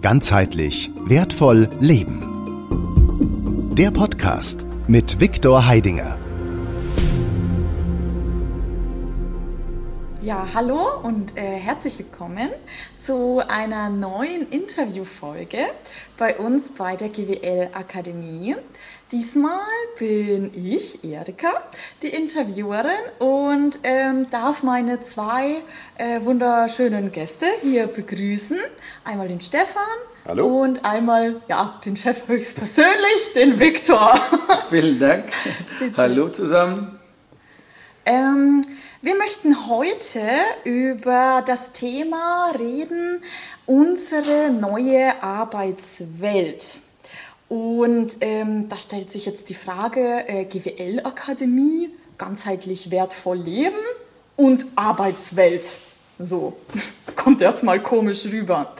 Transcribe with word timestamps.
Ganzheitlich 0.00 0.92
wertvoll 1.06 1.68
leben. 1.80 2.22
Der 3.74 3.90
Podcast 3.90 4.64
mit 4.86 5.20
Viktor 5.20 5.66
Heidinger. 5.66 6.16
Ja, 10.22 10.46
hallo 10.54 11.00
und 11.02 11.36
äh, 11.36 11.56
herzlich 11.56 11.98
willkommen 11.98 12.50
zu 13.04 13.42
einer 13.48 13.90
neuen 13.90 14.48
Interviewfolge 14.50 15.66
bei 16.16 16.38
uns 16.38 16.70
bei 16.76 16.94
der 16.94 17.08
GWL 17.08 17.70
Akademie. 17.72 18.54
Diesmal 19.10 19.62
bin 19.98 20.50
ich, 20.54 21.02
Erika, 21.02 21.54
die 22.02 22.08
Interviewerin 22.08 22.90
und 23.18 23.78
ähm, 23.82 24.30
darf 24.30 24.62
meine 24.62 25.02
zwei 25.02 25.62
äh, 25.96 26.22
wunderschönen 26.24 27.10
Gäste 27.10 27.46
hier 27.62 27.86
begrüßen. 27.86 28.58
Einmal 29.04 29.28
den 29.28 29.40
Stefan 29.40 29.82
Hallo. 30.26 30.60
und 30.60 30.84
einmal 30.84 31.40
ja, 31.48 31.80
den 31.86 31.96
Chef 31.96 32.28
höchstpersönlich, 32.28 33.32
den 33.34 33.58
Viktor. 33.58 34.20
Vielen 34.68 35.00
Dank. 35.00 35.32
Hallo 35.96 36.28
zusammen. 36.28 36.98
Ähm, 38.04 38.60
wir 39.00 39.16
möchten 39.16 39.68
heute 39.68 40.20
über 40.64 41.42
das 41.46 41.72
Thema 41.72 42.52
reden, 42.58 43.22
unsere 43.64 44.50
neue 44.50 45.22
Arbeitswelt. 45.22 46.82
Und 47.48 48.16
ähm, 48.20 48.68
da 48.68 48.78
stellt 48.78 49.10
sich 49.10 49.26
jetzt 49.26 49.48
die 49.48 49.54
Frage, 49.54 50.28
äh, 50.28 50.44
GWL-Akademie, 50.44 51.90
ganzheitlich 52.18 52.90
wertvoll 52.90 53.38
leben 53.38 53.78
und 54.36 54.66
Arbeitswelt. 54.76 55.66
So, 56.18 56.56
kommt 57.16 57.40
erstmal 57.40 57.82
komisch 57.82 58.26
rüber. 58.26 58.74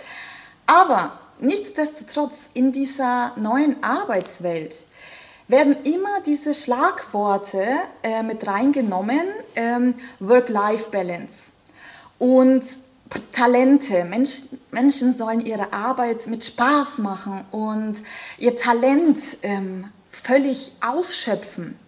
Aber 0.66 1.18
nichtsdestotrotz, 1.40 2.50
in 2.52 2.72
dieser 2.72 3.32
neuen 3.36 3.82
Arbeitswelt 3.82 4.74
werden 5.46 5.76
immer 5.84 6.20
diese 6.26 6.52
Schlagworte 6.52 7.64
äh, 8.02 8.22
mit 8.22 8.46
reingenommen, 8.46 9.22
ähm, 9.56 9.94
Work-Life-Balance. 10.20 11.34
Und 12.18 12.64
Talente. 13.32 14.04
Mensch, 14.04 14.42
Menschen 14.70 15.14
sollen 15.14 15.44
ihre 15.44 15.72
Arbeit 15.72 16.26
mit 16.26 16.44
Spaß 16.44 16.98
machen 16.98 17.44
und 17.50 17.96
ihr 18.38 18.56
Talent 18.56 19.18
ähm, 19.42 19.88
völlig 20.10 20.72
ausschöpfen. 20.80 21.78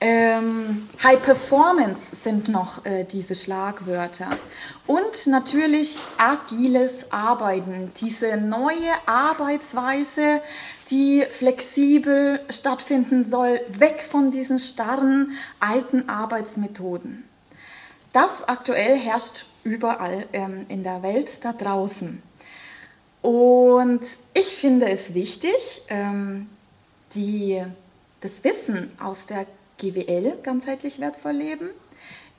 Ähm, 0.00 0.88
High 1.02 1.20
Performance 1.20 2.00
sind 2.22 2.48
noch 2.48 2.84
äh, 2.86 3.02
diese 3.04 3.34
Schlagwörter. 3.34 4.28
Und 4.86 5.26
natürlich 5.26 5.98
agiles 6.16 7.10
Arbeiten, 7.10 7.90
diese 8.00 8.36
neue 8.36 8.92
Arbeitsweise, 9.06 10.40
die 10.90 11.24
flexibel 11.28 12.40
stattfinden 12.48 13.28
soll, 13.28 13.60
weg 13.70 14.06
von 14.08 14.30
diesen 14.30 14.60
starren 14.60 15.32
alten 15.58 16.08
Arbeitsmethoden. 16.08 17.27
Das 18.12 18.48
aktuell 18.48 18.96
herrscht 18.98 19.46
überall 19.64 20.26
ähm, 20.32 20.64
in 20.68 20.82
der 20.82 21.02
Welt 21.02 21.44
da 21.44 21.52
draußen. 21.52 22.22
Und 23.22 24.00
ich 24.32 24.46
finde 24.46 24.88
es 24.88 25.12
wichtig, 25.14 25.82
ähm, 25.88 26.48
die, 27.14 27.62
das 28.20 28.44
Wissen 28.44 28.92
aus 29.00 29.26
der 29.26 29.46
GWL, 29.78 30.38
ganzheitlich 30.42 30.98
wertvoll 30.98 31.32
leben, 31.32 31.68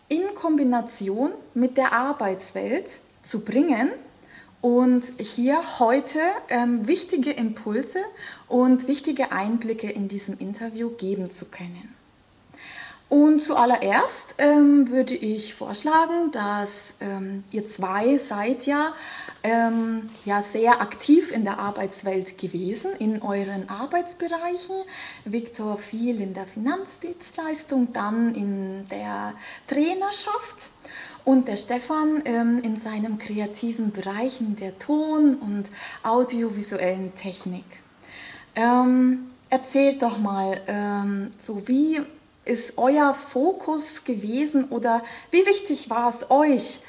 in 0.07 0.33
Kombination 0.35 1.31
mit 1.53 1.77
der 1.77 1.93
Arbeitswelt 1.93 2.89
zu 3.23 3.41
bringen 3.41 3.89
und 4.61 5.03
hier 5.19 5.79
heute 5.79 6.19
ähm, 6.49 6.87
wichtige 6.87 7.31
Impulse 7.31 7.99
und 8.47 8.87
wichtige 8.87 9.31
Einblicke 9.31 9.89
in 9.89 10.07
diesem 10.07 10.37
Interview 10.37 10.89
geben 10.89 11.31
zu 11.31 11.45
können. 11.45 11.98
Und 13.09 13.41
zuallererst 13.41 14.35
ähm, 14.37 14.87
würde 14.91 15.15
ich 15.15 15.55
vorschlagen, 15.55 16.31
dass 16.31 16.93
ähm, 17.01 17.43
ihr 17.49 17.67
zwei 17.67 18.19
seid 18.19 18.67
ja, 18.67 18.93
ähm, 19.41 20.11
ja 20.25 20.43
sehr 20.43 20.79
aktiv 20.79 21.31
in 21.31 21.43
der 21.43 21.57
Arbeitswelt 21.57 22.37
gewesen, 22.37 22.91
in 22.99 23.23
euren 23.23 23.67
Arbeitsbereichen. 23.67 24.75
Viktor 25.25 25.79
viel 25.79 26.21
in 26.21 26.35
der 26.35 26.45
Finanzdienstleistung, 26.45 27.91
dann 27.93 28.35
in 28.35 28.87
der 28.89 29.33
Trainerschaft 29.65 30.69
und 31.25 31.47
der 31.47 31.57
Stefan 31.57 32.21
ähm, 32.25 32.61
in 32.61 32.79
seinem 32.79 33.17
kreativen 33.17 33.91
Bereich, 33.91 34.39
in 34.39 34.55
der 34.55 34.77
Ton- 34.77 35.35
und 35.35 35.65
audiovisuellen 36.03 37.15
Technik. 37.15 37.65
Ähm, 38.55 39.29
erzählt 39.49 40.03
doch 40.03 40.19
mal, 40.19 40.61
ähm, 40.67 41.31
so 41.39 41.67
wie 41.67 42.01
ist 42.49 42.73
euer 42.77 43.13
Fokus 43.13 44.03
gewesen 44.03 44.65
oder 44.65 45.03
wie 45.29 45.45
wichtig 45.45 45.89
war 45.89 46.13
es 46.13 46.31
euch, 46.31 46.79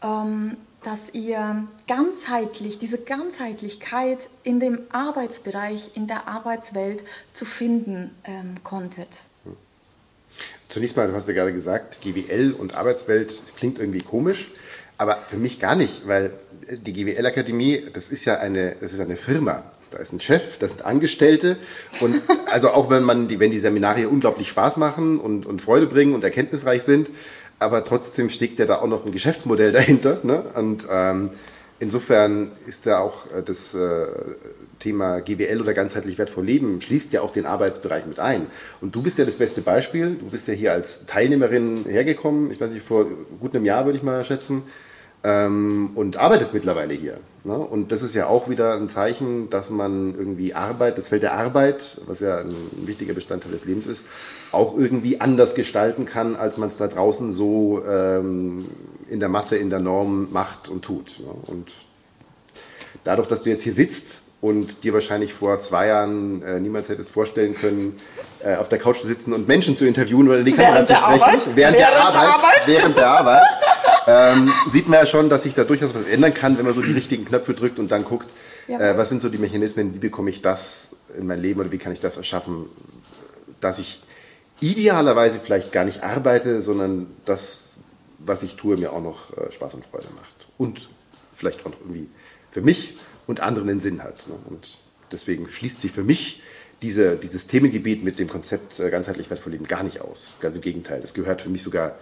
ähm, 0.00 0.56
dass 0.84 1.12
ihr 1.12 1.66
ganzheitlich, 1.88 2.78
diese 2.78 2.98
Ganzheitlichkeit 2.98 4.18
in 4.44 4.60
dem 4.60 4.82
Arbeitsbereich, 4.90 5.96
in 5.96 6.06
der 6.06 6.28
Arbeitswelt 6.28 7.02
zu 7.34 7.44
finden 7.44 8.14
ähm, 8.24 8.62
konntet? 8.62 9.08
Zunächst 10.68 10.96
mal, 10.96 11.08
du 11.08 11.14
hast 11.14 11.26
ja 11.26 11.34
gerade 11.34 11.52
gesagt, 11.52 12.00
GWL 12.00 12.52
und 12.52 12.74
Arbeitswelt 12.74 13.42
klingt 13.56 13.80
irgendwie 13.80 14.02
komisch, 14.02 14.52
aber 14.98 15.18
für 15.26 15.36
mich 15.36 15.58
gar 15.58 15.74
nicht, 15.74 16.06
weil 16.06 16.32
die 16.70 16.92
GWL-Akademie, 16.92 17.86
das 17.92 18.10
ist 18.10 18.24
ja 18.24 18.38
eine, 18.38 18.76
das 18.80 18.92
ist 18.92 19.00
eine 19.00 19.16
Firma. 19.16 19.64
Da 19.90 19.98
ist 19.98 20.12
ein 20.12 20.20
Chef, 20.20 20.58
das 20.58 20.72
sind 20.72 20.84
Angestellte. 20.84 21.56
Und 22.00 22.20
also 22.50 22.70
auch 22.70 22.90
wenn 22.90 23.02
man 23.02 23.28
die, 23.28 23.40
wenn 23.40 23.50
die 23.50 23.58
Seminare 23.58 24.08
unglaublich 24.08 24.48
Spaß 24.48 24.76
machen 24.76 25.18
und, 25.18 25.46
und 25.46 25.62
Freude 25.62 25.86
bringen 25.86 26.14
und 26.14 26.24
erkenntnisreich 26.24 26.82
sind, 26.82 27.10
aber 27.58 27.84
trotzdem 27.84 28.30
steckt 28.30 28.58
ja 28.58 28.66
da 28.66 28.76
auch 28.76 28.86
noch 28.86 29.04
ein 29.04 29.12
Geschäftsmodell 29.12 29.72
dahinter. 29.72 30.20
Ne? 30.22 30.44
Und 30.54 30.86
ähm, 30.90 31.30
insofern 31.80 32.52
ist 32.66 32.86
da 32.86 33.00
auch 33.00 33.26
äh, 33.32 33.42
das 33.42 33.74
äh, 33.74 34.06
Thema 34.78 35.20
GWL 35.20 35.60
oder 35.60 35.74
ganzheitlich 35.74 36.18
wertvoll 36.18 36.44
Leben 36.44 36.80
schließt 36.80 37.12
ja 37.12 37.22
auch 37.22 37.32
den 37.32 37.46
Arbeitsbereich 37.46 38.06
mit 38.06 38.20
ein. 38.20 38.46
Und 38.80 38.94
du 38.94 39.02
bist 39.02 39.18
ja 39.18 39.24
das 39.24 39.34
beste 39.34 39.60
Beispiel. 39.60 40.16
Du 40.20 40.30
bist 40.30 40.46
ja 40.46 40.54
hier 40.54 40.72
als 40.72 41.06
Teilnehmerin 41.06 41.84
hergekommen. 41.84 42.52
Ich 42.52 42.60
weiß 42.60 42.70
nicht, 42.70 42.86
vor 42.86 43.06
gut 43.40 43.54
einem 43.54 43.64
Jahr 43.64 43.86
würde 43.86 43.98
ich 43.98 44.04
mal 44.04 44.24
schätzen 44.24 44.62
ähm, 45.24 45.90
und 45.94 46.16
arbeitest 46.16 46.54
mittlerweile 46.54 46.94
hier. 46.94 47.18
Ne? 47.44 47.56
Und 47.56 47.92
das 47.92 48.02
ist 48.02 48.14
ja 48.14 48.26
auch 48.26 48.48
wieder 48.48 48.74
ein 48.74 48.88
Zeichen, 48.88 49.50
dass 49.50 49.70
man 49.70 50.14
irgendwie 50.16 50.54
Arbeit, 50.54 50.98
das 50.98 51.08
Feld 51.08 51.22
der 51.22 51.34
Arbeit, 51.34 52.00
was 52.06 52.20
ja 52.20 52.38
ein, 52.38 52.54
wichtiger 52.84 53.14
Bestandteil 53.14 53.52
des 53.52 53.64
Lebens 53.64 53.86
ist, 53.86 54.04
auch 54.52 54.76
irgendwie 54.76 55.20
anders 55.20 55.54
gestalten 55.54 56.04
kann, 56.04 56.36
als 56.36 56.56
man 56.56 56.68
es 56.68 56.76
da 56.76 56.86
draußen 56.86 57.32
so 57.32 57.82
ähm, 57.88 58.66
in 59.08 59.20
der 59.20 59.28
Masse, 59.28 59.56
in 59.56 59.70
der 59.70 59.80
Norm 59.80 60.28
macht 60.32 60.68
und 60.68 60.82
tut. 60.84 61.20
Ne? 61.20 61.32
Und 61.46 61.72
dadurch, 63.04 63.28
dass 63.28 63.42
du 63.42 63.50
jetzt 63.50 63.62
hier 63.62 63.72
sitzt 63.72 64.20
und 64.40 64.84
dir 64.84 64.92
wahrscheinlich 64.92 65.34
vor 65.34 65.58
zwei 65.58 65.88
Jahren 65.88 66.42
äh, 66.42 66.60
niemals 66.60 66.88
hättest 66.88 67.10
vorstellen 67.10 67.56
können, 67.56 67.96
äh, 68.40 68.54
auf 68.56 68.68
der 68.68 68.78
Couch 68.78 69.00
zu 69.00 69.06
sitzen 69.06 69.32
und 69.32 69.48
Menschen 69.48 69.76
zu 69.76 69.86
interviewen 69.86 70.28
oder 70.28 70.42
die 70.42 70.52
Kamera 70.52 70.86
zu 70.86 70.94
sprechen. 70.94 71.22
Arbeit? 71.22 71.46
Während, 71.54 71.56
während 71.56 71.78
der 71.78 72.04
Arbeit. 72.04 72.28
Arbeit? 72.28 72.68
Während 72.68 72.96
der 72.96 73.10
Arbeit. 73.10 73.42
ähm, 74.06 74.52
sieht 74.68 74.88
man 74.88 75.00
ja 75.00 75.06
schon, 75.06 75.28
dass 75.28 75.42
sich 75.42 75.54
da 75.54 75.64
durchaus 75.64 75.94
was 75.94 76.06
ändern 76.06 76.34
kann, 76.34 76.56
wenn 76.56 76.64
man 76.64 76.74
so 76.74 76.82
die 76.82 76.92
richtigen 76.92 77.24
Knöpfe 77.24 77.52
drückt 77.52 77.80
und 77.80 77.90
dann 77.90 78.04
guckt, 78.04 78.28
ja. 78.68 78.78
äh, 78.78 78.96
was 78.96 79.08
sind 79.08 79.22
so 79.22 79.28
die 79.28 79.38
Mechanismen, 79.38 79.94
wie 79.94 79.98
bekomme 79.98 80.30
ich 80.30 80.40
das 80.40 80.94
in 81.18 81.26
mein 81.26 81.40
Leben 81.40 81.58
oder 81.60 81.72
wie 81.72 81.78
kann 81.78 81.92
ich 81.92 82.00
das 82.00 82.16
erschaffen, 82.16 82.66
dass 83.60 83.80
ich 83.80 84.02
idealerweise 84.60 85.40
vielleicht 85.42 85.72
gar 85.72 85.84
nicht 85.84 86.04
arbeite, 86.04 86.62
sondern 86.62 87.06
das, 87.24 87.70
was 88.18 88.44
ich 88.44 88.54
tue, 88.54 88.76
mir 88.76 88.92
auch 88.92 89.02
noch 89.02 89.36
äh, 89.36 89.50
Spaß 89.52 89.74
und 89.74 89.84
Freude 89.86 90.06
macht. 90.14 90.46
Und 90.58 90.88
vielleicht 91.32 91.60
auch 91.66 91.70
noch 91.70 91.80
irgendwie 91.80 92.08
für 92.50 92.62
mich 92.62 92.94
und 93.28 93.38
anderen 93.40 93.68
den 93.68 93.78
Sinn 93.78 94.02
hat. 94.02 94.26
Ne? 94.26 94.34
Und 94.46 94.78
deswegen 95.12 95.48
schließt 95.48 95.80
sich 95.80 95.92
für 95.92 96.02
mich 96.02 96.42
diese, 96.82 97.16
dieses 97.16 97.46
Themengebiet 97.46 98.02
mit 98.02 98.18
dem 98.18 98.28
Konzept 98.28 98.80
äh, 98.80 98.90
ganzheitlich 98.90 99.30
wertvoll 99.30 99.52
leben 99.52 99.68
gar 99.68 99.84
nicht 99.84 100.00
aus. 100.00 100.38
Ganz 100.40 100.56
im 100.56 100.62
Gegenteil, 100.62 101.00
es 101.04 101.14
gehört 101.14 101.42
für 101.42 101.50
mich 101.50 101.62
sogar 101.62 101.94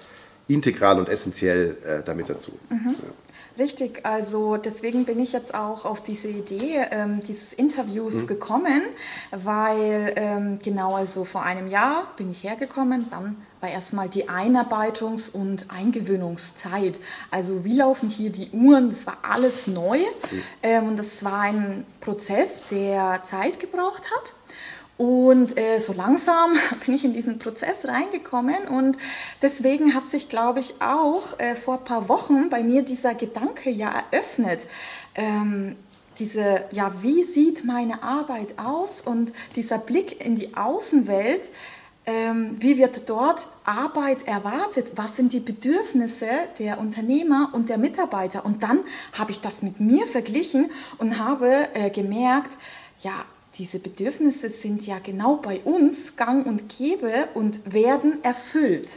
integral 0.48 0.98
und 0.98 1.08
essentiell 1.08 1.76
äh, 1.84 2.02
damit 2.04 2.30
dazu. 2.30 2.52
Mhm. 2.70 2.94
Ja. 3.02 3.08
Richtig, 3.58 4.04
also 4.04 4.58
deswegen 4.58 5.06
bin 5.06 5.18
ich 5.18 5.32
jetzt 5.32 5.54
auch 5.54 5.86
auf 5.86 6.02
diese 6.02 6.28
Idee 6.28 6.84
ähm, 6.90 7.22
dieses 7.26 7.54
Interviews 7.54 8.14
mhm. 8.14 8.26
gekommen, 8.26 8.82
weil 9.30 10.12
ähm, 10.16 10.58
genau 10.62 10.94
also 10.94 11.24
vor 11.24 11.42
einem 11.42 11.66
Jahr 11.68 12.12
bin 12.18 12.30
ich 12.30 12.44
hergekommen, 12.44 13.06
dann 13.10 13.36
war 13.66 13.72
erstmal 13.72 14.08
die 14.08 14.28
Einarbeitungs- 14.28 15.28
und 15.32 15.66
Eingewöhnungszeit. 15.68 17.00
Also 17.32 17.64
wie 17.64 17.76
laufen 17.76 18.08
hier 18.08 18.30
die 18.30 18.50
Uhren, 18.52 18.90
das 18.90 19.04
war 19.08 19.18
alles 19.22 19.66
neu 19.66 19.98
ähm, 20.62 20.86
und 20.86 20.96
das 20.96 21.24
war 21.24 21.40
ein 21.40 21.84
Prozess, 22.00 22.62
der 22.70 23.22
Zeit 23.28 23.58
gebraucht 23.58 24.04
hat. 24.04 24.34
Und 24.98 25.58
äh, 25.58 25.80
so 25.80 25.92
langsam 25.92 26.52
bin 26.86 26.94
ich 26.94 27.04
in 27.04 27.12
diesen 27.12 27.40
Prozess 27.40 27.74
reingekommen 27.82 28.68
und 28.68 28.98
deswegen 29.42 29.94
hat 29.94 30.12
sich, 30.12 30.28
glaube 30.28 30.60
ich, 30.60 30.80
auch 30.80 31.38
äh, 31.38 31.56
vor 31.56 31.78
ein 31.78 31.84
paar 31.84 32.08
Wochen 32.08 32.48
bei 32.50 32.62
mir 32.62 32.82
dieser 32.82 33.14
Gedanke 33.14 33.68
ja 33.70 34.04
eröffnet. 34.12 34.60
Ähm, 35.16 35.74
diese, 36.20 36.62
ja, 36.70 36.92
wie 37.02 37.24
sieht 37.24 37.64
meine 37.64 38.04
Arbeit 38.04 38.58
aus 38.58 39.00
und 39.04 39.32
dieser 39.56 39.78
Blick 39.78 40.24
in 40.24 40.36
die 40.36 40.56
Außenwelt, 40.56 41.42
wie 42.06 42.78
wird 42.78 43.08
dort 43.08 43.46
Arbeit 43.64 44.28
erwartet? 44.28 44.92
Was 44.94 45.16
sind 45.16 45.32
die 45.32 45.40
Bedürfnisse 45.40 46.28
der 46.58 46.78
Unternehmer 46.78 47.50
und 47.52 47.68
der 47.68 47.78
Mitarbeiter? 47.78 48.44
Und 48.44 48.62
dann 48.62 48.80
habe 49.12 49.32
ich 49.32 49.40
das 49.40 49.60
mit 49.62 49.80
mir 49.80 50.06
verglichen 50.06 50.70
und 50.98 51.18
habe 51.18 51.68
äh, 51.74 51.90
gemerkt, 51.90 52.56
ja, 53.00 53.24
diese 53.58 53.78
Bedürfnisse 53.78 54.50
sind 54.50 54.86
ja 54.86 54.98
genau 55.02 55.36
bei 55.36 55.60
uns 55.60 56.14
gang 56.14 56.46
und 56.46 56.68
gäbe 56.68 57.28
und 57.34 57.72
werden 57.72 58.22
erfüllt. 58.22 58.90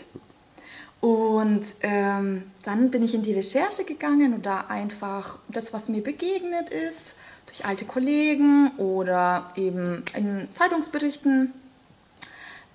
Und 1.01 1.63
ähm, 1.81 2.43
dann 2.63 2.91
bin 2.91 3.03
ich 3.03 3.15
in 3.15 3.23
die 3.23 3.33
Recherche 3.33 3.85
gegangen 3.85 4.33
und 4.33 4.45
da 4.45 4.65
einfach 4.67 5.39
das, 5.47 5.73
was 5.73 5.87
mir 5.87 6.03
begegnet 6.03 6.69
ist, 6.69 7.15
durch 7.47 7.65
alte 7.65 7.85
Kollegen 7.85 8.71
oder 8.77 9.51
eben 9.55 10.03
in 10.13 10.47
Zeitungsberichten 10.53 11.53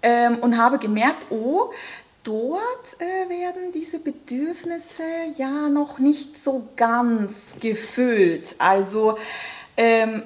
ähm, 0.05 0.39
und 0.39 0.59
habe 0.59 0.79
gemerkt, 0.79 1.27
oh, 1.31 1.71
dort 2.23 3.01
äh, 3.01 3.29
werden 3.29 3.73
diese 3.73 3.99
Bedürfnisse 3.99 5.03
ja 5.37 5.69
noch 5.69 5.99
nicht 5.99 6.43
so 6.43 6.69
ganz 6.77 7.33
gefüllt. 7.59 8.55
Also 8.59 9.17
ähm, 9.77 10.23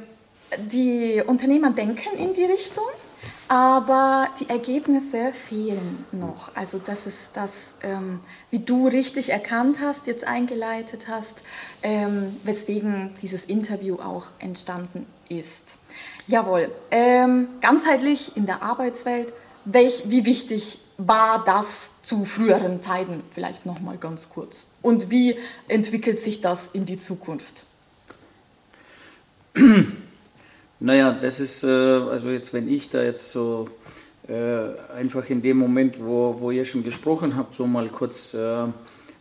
die 0.56 1.22
Unternehmer 1.24 1.70
denken 1.70 2.16
in 2.18 2.34
die 2.34 2.44
Richtung, 2.44 2.84
aber 3.46 4.28
die 4.40 4.48
Ergebnisse 4.48 5.32
fehlen 5.32 6.04
noch. 6.10 6.50
Also 6.56 6.80
das 6.84 7.06
ist 7.06 7.30
das, 7.34 7.50
ähm, 7.82 8.20
wie 8.50 8.58
du 8.58 8.88
richtig 8.88 9.30
erkannt 9.30 9.78
hast, 9.80 10.06
jetzt 10.06 10.26
eingeleitet 10.26 11.06
hast, 11.08 11.42
ähm, 11.82 12.36
weswegen 12.42 13.14
dieses 13.22 13.44
Interview 13.44 13.96
auch 13.96 14.26
entstanden 14.40 15.06
ist. 15.28 15.78
Jawohl, 16.26 16.70
ähm, 16.90 17.48
ganzheitlich 17.60 18.36
in 18.36 18.46
der 18.46 18.62
Arbeitswelt, 18.62 19.32
welch, 19.72 20.04
wie 20.06 20.24
wichtig 20.24 20.78
war 20.96 21.44
das 21.44 21.90
zu 22.02 22.24
früheren 22.24 22.82
Zeiten? 22.82 23.22
Vielleicht 23.34 23.66
noch 23.66 23.80
mal 23.80 23.96
ganz 23.96 24.28
kurz. 24.28 24.64
Und 24.82 25.10
wie 25.10 25.36
entwickelt 25.68 26.22
sich 26.22 26.40
das 26.40 26.70
in 26.72 26.86
die 26.86 26.98
Zukunft? 26.98 27.64
Naja, 30.80 31.10
das 31.12 31.40
ist, 31.40 31.64
äh, 31.64 31.66
also 31.66 32.30
jetzt, 32.30 32.54
wenn 32.54 32.72
ich 32.72 32.88
da 32.88 33.02
jetzt 33.02 33.32
so 33.32 33.68
äh, 34.28 34.94
einfach 34.96 35.28
in 35.28 35.42
dem 35.42 35.58
Moment, 35.58 35.98
wo, 36.00 36.36
wo 36.38 36.52
ihr 36.52 36.64
schon 36.64 36.84
gesprochen 36.84 37.34
habt, 37.34 37.56
so 37.56 37.66
mal 37.66 37.88
kurz 37.88 38.32
äh, 38.34 38.66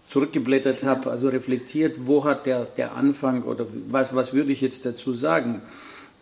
zurückgeblättert 0.07 0.83
habe, 0.83 1.09
also 1.09 1.29
reflektiert, 1.29 2.05
wo 2.05 2.23
hat 2.25 2.45
der, 2.45 2.65
der 2.65 2.93
Anfang 2.93 3.41
oder 3.41 3.65
was, 3.89 4.13
was 4.13 4.33
würde 4.35 4.51
ich 4.51 4.61
jetzt 4.61 4.85
dazu 4.85 5.15
sagen, 5.15 5.63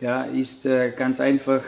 ja, 0.00 0.22
ist 0.22 0.66
ganz 0.96 1.20
einfach 1.20 1.62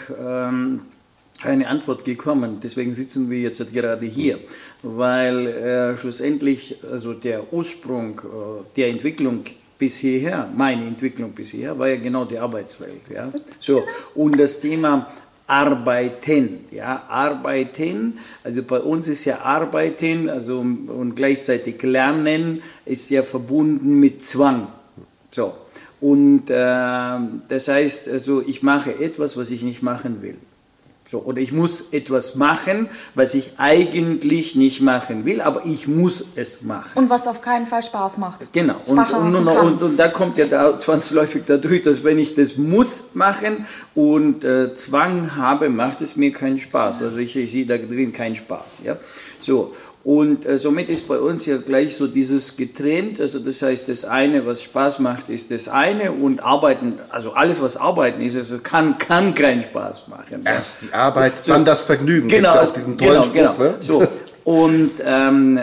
ähm, 1.45 1.51
eine 1.51 1.69
Antwort 1.69 2.05
gekommen. 2.05 2.59
Deswegen 2.63 2.95
sitzen 2.95 3.31
wir 3.31 3.41
jetzt 3.41 3.73
gerade 3.73 4.07
hier, 4.07 4.39
weil 4.83 5.47
äh, 5.47 5.97
schlussendlich 5.97 6.77
also 6.91 7.15
der 7.15 7.53
Ursprung 7.53 8.21
äh, 8.21 8.77
der 8.77 8.89
Entwicklung 8.89 9.45
bis 9.79 9.97
hierher, 9.97 10.49
meine 10.57 10.85
Entwicklung 10.87 11.31
bis 11.33 11.51
hierher, 11.51 11.79
war 11.79 11.89
ja 11.89 11.97
genau 11.97 12.25
die 12.25 12.39
Arbeitswelt. 12.39 13.09
Ja? 13.13 13.33
So, 13.61 13.85
und 14.15 14.39
das 14.39 14.61
Thema 14.61 15.09
Arbeiten, 15.47 16.67
ja, 16.73 17.05
Arbeiten, 17.09 18.19
also 18.45 18.63
bei 18.63 18.81
uns 18.81 19.09
ist 19.09 19.25
ja 19.25 19.41
Arbeiten, 19.41 20.29
also 20.29 20.59
und 20.59 21.15
gleichzeitig 21.17 21.83
Lernen 21.83 22.63
ist 22.85 23.09
ja 23.09 23.23
verbunden 23.23 23.99
mit 23.99 24.25
Zwang. 24.25 24.67
So, 25.31 25.55
und 26.01 26.51
äh, 26.51 27.19
das 27.49 27.69
heißt, 27.69 28.09
also 28.09 28.43
ich 28.47 28.63
mache 28.63 28.99
etwas, 29.01 29.39
was 29.39 29.51
ich 29.51 29.63
nicht 29.63 29.83
machen 29.83 30.21
will. 30.21 30.37
So, 31.11 31.21
oder 31.21 31.41
ich 31.41 31.53
muss 31.53 31.93
etwas 31.93 32.35
machen, 32.35 32.89
was 33.15 33.33
ich 33.33 33.53
eigentlich 33.57 34.55
nicht 34.55 34.83
machen 34.83 35.25
will, 35.25 35.41
aber 35.41 35.65
ich 35.65 35.89
muss 35.89 36.23
es 36.35 36.61
machen. 36.61 36.99
Und 36.99 37.09
was 37.09 37.27
auf 37.27 37.41
keinen 37.41 37.67
Fall 37.67 37.83
Spaß 37.83 38.19
macht. 38.19 38.53
Genau. 38.53 38.77
Und, 38.85 38.99
und, 38.99 39.35
und, 39.35 39.49
und, 39.49 39.83
und, 39.83 39.97
da 39.97 40.09
kommt 40.09 40.37
ja 40.37 40.45
da 40.45 40.79
zwangsläufig 40.79 41.45
dadurch, 41.47 41.81
dass 41.81 42.05
wenn 42.05 42.19
ich 42.19 42.35
das 42.35 42.59
muss 42.59 43.15
machen 43.15 43.65
und 43.95 44.45
äh, 44.45 44.75
Zwang 44.75 45.35
habe, 45.37 45.71
macht 45.71 46.03
es 46.03 46.17
mir 46.17 46.31
keinen 46.31 46.59
Spaß. 46.59 47.03
Also 47.03 47.17
ich, 47.17 47.35
ich 47.37 47.53
sehe 47.53 47.65
da 47.65 47.79
drin 47.79 48.13
keinen 48.13 48.37
Spaß. 48.37 48.81
Ja? 48.85 48.99
So. 49.41 49.73
Und 50.09 50.47
äh, 50.47 50.57
somit 50.57 50.89
ist 50.89 51.07
bei 51.07 51.19
uns 51.19 51.45
ja 51.45 51.59
gleich 51.59 51.95
so 51.95 52.07
dieses 52.07 52.57
getrennt. 52.57 53.21
Also 53.21 53.41
das 53.41 53.61
heißt, 53.61 53.91
das 53.91 54.07
eine, 54.07 54.47
was 54.47 54.63
Spaß 54.63 55.01
macht, 55.01 55.29
ist 55.29 55.51
das 55.51 55.69
eine 55.69 56.13
und 56.13 56.43
Arbeiten, 56.43 56.95
also 57.11 57.33
alles, 57.33 57.61
was 57.61 57.77
Arbeiten 57.77 58.23
ist, 58.23 58.35
also 58.35 58.59
kann, 58.59 58.97
kann 58.97 59.35
keinen 59.35 59.61
Spaß 59.61 60.09
machen. 60.09 60.47
Erst 60.47 60.79
die 60.81 60.95
Arbeit, 60.95 61.43
so, 61.43 61.53
dann 61.53 61.67
das 61.67 61.85
Vergnügen. 61.85 62.27
Genau, 62.27 62.65
diesen 62.75 62.97
tollen 62.97 63.31
genau, 63.35 63.53
Spruch, 63.53 63.55
genau. 63.59 63.59
Ne? 63.59 63.75
So. 63.81 64.09
Und 64.45 64.93
ähm, 65.05 65.61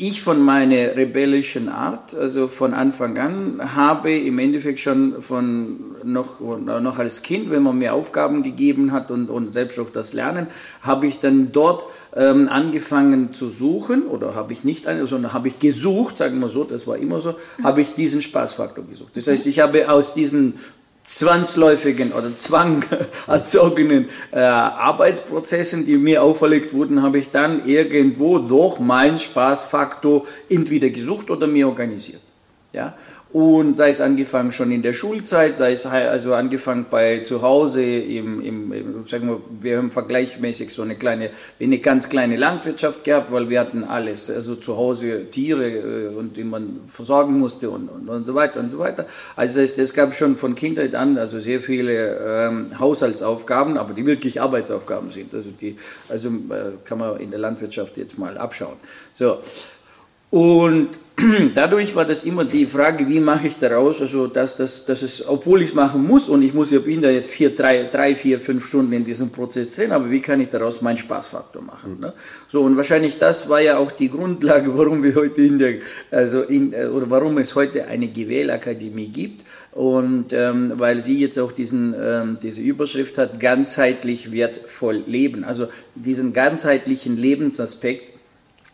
ich 0.00 0.22
von 0.22 0.40
meiner 0.40 0.96
rebellischen 0.96 1.68
Art, 1.68 2.14
also 2.14 2.48
von 2.48 2.72
Anfang 2.72 3.18
an, 3.18 3.74
habe 3.74 4.10
im 4.10 4.38
Endeffekt 4.38 4.80
schon 4.80 5.20
von 5.20 5.76
noch, 6.04 6.40
noch 6.40 6.98
als 6.98 7.20
Kind, 7.20 7.50
wenn 7.50 7.62
man 7.62 7.78
mir 7.78 7.92
Aufgaben 7.92 8.42
gegeben 8.42 8.92
hat 8.92 9.10
und, 9.10 9.28
und 9.28 9.52
selbst 9.52 9.78
auch 9.78 9.90
das 9.90 10.14
Lernen, 10.14 10.46
habe 10.80 11.06
ich 11.06 11.18
dann 11.18 11.52
dort 11.52 11.84
ähm, 12.16 12.48
angefangen 12.48 13.34
zu 13.34 13.50
suchen 13.50 14.04
oder 14.04 14.34
habe 14.34 14.54
ich 14.54 14.64
nicht, 14.64 14.86
sondern 15.02 15.34
habe 15.34 15.48
ich 15.48 15.58
gesucht, 15.58 16.16
sagen 16.16 16.40
wir 16.40 16.48
so, 16.48 16.64
das 16.64 16.86
war 16.86 16.96
immer 16.96 17.20
so, 17.20 17.34
habe 17.62 17.82
ich 17.82 17.92
diesen 17.92 18.22
Spaßfaktor 18.22 18.84
gesucht. 18.86 19.14
Das 19.16 19.26
heißt, 19.26 19.46
ich 19.46 19.60
habe 19.60 19.90
aus 19.90 20.14
diesen 20.14 20.54
zwangsläufigen 21.10 22.12
oder 22.12 22.36
zwang 22.36 22.84
erzogenen 23.26 24.08
äh, 24.30 24.38
Arbeitsprozessen, 24.38 25.84
die 25.84 25.96
mir 25.96 26.22
auferlegt 26.22 26.72
wurden, 26.72 27.02
habe 27.02 27.18
ich 27.18 27.30
dann 27.30 27.66
irgendwo 27.66 28.38
durch 28.38 28.78
meinen 28.78 29.18
Spaßfaktor 29.18 30.24
entweder 30.48 30.88
gesucht 30.88 31.30
oder 31.30 31.48
mir 31.48 31.66
organisiert. 31.66 32.20
Ja? 32.72 32.94
Und 33.32 33.76
sei 33.76 33.90
es 33.90 34.00
angefangen 34.00 34.50
schon 34.50 34.72
in 34.72 34.82
der 34.82 34.92
Schulzeit, 34.92 35.56
sei 35.56 35.70
es 35.72 35.86
also 35.86 36.34
angefangen 36.34 36.86
bei 36.90 37.20
zu 37.20 37.42
Hause, 37.42 37.84
im, 37.84 38.42
im, 38.42 39.06
sagen 39.06 39.28
wir, 39.28 39.40
wir 39.60 39.78
haben 39.78 39.92
vergleichmäßig 39.92 40.72
so 40.72 40.82
eine 40.82 40.96
kleine, 40.96 41.30
eine 41.60 41.78
ganz 41.78 42.08
kleine 42.08 42.34
Landwirtschaft 42.34 43.04
gehabt, 43.04 43.30
weil 43.30 43.48
wir 43.48 43.60
hatten 43.60 43.84
alles, 43.84 44.28
also 44.30 44.56
zu 44.56 44.76
Hause 44.76 45.30
Tiere 45.30 45.68
äh, 45.68 46.08
und 46.08 46.36
die 46.36 46.42
man 46.42 46.80
versorgen 46.88 47.38
musste 47.38 47.70
und, 47.70 47.88
und, 47.88 48.08
und 48.08 48.26
so 48.26 48.34
weiter 48.34 48.58
und 48.58 48.70
so 48.70 48.80
weiter. 48.80 49.06
Also 49.36 49.60
es, 49.60 49.78
es 49.78 49.94
gab 49.94 50.12
schon 50.16 50.34
von 50.34 50.56
Kindheit 50.56 50.96
an 50.96 51.16
also 51.16 51.38
sehr 51.38 51.60
viele 51.60 52.16
ähm, 52.48 52.80
Haushaltsaufgaben, 52.80 53.76
aber 53.76 53.94
die 53.94 54.06
wirklich 54.06 54.40
Arbeitsaufgaben 54.40 55.10
sind. 55.10 55.32
Also 55.32 55.50
die, 55.50 55.76
also 56.08 56.30
äh, 56.30 56.72
kann 56.84 56.98
man 56.98 57.20
in 57.20 57.30
der 57.30 57.38
Landwirtschaft 57.38 57.96
jetzt 57.96 58.18
mal 58.18 58.36
abschauen. 58.36 58.76
So. 59.12 59.38
Und 60.30 60.90
dadurch 61.54 61.94
war 61.94 62.04
das 62.04 62.24
immer 62.24 62.44
die 62.44 62.66
Frage, 62.66 63.08
wie 63.08 63.20
mache 63.20 63.46
ich 63.46 63.56
daraus, 63.56 64.00
also 64.00 64.26
dass, 64.26 64.56
dass, 64.56 64.86
dass 64.86 65.02
es, 65.02 65.26
obwohl 65.26 65.62
ich 65.62 65.70
es 65.70 65.74
machen 65.74 66.06
muss 66.06 66.28
und 66.28 66.42
ich 66.42 66.54
muss, 66.54 66.72
ich 66.72 66.82
bin 66.82 67.02
da 67.02 67.10
jetzt 67.10 67.30
vier, 67.30 67.54
drei, 67.54 67.84
drei, 67.84 68.14
vier, 68.14 68.40
fünf 68.40 68.66
Stunden 68.66 68.92
in 68.92 69.04
diesem 69.04 69.30
Prozess 69.30 69.74
drin, 69.74 69.92
aber 69.92 70.10
wie 70.10 70.20
kann 70.20 70.40
ich 70.40 70.48
daraus 70.48 70.80
meinen 70.82 70.98
Spaßfaktor 70.98 71.62
machen? 71.62 71.98
Ne? 72.00 72.12
So 72.48 72.62
und 72.62 72.76
wahrscheinlich 72.76 73.18
das 73.18 73.48
war 73.48 73.60
ja 73.60 73.78
auch 73.78 73.92
die 73.92 74.10
Grundlage, 74.10 74.76
warum 74.78 75.02
wir 75.02 75.14
heute 75.14 75.42
in 75.42 75.58
der, 75.58 75.74
also 76.10 76.42
in, 76.42 76.74
oder 76.74 77.10
warum 77.10 77.38
es 77.38 77.54
heute 77.54 77.86
eine 77.86 78.08
GWL-Akademie 78.08 79.08
gibt 79.08 79.44
und 79.72 80.32
ähm, 80.32 80.72
weil 80.76 81.00
sie 81.00 81.18
jetzt 81.18 81.38
auch 81.38 81.52
diesen, 81.52 81.94
ähm, 82.00 82.38
diese 82.42 82.60
Überschrift 82.60 83.18
hat, 83.18 83.40
ganzheitlich 83.40 84.32
wertvoll 84.32 85.02
leben, 85.06 85.44
also 85.44 85.68
diesen 85.94 86.32
ganzheitlichen 86.32 87.16
Lebensaspekt 87.16 88.08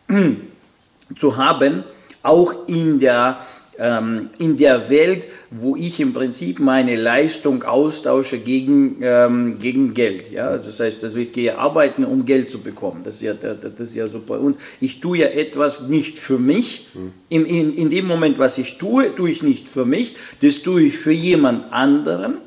zu 1.17 1.37
haben, 1.37 1.83
auch 2.27 2.67
in 2.67 2.99
der, 2.99 3.39
ähm, 3.79 4.29
in 4.39 4.57
der 4.57 4.89
Welt, 4.89 5.27
wo 5.49 5.75
ich 5.75 5.99
im 5.99 6.13
Prinzip 6.13 6.59
meine 6.59 6.95
Leistung 6.95 7.63
austausche 7.63 8.39
gegen, 8.39 8.97
ähm, 9.01 9.59
gegen 9.59 9.93
Geld. 9.93 10.31
Ja? 10.31 10.49
Also 10.49 10.67
das 10.67 10.79
heißt, 10.79 11.03
also 11.03 11.19
ich 11.19 11.31
gehe 11.31 11.57
arbeiten, 11.57 12.03
um 12.03 12.25
Geld 12.25 12.51
zu 12.51 12.59
bekommen. 12.59 13.01
Das 13.03 13.15
ist 13.15 13.21
ja, 13.21 13.33
das 13.33 13.79
ist 13.79 13.95
ja 13.95 14.07
so 14.07 14.19
bei 14.19 14.37
uns. 14.37 14.57
Ich 14.81 14.99
tue 14.99 15.19
ja 15.19 15.27
etwas 15.27 15.81
nicht 15.81 16.19
für 16.19 16.37
mich. 16.37 16.87
Mhm. 16.93 17.11
In, 17.29 17.45
in, 17.45 17.73
in 17.75 17.89
dem 17.89 18.07
Moment, 18.07 18.39
was 18.39 18.57
ich 18.57 18.77
tue, 18.77 19.15
tue 19.15 19.29
ich 19.29 19.43
nicht 19.43 19.69
für 19.69 19.85
mich, 19.85 20.15
das 20.41 20.61
tue 20.61 20.83
ich 20.83 20.97
für 20.97 21.11
jemand 21.11 21.71
anderen 21.71 22.37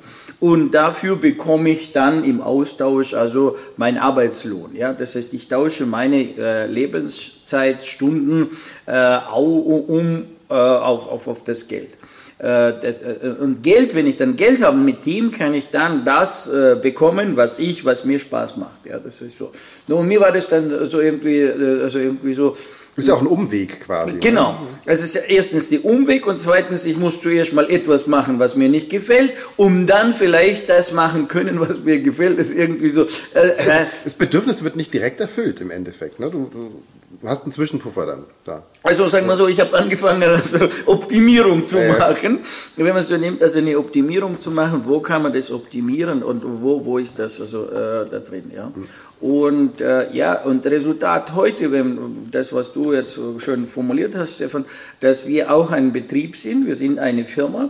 und 0.41 0.73
dafür 0.73 1.17
bekomme 1.17 1.71
ich 1.71 1.93
dann 1.93 2.25
im 2.25 2.41
Austausch 2.41 3.15
also 3.15 3.57
meinen 3.77 3.99
Arbeitslohn. 3.99 4.75
Ja, 4.75 4.93
das 4.95 5.15
heißt, 5.15 5.33
ich 5.35 5.49
tausche 5.49 5.87
meine 5.87 6.37
äh, 6.37 6.67
Lebenszeitstunden 6.67 8.49
äh, 8.87 9.19
um 9.29 10.25
äh, 10.49 10.55
auf, 10.55 11.09
auf, 11.09 11.29
auf 11.29 11.45
das 11.45 11.69
Geld. 11.69 11.91
Äh, 12.39 12.73
das, 12.81 13.03
äh, 13.03 13.35
und 13.39 13.63
Geld, 13.63 13.95
wenn 13.95 14.07
ich 14.07 14.17
dann 14.17 14.35
Geld 14.35 14.63
habe, 14.63 14.79
mit 14.79 15.05
dem 15.05 15.31
kann 15.31 15.53
ich 15.53 15.69
dann 15.69 16.07
das 16.07 16.51
äh, 16.51 16.75
bekommen, 16.81 17.37
was 17.37 17.59
ich, 17.59 17.85
was 17.85 18.07
mir 18.07 18.19
Spaß 18.19 18.57
macht. 18.57 18.87
Ja, 18.87 18.99
das 18.99 19.21
ist 19.21 19.37
so. 19.37 19.53
Und 19.89 20.09
mir 20.09 20.21
war 20.21 20.33
das 20.33 20.49
dann 20.49 20.87
so 20.87 21.01
irgendwie, 21.01 21.47
also 21.47 21.99
irgendwie 21.99 22.33
so, 22.33 22.57
ist 22.97 23.09
ja 23.09 23.15
auch 23.15 23.21
ein 23.21 23.27
Umweg 23.27 23.81
quasi. 23.81 24.19
Genau. 24.21 24.61
Also 24.87 25.05
es 25.05 25.15
ist 25.15 25.29
erstens 25.29 25.71
der 25.71 25.85
Umweg 25.85 26.27
und 26.27 26.41
zweitens, 26.41 26.85
ich 26.85 26.97
muss 26.97 27.21
zuerst 27.21 27.53
mal 27.53 27.71
etwas 27.71 28.07
machen, 28.07 28.39
was 28.39 28.57
mir 28.57 28.69
nicht 28.69 28.91
gefällt, 28.91 29.33
um 29.57 29.87
dann 29.87 30.15
vielleicht 30.15 30.69
das 30.69 30.93
machen 30.93 31.29
können, 31.29 31.61
was 31.61 31.83
mir 31.83 32.01
gefällt. 32.01 32.39
Das 32.39 32.49
ist 32.49 32.57
irgendwie 32.57 32.91
so. 32.91 33.05
Äh, 33.35 33.49
äh 33.57 33.87
das 34.05 34.15
Bedürfnis 34.15 34.65
wird 34.65 34.77
nicht 34.77 34.93
direkt 34.93 35.21
erfüllt 35.21 35.61
im 35.61 35.71
Endeffekt. 35.71 36.21
Ne? 36.21 36.31
Du, 36.31 36.51
du, 36.53 36.83
du 37.21 37.29
hast 37.29 37.43
einen 37.43 37.53
Zwischenpuffer 37.53 38.07
dann 38.07 38.25
da. 38.45 38.63
Also 38.83 39.09
sagen 39.09 39.27
wir 39.27 39.37
so, 39.37 39.49
ich 39.49 39.59
habe 39.61 39.77
angefangen, 39.77 40.23
also 40.23 40.69
Optimierung 40.87 41.67
zu 41.67 41.79
ja, 41.79 41.99
machen. 41.99 42.41
Ja. 42.77 42.85
Wenn 42.85 42.95
man 42.95 43.03
so 43.03 43.17
nimmt, 43.17 43.43
also 43.43 43.59
eine 43.59 43.79
Optimierung 43.79 44.39
zu 44.39 44.51
machen, 44.51 44.83
wo 44.85 45.01
kann 45.01 45.23
man 45.23 45.33
das 45.33 45.51
optimieren 45.51 46.23
und 46.23 46.43
wo, 46.63 46.85
wo 46.85 46.99
ist 46.99 47.19
das 47.19 47.41
also 47.41 47.67
äh, 47.67 48.09
da 48.09 48.21
drin, 48.21 48.51
ja. 48.55 48.67
Mhm. 48.67 48.83
Und 49.21 49.81
äh, 49.83 50.11
ja, 50.15 50.41
und 50.43 50.65
Resultat 50.65 51.35
heute, 51.35 51.73
wenn 51.73 52.29
das, 52.31 52.55
was 52.55 52.73
du 52.73 52.95
jetzt 52.95 53.21
schon 53.39 53.67
formuliert 53.67 54.15
hast, 54.17 54.37
Stefan, 54.37 54.65
dass 55.01 55.27
wir 55.27 55.53
auch 55.53 55.73
ein 55.73 55.93
Betrieb 55.93 56.37
sind, 56.37 56.67
wir 56.67 56.75
sind 56.75 56.99
eine 56.99 57.27
Firma 57.27 57.69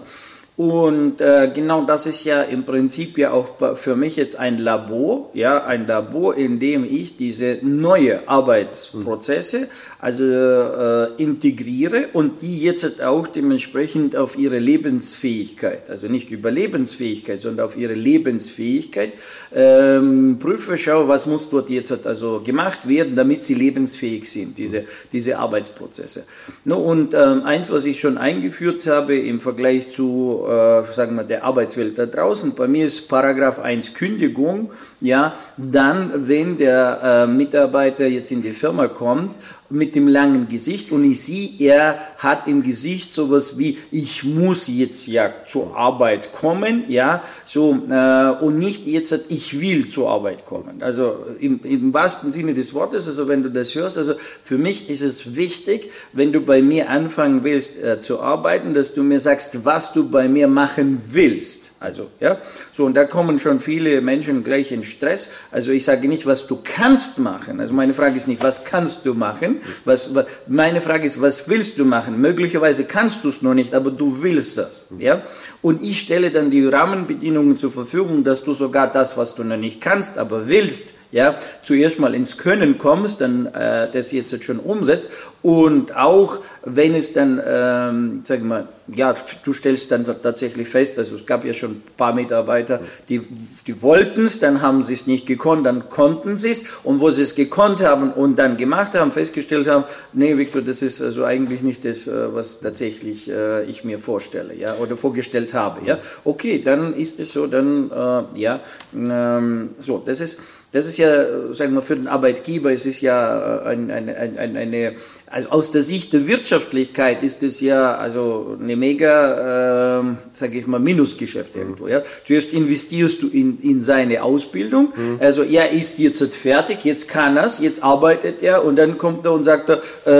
und 0.57 1.21
äh, 1.21 1.51
genau 1.55 1.85
das 1.85 2.07
ist 2.07 2.25
ja 2.25 2.43
im 2.43 2.65
Prinzip 2.65 3.17
ja 3.17 3.33
auch 3.33 3.77
für 3.77 3.97
mich 3.97 4.17
jetzt 4.17 4.39
ein 4.39 4.59
Labor, 4.59 5.31
ja, 5.33 5.65
ein 5.65 5.87
Labor, 5.87 6.37
in 6.37 6.61
dem 6.61 6.85
ich 6.85 7.17
diese 7.17 7.59
neue 7.63 8.29
Arbeitsprozesse 8.29 9.69
also 10.01 10.25
äh, 10.25 11.09
integriere 11.19 12.09
und 12.15 12.41
die 12.41 12.63
jetzt 12.63 13.03
auch 13.03 13.27
dementsprechend 13.27 14.17
auf 14.17 14.39
ihre 14.39 14.59
Lebensfähigkeit, 14.59 15.91
also 15.91 16.09
nicht 16.09 16.31
über 16.31 16.51
Lebensfähigkeit, 16.51 17.43
sondern 17.43 17.67
auf 17.67 17.77
ihre 17.77 17.93
Lebensfähigkeit 17.93 19.13
ähm, 19.55 20.39
prüfe, 20.41 20.79
schaue, 20.79 21.07
was 21.09 21.27
muss 21.27 21.51
dort 21.51 21.69
jetzt 21.69 22.07
also 22.07 22.41
gemacht 22.43 22.89
werden, 22.89 23.15
damit 23.15 23.43
sie 23.43 23.55
lebensfähig 23.55 24.31
sind, 24.31 24.57
diese, 24.57 24.85
diese 25.13 25.39
Arbeitsprozesse. 25.39 26.25
No, 26.65 26.79
und 26.79 27.13
ähm, 27.13 27.43
eins, 27.43 27.71
was 27.71 27.85
ich 27.85 28.01
schon 28.01 28.17
eingeführt 28.17 28.87
habe 28.87 29.17
im 29.17 29.39
Vergleich 29.39 29.93
zu, 29.93 30.40
äh, 30.49 30.93
sagen 30.93 31.17
wir, 31.17 31.25
der 31.25 31.45
Arbeitswelt 31.45 31.99
da 31.99 32.07
draußen, 32.07 32.55
bei 32.55 32.69
mir 32.69 32.87
ist 32.87 33.09
Paragraph 33.09 33.59
1 33.59 33.95
Kündigung, 33.95 34.73
ja, 35.01 35.35
dann, 35.57 36.29
wenn 36.29 36.59
der 36.59 37.01
äh, 37.03 37.27
Mitarbeiter 37.27 38.07
jetzt 38.07 38.31
in 38.33 38.43
die 38.43 38.53
Firma 38.53 38.89
kommt 38.89 39.31
mit 39.71 39.95
dem 39.95 40.09
langen 40.09 40.49
Gesicht 40.49 40.91
und 40.91 41.05
ich 41.05 41.23
sehe, 41.23 41.51
er 41.61 41.99
hat 42.19 42.49
im 42.49 42.63
Gesicht 42.63 43.15
sowas 43.15 43.57
wie, 43.57 43.79
ich 43.93 44.25
muss 44.25 44.67
jetzt 44.67 45.07
ja 45.07 45.31
zur 45.47 45.77
Arbeit 45.77 46.33
kommen, 46.33 46.85
ja, 46.89 47.23
so, 47.45 47.79
äh, 47.89 48.31
und 48.45 48.59
nicht 48.59 48.87
jetzt, 48.87 49.17
ich 49.29 49.61
will 49.61 49.89
zur 49.89 50.11
Arbeit 50.11 50.45
kommen. 50.45 50.83
Also 50.83 51.25
im, 51.39 51.61
im 51.63 51.95
wahrsten 51.95 52.33
Sinne 52.33 52.53
des 52.53 52.75
Wortes, 52.75 53.07
also 53.07 53.29
wenn 53.29 53.45
du 53.45 53.51
das 53.51 53.75
hörst, 53.77 53.97
also 53.97 54.15
für 54.43 54.59
mich 54.59 54.91
ist 54.91 55.03
es 55.03 55.37
wichtig, 55.37 55.91
wenn 56.13 56.33
du 56.33 56.41
bei 56.41 56.63
mir 56.63 56.91
anfangen 56.91 57.45
willst 57.45 57.81
äh, 57.81 58.01
zu 58.01 58.21
arbeiten, 58.21 58.75
dass 58.75 58.93
du 58.93 59.05
mir 59.05 59.21
sagst, 59.21 59.65
was 59.65 59.93
du 59.93 60.11
bei 60.11 60.29
mir 60.29 60.49
machen 60.49 61.01
willst. 61.13 61.73
Also, 61.79 62.09
ja, 62.19 62.39
so, 62.73 62.85
und 62.85 62.95
da 62.95 63.05
kommen 63.05 63.39
schon 63.39 63.61
viele 63.61 64.01
Menschen 64.01 64.43
gleich 64.43 64.73
in 64.73 64.83
Stress. 64.91 65.31
Also 65.51 65.71
ich 65.71 65.85
sage 65.85 66.09
nicht, 66.09 66.27
was 66.27 66.47
du 66.47 66.59
kannst 66.63 67.19
machen. 67.19 67.61
Also 67.61 67.73
meine 67.73 67.95
Frage 67.95 68.17
ist 68.17 68.29
nicht, 68.29 68.43
was 68.43 68.65
kannst 68.65 69.07
du 69.07 69.15
machen, 69.15 69.61
was, 69.85 70.15
was, 70.15 70.27
meine 70.47 70.81
Frage 70.81 71.07
ist, 71.07 71.21
was 71.21 71.49
willst 71.49 71.79
du 71.79 71.85
machen? 71.85 72.21
Möglicherweise 72.21 72.85
kannst 72.85 73.25
du 73.25 73.29
es 73.29 73.43
noch 73.43 73.55
nicht, 73.55 73.75
aber 73.75 73.91
du 73.91 74.23
willst 74.23 74.59
das. 74.59 74.87
Ja? 74.99 75.23
Und 75.63 75.83
ich 75.83 76.01
stelle 76.01 76.31
dann 76.31 76.51
die 76.51 76.67
Rahmenbedingungen 76.67 77.59
zur 77.59 77.71
Verfügung, 77.71 78.25
dass 78.25 78.43
du 78.45 78.55
sogar 78.55 78.91
das, 78.91 79.17
was 79.17 79.35
du 79.35 79.45
noch 79.45 79.59
nicht 79.59 79.81
kannst, 79.81 80.17
aber 80.17 80.49
willst, 80.49 80.95
ja, 81.13 81.37
zuerst 81.63 81.99
mal 81.99 82.15
ins 82.15 82.39
Können 82.39 82.79
kommst, 82.79 83.21
dann 83.21 83.47
äh, 83.47 83.91
das 83.91 84.13
jetzt 84.13 84.45
schon 84.45 84.59
umsetzt. 84.59 85.11
Und 85.43 85.97
auch 85.97 86.39
wenn 86.65 86.95
es 86.95 87.13
dann, 87.13 87.41
ähm, 87.45 88.21
sag 88.25 88.43
mal, 88.43 88.69
ja, 88.95 89.15
du 89.45 89.53
stellst 89.53 89.91
dann 89.91 90.05
tatsächlich 90.05 90.69
fest, 90.69 90.99
also 90.99 91.17
es 91.17 91.27
gab 91.27 91.45
ja 91.45 91.55
schon 91.55 91.71
ein 91.73 91.83
paar 91.97 92.15
Mitarbeiter, 92.15 92.81
die, 93.09 93.23
die 93.67 93.83
wollten 93.83 94.25
es, 94.25 94.41
dann 94.41 94.63
haben 94.63 94.83
sie 94.85 94.95
es 94.95 95.07
nicht 95.07 95.27
gekonnt, 95.27 95.65
dann 95.67 95.89
konnten 95.89 96.37
sie 96.39 96.51
es 96.51 96.65
und 96.83 97.01
wo 97.01 97.11
sie 97.11 97.23
es 97.23 97.35
gekonnt 97.35 97.83
haben 97.83 98.13
und 98.13 98.39
dann 98.39 98.57
gemacht 98.57 98.95
haben, 98.95 99.11
festgestellt 99.11 99.69
haben, 99.69 99.85
nee, 100.13 100.37
Victor, 100.37 100.63
das 100.63 100.83
ist 100.83 101.01
also 101.01 101.25
eigentlich 101.25 101.63
nicht 101.63 101.85
das, 101.85 102.07
äh, 102.07 102.35
was 102.35 102.61
tatsächlich 102.61 103.31
äh, 103.31 103.65
ich 103.65 103.85
mir 103.85 103.99
vorstelle, 103.99 104.55
ja, 104.55 104.77
oder 104.77 104.97
vorgestellt 104.97 105.50
habe, 105.55 105.87
ja. 105.87 105.99
Okay, 106.25 106.63
dann 106.63 106.95
ist 106.95 107.21
es 107.21 107.33
so, 107.33 107.47
dann, 107.47 107.91
äh, 107.91 108.41
ja, 108.41 108.61
ähm, 108.95 109.71
so, 109.79 110.03
das 110.05 110.21
ist, 110.21 110.41
das 110.73 110.87
ist 110.87 110.99
ja, 110.99 111.53
sagen 111.53 111.75
wir, 111.75 111.83
für 111.83 111.97
den 111.97 112.07
Arbeitgeber, 112.07 112.73
es 112.73 112.87
ist 112.87 113.01
ja 113.01 113.63
ein, 113.63 113.91
ein, 113.91 114.09
ein, 114.09 114.57
eine, 114.57 114.95
also 115.31 115.49
aus 115.51 115.71
der 115.71 115.83
Sicht 115.83 116.13
der 116.13 116.27
Wirtschaftlichkeit 116.27 117.23
ist 117.23 117.45
es 117.45 117.61
ja 117.61 117.95
also 117.95 118.57
eine 118.61 118.75
mega, 118.75 120.01
äh, 120.01 120.05
sage 120.33 120.59
ich 120.59 120.67
mal, 120.67 120.81
Minusgeschäft 120.81 121.55
irgendwo. 121.55 121.87
Ja. 121.87 122.03
Zuerst 122.27 122.53
investierst 122.53 123.23
du 123.23 123.29
in, 123.29 123.61
in 123.63 123.81
seine 123.81 124.25
Ausbildung, 124.25 124.93
mhm. 124.95 125.19
also 125.21 125.45
er 125.45 125.71
ist 125.71 126.01
jetzt 126.01 126.37
fertig, 126.37 126.85
jetzt 126.85 127.09
kann 127.09 127.37
er 127.37 127.51
jetzt 127.61 127.83
arbeitet 127.83 128.43
er 128.43 128.65
und 128.65 128.77
dann 128.77 128.99
kommt 128.99 129.25
er 129.25 129.33
und 129.33 129.45
sagt 129.45 129.71
er, 129.71 129.79
äh, 130.05 130.11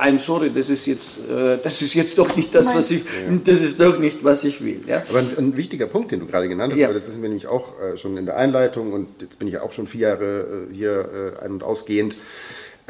I'm 0.00 0.18
sorry, 0.18 0.50
das 0.54 0.70
ist 0.70 0.86
jetzt, 0.86 1.18
äh, 1.18 1.58
das 1.62 1.82
ist 1.82 1.94
jetzt 1.94 2.16
doch 2.16 2.36
nicht 2.36 2.54
das, 2.54 2.66
Nein. 2.66 2.76
was 2.76 2.90
ich, 2.90 3.00
ja. 3.00 3.38
das 3.44 3.60
ist 3.60 3.80
doch 3.80 3.98
nicht, 3.98 4.24
was 4.24 4.44
ich 4.44 4.64
will. 4.64 4.80
Ja. 4.86 5.02
Aber 5.08 5.18
ein, 5.18 5.26
ein 5.36 5.56
wichtiger 5.56 5.86
Punkt, 5.86 6.12
den 6.12 6.20
du 6.20 6.26
gerade 6.26 6.48
genannt 6.48 6.72
hast, 6.72 6.80
ja. 6.80 6.88
weil 6.88 6.94
das 6.94 7.08
ist 7.08 7.16
mir 7.18 7.28
nämlich 7.28 7.48
auch 7.48 7.74
äh, 7.80 7.98
schon 7.98 8.16
in 8.16 8.24
der 8.24 8.36
Einleitung 8.36 8.92
und 8.92 9.08
jetzt 9.20 9.38
bin 9.38 9.48
ich 9.48 9.54
ja 9.54 9.62
auch 9.62 9.72
schon 9.72 9.88
viel 9.88 10.02
Jahre 10.02 10.68
äh, 10.70 10.74
hier 10.74 11.34
äh, 11.40 11.44
ein- 11.44 11.52
und 11.52 11.64
ausgehend. 11.64 12.14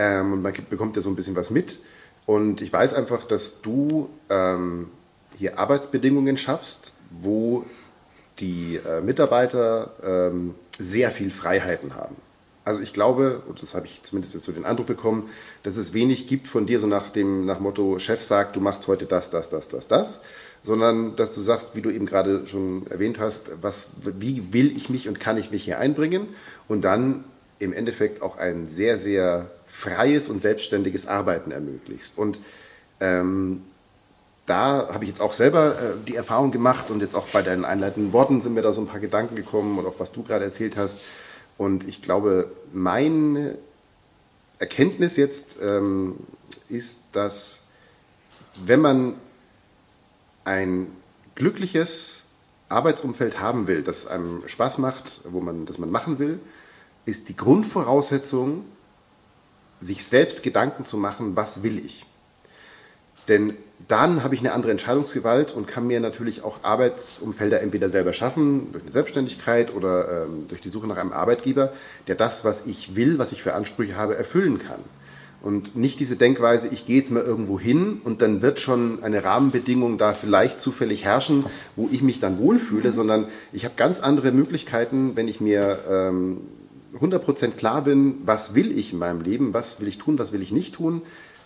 Ähm, 0.00 0.32
und 0.32 0.42
man 0.42 0.54
bekommt 0.70 0.96
ja 0.96 1.02
so 1.02 1.10
ein 1.10 1.14
bisschen 1.14 1.36
was 1.36 1.50
mit. 1.50 1.78
Und 2.24 2.62
ich 2.62 2.72
weiß 2.72 2.94
einfach, 2.94 3.26
dass 3.26 3.60
du 3.60 4.08
ähm, 4.30 4.88
hier 5.36 5.58
Arbeitsbedingungen 5.58 6.38
schaffst, 6.38 6.94
wo 7.10 7.66
die 8.38 8.80
äh, 8.88 9.02
Mitarbeiter 9.02 9.90
ähm, 10.02 10.54
sehr 10.78 11.10
viel 11.10 11.30
Freiheiten 11.30 11.94
haben. 11.94 12.16
Also 12.64 12.80
ich 12.80 12.94
glaube, 12.94 13.42
und 13.46 13.60
das 13.60 13.74
habe 13.74 13.86
ich 13.86 14.00
zumindest 14.02 14.32
jetzt 14.32 14.44
so 14.44 14.52
den 14.52 14.64
Eindruck 14.64 14.86
bekommen, 14.86 15.28
dass 15.64 15.76
es 15.76 15.92
wenig 15.92 16.26
gibt 16.26 16.48
von 16.48 16.64
dir 16.64 16.80
so 16.80 16.86
nach 16.86 17.10
dem 17.10 17.44
nach 17.44 17.60
Motto, 17.60 17.98
Chef 17.98 18.22
sagt, 18.22 18.56
du 18.56 18.60
machst 18.60 18.86
heute 18.86 19.04
das, 19.04 19.30
das, 19.30 19.50
das, 19.50 19.68
das, 19.68 19.86
das, 19.88 20.22
sondern 20.64 21.16
dass 21.16 21.34
du 21.34 21.42
sagst, 21.42 21.74
wie 21.74 21.82
du 21.82 21.90
eben 21.90 22.06
gerade 22.06 22.46
schon 22.46 22.86
erwähnt 22.86 23.18
hast, 23.18 23.50
was, 23.60 23.90
wie 24.02 24.52
will 24.52 24.74
ich 24.74 24.88
mich 24.88 25.08
und 25.08 25.20
kann 25.20 25.36
ich 25.36 25.50
mich 25.50 25.64
hier 25.64 25.78
einbringen 25.78 26.28
und 26.68 26.82
dann 26.82 27.24
im 27.58 27.74
Endeffekt 27.74 28.22
auch 28.22 28.38
ein 28.38 28.66
sehr, 28.66 28.96
sehr 28.96 29.50
freies 29.70 30.28
und 30.28 30.40
selbstständiges 30.40 31.06
Arbeiten 31.06 31.52
ermöglicht. 31.52 32.18
Und 32.18 32.40
ähm, 33.00 33.62
da 34.46 34.88
habe 34.92 35.04
ich 35.04 35.10
jetzt 35.10 35.20
auch 35.20 35.32
selber 35.32 35.72
äh, 35.72 36.06
die 36.06 36.16
Erfahrung 36.16 36.50
gemacht 36.50 36.90
und 36.90 37.00
jetzt 37.00 37.14
auch 37.14 37.28
bei 37.28 37.40
deinen 37.40 37.64
einleitenden 37.64 38.12
Worten 38.12 38.40
sind 38.40 38.54
mir 38.54 38.62
da 38.62 38.72
so 38.72 38.80
ein 38.80 38.88
paar 38.88 39.00
Gedanken 39.00 39.36
gekommen 39.36 39.78
und 39.78 39.86
auch 39.86 39.94
was 39.98 40.12
du 40.12 40.22
gerade 40.22 40.44
erzählt 40.44 40.76
hast. 40.76 40.98
Und 41.56 41.86
ich 41.86 42.02
glaube, 42.02 42.50
meine 42.72 43.58
Erkenntnis 44.58 45.16
jetzt 45.16 45.56
ähm, 45.62 46.16
ist, 46.68 47.04
dass 47.12 47.64
wenn 48.66 48.80
man 48.80 49.14
ein 50.44 50.88
glückliches 51.34 52.24
Arbeitsumfeld 52.68 53.40
haben 53.40 53.66
will, 53.66 53.82
das 53.82 54.06
einem 54.06 54.42
Spaß 54.46 54.78
macht, 54.78 55.20
wo 55.24 55.40
man, 55.40 55.66
das 55.66 55.78
man 55.78 55.90
machen 55.90 56.18
will, 56.18 56.40
ist 57.04 57.28
die 57.28 57.36
Grundvoraussetzung, 57.36 58.64
sich 59.80 60.04
selbst 60.04 60.42
Gedanken 60.42 60.84
zu 60.84 60.96
machen, 60.96 61.36
was 61.36 61.62
will 61.62 61.84
ich. 61.84 62.04
Denn 63.28 63.54
dann 63.88 64.22
habe 64.22 64.34
ich 64.34 64.40
eine 64.40 64.52
andere 64.52 64.72
Entscheidungsgewalt 64.72 65.54
und 65.54 65.66
kann 65.66 65.86
mir 65.86 66.00
natürlich 66.00 66.42
auch 66.44 66.62
Arbeitsumfelder 66.62 67.60
entweder 67.60 67.88
selber 67.88 68.12
schaffen, 68.12 68.72
durch 68.72 68.84
eine 68.84 68.92
Selbstständigkeit 68.92 69.74
oder 69.74 70.24
ähm, 70.24 70.48
durch 70.48 70.60
die 70.60 70.68
Suche 70.68 70.86
nach 70.86 70.96
einem 70.96 71.12
Arbeitgeber, 71.12 71.72
der 72.06 72.14
das, 72.14 72.44
was 72.44 72.66
ich 72.66 72.96
will, 72.96 73.18
was 73.18 73.32
ich 73.32 73.42
für 73.42 73.54
Ansprüche 73.54 73.96
habe, 73.96 74.16
erfüllen 74.16 74.58
kann. 74.58 74.80
Und 75.42 75.74
nicht 75.74 76.00
diese 76.00 76.16
Denkweise, 76.16 76.68
ich 76.68 76.84
gehe 76.84 76.98
jetzt 76.98 77.10
mal 77.10 77.22
irgendwo 77.22 77.58
hin 77.58 78.02
und 78.04 78.20
dann 78.20 78.42
wird 78.42 78.60
schon 78.60 79.02
eine 79.02 79.24
Rahmenbedingung 79.24 79.96
da 79.96 80.12
vielleicht 80.12 80.60
zufällig 80.60 81.04
herrschen, 81.04 81.46
wo 81.76 81.88
ich 81.90 82.02
mich 82.02 82.20
dann 82.20 82.38
wohlfühle, 82.38 82.92
sondern 82.92 83.26
ich 83.52 83.64
habe 83.64 83.74
ganz 83.76 84.00
andere 84.00 84.32
Möglichkeiten, 84.32 85.12
wenn 85.14 85.28
ich 85.28 85.40
mir 85.40 85.78
ähm, 85.88 86.42
100% 86.98 87.52
klar 87.52 87.84
bin, 87.84 88.22
was 88.24 88.54
will 88.54 88.76
ich 88.76 88.92
in 88.92 88.98
meinem 88.98 89.20
Leben, 89.20 89.54
was 89.54 89.80
will 89.80 89.88
ich 89.88 89.98
tun, 89.98 90.18
was 90.18 90.32
will 90.32 90.42
ich 90.42 90.50
nicht 90.50 90.74
tun, 90.74 91.02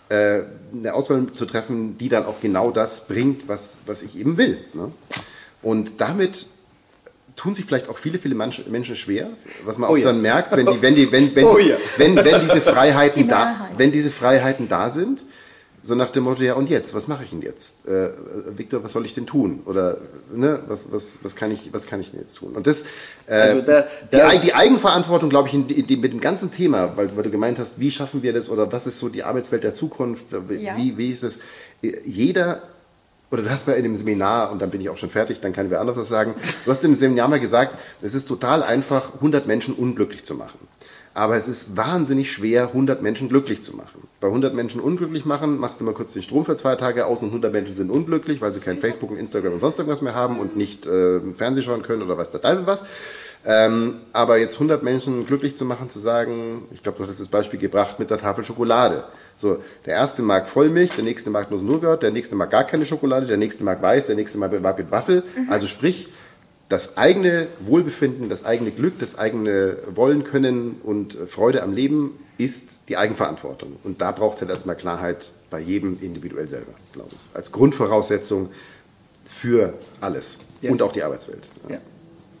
äh, 0.09 0.41
eine 0.73 0.93
Auswahl 0.93 1.27
zu 1.31 1.45
treffen, 1.45 1.97
die 1.97 2.09
dann 2.09 2.25
auch 2.25 2.41
genau 2.41 2.71
das 2.71 3.07
bringt, 3.07 3.47
was, 3.47 3.79
was 3.85 4.03
ich 4.03 4.17
eben 4.17 4.37
will. 4.37 4.57
Ne? 4.73 4.91
Und 5.61 5.99
damit 5.99 6.47
tun 7.35 7.53
sich 7.53 7.65
vielleicht 7.65 7.89
auch 7.89 7.97
viele, 7.97 8.17
viele 8.17 8.35
Menschen 8.35 8.95
schwer, 8.95 9.29
was 9.65 9.77
man 9.77 9.89
oh 9.89 9.93
auch 9.93 9.97
ja. 9.97 10.05
dann 10.05 10.21
merkt, 10.21 10.55
wenn, 10.55 10.65
die, 10.65 10.81
wenn, 10.81 10.95
die, 10.95 11.11
wenn, 11.11 11.35
wenn, 11.35 11.45
oh 11.45 11.57
ja. 11.57 11.75
wenn, 11.97 12.15
wenn, 12.15 12.41
diese 12.41 12.61
Freiheiten 12.61 13.27
da, 13.27 13.69
wenn 13.77 13.91
diese 13.91 14.09
Freiheiten 14.09 14.69
da 14.69 14.89
sind, 14.89 15.23
so 15.85 15.93
nach 15.93 16.09
dem 16.09 16.23
Motto, 16.23 16.41
ja 16.41 16.55
und 16.55 16.67
jetzt, 16.67 16.95
was 16.95 17.07
mache 17.07 17.23
ich 17.25 17.29
denn 17.29 17.43
jetzt? 17.43 17.87
Äh, 17.87 18.09
Viktor, 18.57 18.83
was 18.83 18.91
soll 18.91 19.05
ich 19.05 19.13
denn 19.13 19.27
tun? 19.27 19.61
Oder 19.65 19.97
ne, 20.33 20.59
was, 20.67 20.91
was, 20.91 21.19
was, 21.21 21.35
kann 21.35 21.51
ich, 21.51 21.71
was 21.73 21.85
kann 21.85 22.01
ich 22.01 22.09
denn 22.09 22.19
jetzt 22.19 22.33
tun? 22.37 22.53
Und 22.55 22.65
das, 22.65 22.85
äh, 23.27 23.35
also 23.35 23.61
da, 23.61 23.85
da, 24.09 24.31
die, 24.31 24.39
die, 24.39 24.55
Eigenverantwortung, 24.55 25.29
glaube 25.29 25.47
ich, 25.47 25.53
in, 25.53 25.69
in, 25.69 26.01
mit 26.01 26.11
dem 26.11 26.21
ganzen 26.21 26.49
Thema, 26.49 26.97
weil, 26.97 27.15
weil, 27.15 27.23
du 27.23 27.29
gemeint 27.29 27.59
hast, 27.59 27.79
wie 27.79 27.91
schaffen 27.91 28.23
wir 28.23 28.33
das 28.33 28.49
oder 28.49 28.71
was 28.71 28.87
ist 28.87 28.97
so 28.97 29.09
die 29.09 29.21
Arbeitswelt 29.21 29.63
der 29.63 29.75
Zukunft, 29.75 30.25
ja. 30.31 30.75
wie, 30.75 30.97
wie 30.97 31.11
ist 31.11 31.23
es? 31.23 31.37
Jeder 32.03 32.63
oder 33.31 33.43
du 33.43 33.49
hast 33.49 33.67
mal 33.67 33.73
in 33.73 33.83
dem 33.83 33.95
Seminar, 33.95 34.51
und 34.51 34.61
dann 34.61 34.69
bin 34.69 34.81
ich 34.81 34.89
auch 34.89 34.97
schon 34.97 35.09
fertig, 35.09 35.41
dann 35.41 35.53
kann 35.53 35.69
wer 35.69 35.81
anderes 35.81 35.99
das 35.99 36.07
sagen, 36.07 36.35
du 36.63 36.71
hast 36.71 36.83
im 36.83 36.95
Seminar 36.95 37.27
mal 37.27 37.39
gesagt, 37.39 37.77
es 38.01 38.15
ist 38.15 38.27
total 38.27 38.63
einfach, 38.63 39.15
100 39.15 39.45
Menschen 39.45 39.75
unglücklich 39.75 40.23
zu 40.25 40.35
machen. 40.35 40.59
Aber 41.15 41.37
es 41.37 41.47
ist 41.47 41.77
wahnsinnig 41.77 42.29
schwer, 42.33 42.67
100 42.67 43.01
Menschen 43.01 43.29
glücklich 43.29 43.63
zu 43.63 43.73
machen. 43.73 44.05
Bei 44.19 44.27
100 44.27 44.53
Menschen 44.53 44.81
unglücklich 44.81 45.25
machen, 45.25 45.57
machst 45.59 45.79
du 45.79 45.85
mal 45.85 45.93
kurz 45.93 46.11
den 46.11 46.21
Strom 46.21 46.43
für 46.43 46.57
zwei 46.57 46.75
Tage 46.75 47.05
aus 47.05 47.21
und 47.21 47.29
100 47.29 47.53
Menschen 47.53 47.73
sind 47.73 47.89
unglücklich, 47.89 48.41
weil 48.41 48.51
sie 48.51 48.59
kein 48.59 48.79
Facebook 48.79 49.11
und 49.11 49.17
Instagram 49.17 49.53
und 49.53 49.61
sonst 49.61 49.79
irgendwas 49.79 50.01
mehr 50.01 50.13
haben 50.13 50.39
und 50.39 50.57
nicht 50.57 50.85
äh, 50.85 51.21
Fernsehen 51.35 51.63
schauen 51.63 51.83
können 51.83 52.03
oder 52.03 52.17
was 52.17 52.31
der 52.31 52.41
Teufel 52.41 52.67
was. 52.67 52.83
Ähm, 53.45 54.01
aber 54.11 54.39
jetzt 54.39 54.55
100 54.55 54.83
Menschen 54.83 55.25
glücklich 55.25 55.55
zu 55.55 55.63
machen, 55.63 55.87
zu 55.87 55.99
sagen, 55.99 56.63
ich 56.71 56.83
glaube, 56.83 56.97
du 56.97 57.07
hast 57.07 57.21
das 57.21 57.29
Beispiel 57.29 57.61
gebracht 57.61 57.97
mit 57.97 58.09
der 58.09 58.17
Tafel 58.17 58.43
Schokolade. 58.43 59.05
So, 59.37 59.63
der 59.85 59.93
erste 59.93 60.21
mag 60.21 60.49
Vollmilch, 60.49 60.91
der 60.97 61.05
nächste 61.05 61.29
mag 61.29 61.49
nur 61.49 61.61
Nougat, 61.61 62.03
der 62.03 62.11
nächste 62.11 62.35
mag 62.35 62.51
gar 62.51 62.65
keine 62.65 62.85
Schokolade, 62.85 63.25
der 63.25 63.37
nächste 63.37 63.63
mag 63.63 63.81
weiß, 63.81 64.07
der 64.07 64.15
nächste 64.15 64.37
mag 64.37 64.51
mit 64.51 64.91
Waffel. 64.91 65.23
Mhm. 65.37 65.49
Also 65.49 65.67
sprich, 65.67 66.09
das 66.69 66.97
eigene 66.97 67.47
Wohlbefinden, 67.59 68.29
das 68.29 68.43
eigene 68.43 68.71
Glück, 68.71 68.99
das 68.99 69.17
eigene 69.17 69.77
Wollen 69.93 70.23
können 70.23 70.81
und 70.83 71.17
Freude 71.27 71.61
am 71.61 71.73
Leben 71.73 72.19
ist 72.37 72.89
die 72.89 72.97
Eigenverantwortung. 72.97 73.77
Und 73.83 74.01
da 74.01 74.11
braucht 74.11 74.35
es 74.35 74.41
halt 74.41 74.51
erstmal 74.51 74.75
Klarheit 74.75 75.31
bei 75.49 75.59
jedem 75.59 76.01
individuell 76.01 76.47
selber, 76.47 76.73
glaube 76.91 77.11
ich. 77.11 77.35
Als 77.35 77.51
Grundvoraussetzung 77.51 78.49
für 79.25 79.73
alles 80.01 80.39
ja. 80.61 80.71
und 80.71 80.81
auch 80.81 80.91
die 80.91 81.03
Arbeitswelt. 81.03 81.47
Ja. 81.69 81.77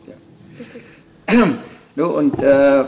ja. 0.07 1.33
ja. 1.33 1.53
No, 1.97 2.09
und, 2.09 2.41
äh, 2.41 2.83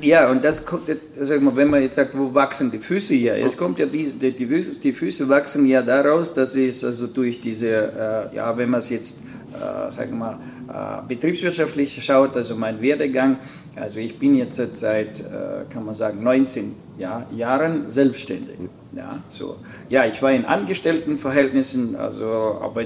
ja, 0.00 0.28
und 0.28 0.44
das 0.44 0.66
kommt, 0.66 0.90
sag 1.20 1.40
mal, 1.40 1.54
wenn 1.54 1.70
man 1.70 1.82
jetzt 1.82 1.94
sagt, 1.94 2.18
wo 2.18 2.34
wachsen 2.34 2.68
die 2.68 2.80
Füße 2.80 3.14
hier? 3.14 3.36
Es 3.36 3.56
kommt 3.56 3.78
ja, 3.78 3.86
die, 3.86 4.12
die, 4.12 4.46
Füße, 4.46 4.80
die 4.80 4.92
Füße 4.92 5.28
wachsen 5.28 5.66
ja 5.66 5.82
daraus, 5.82 6.34
dass 6.34 6.56
es 6.56 6.82
also 6.82 7.06
durch 7.06 7.40
diese, 7.40 7.68
äh, 8.32 8.34
ja, 8.34 8.56
wenn 8.58 8.70
man 8.70 8.80
es 8.80 8.90
jetzt, 8.90 9.20
äh, 9.52 9.90
sagen 9.92 10.18
wir 10.18 10.18
mal, 10.18 10.38
äh, 10.68 11.06
betriebswirtschaftlich 11.06 12.04
schaut, 12.04 12.36
also 12.36 12.56
mein 12.56 12.82
Werdegang, 12.82 13.36
also 13.76 14.00
ich 14.00 14.18
bin 14.18 14.34
jetzt 14.34 14.60
seit, 14.74 15.20
äh, 15.20 15.24
kann 15.72 15.84
man 15.84 15.94
sagen, 15.94 16.20
19 16.24 16.74
ja, 16.98 17.28
Jahren 17.36 17.88
selbstständig. 17.88 18.56
Ja, 18.96 19.22
so. 19.28 19.58
ja, 19.88 20.06
ich 20.06 20.20
war 20.22 20.32
in 20.32 20.44
Angestelltenverhältnissen, 20.44 21.94
also 21.94 22.58
aber 22.60 22.84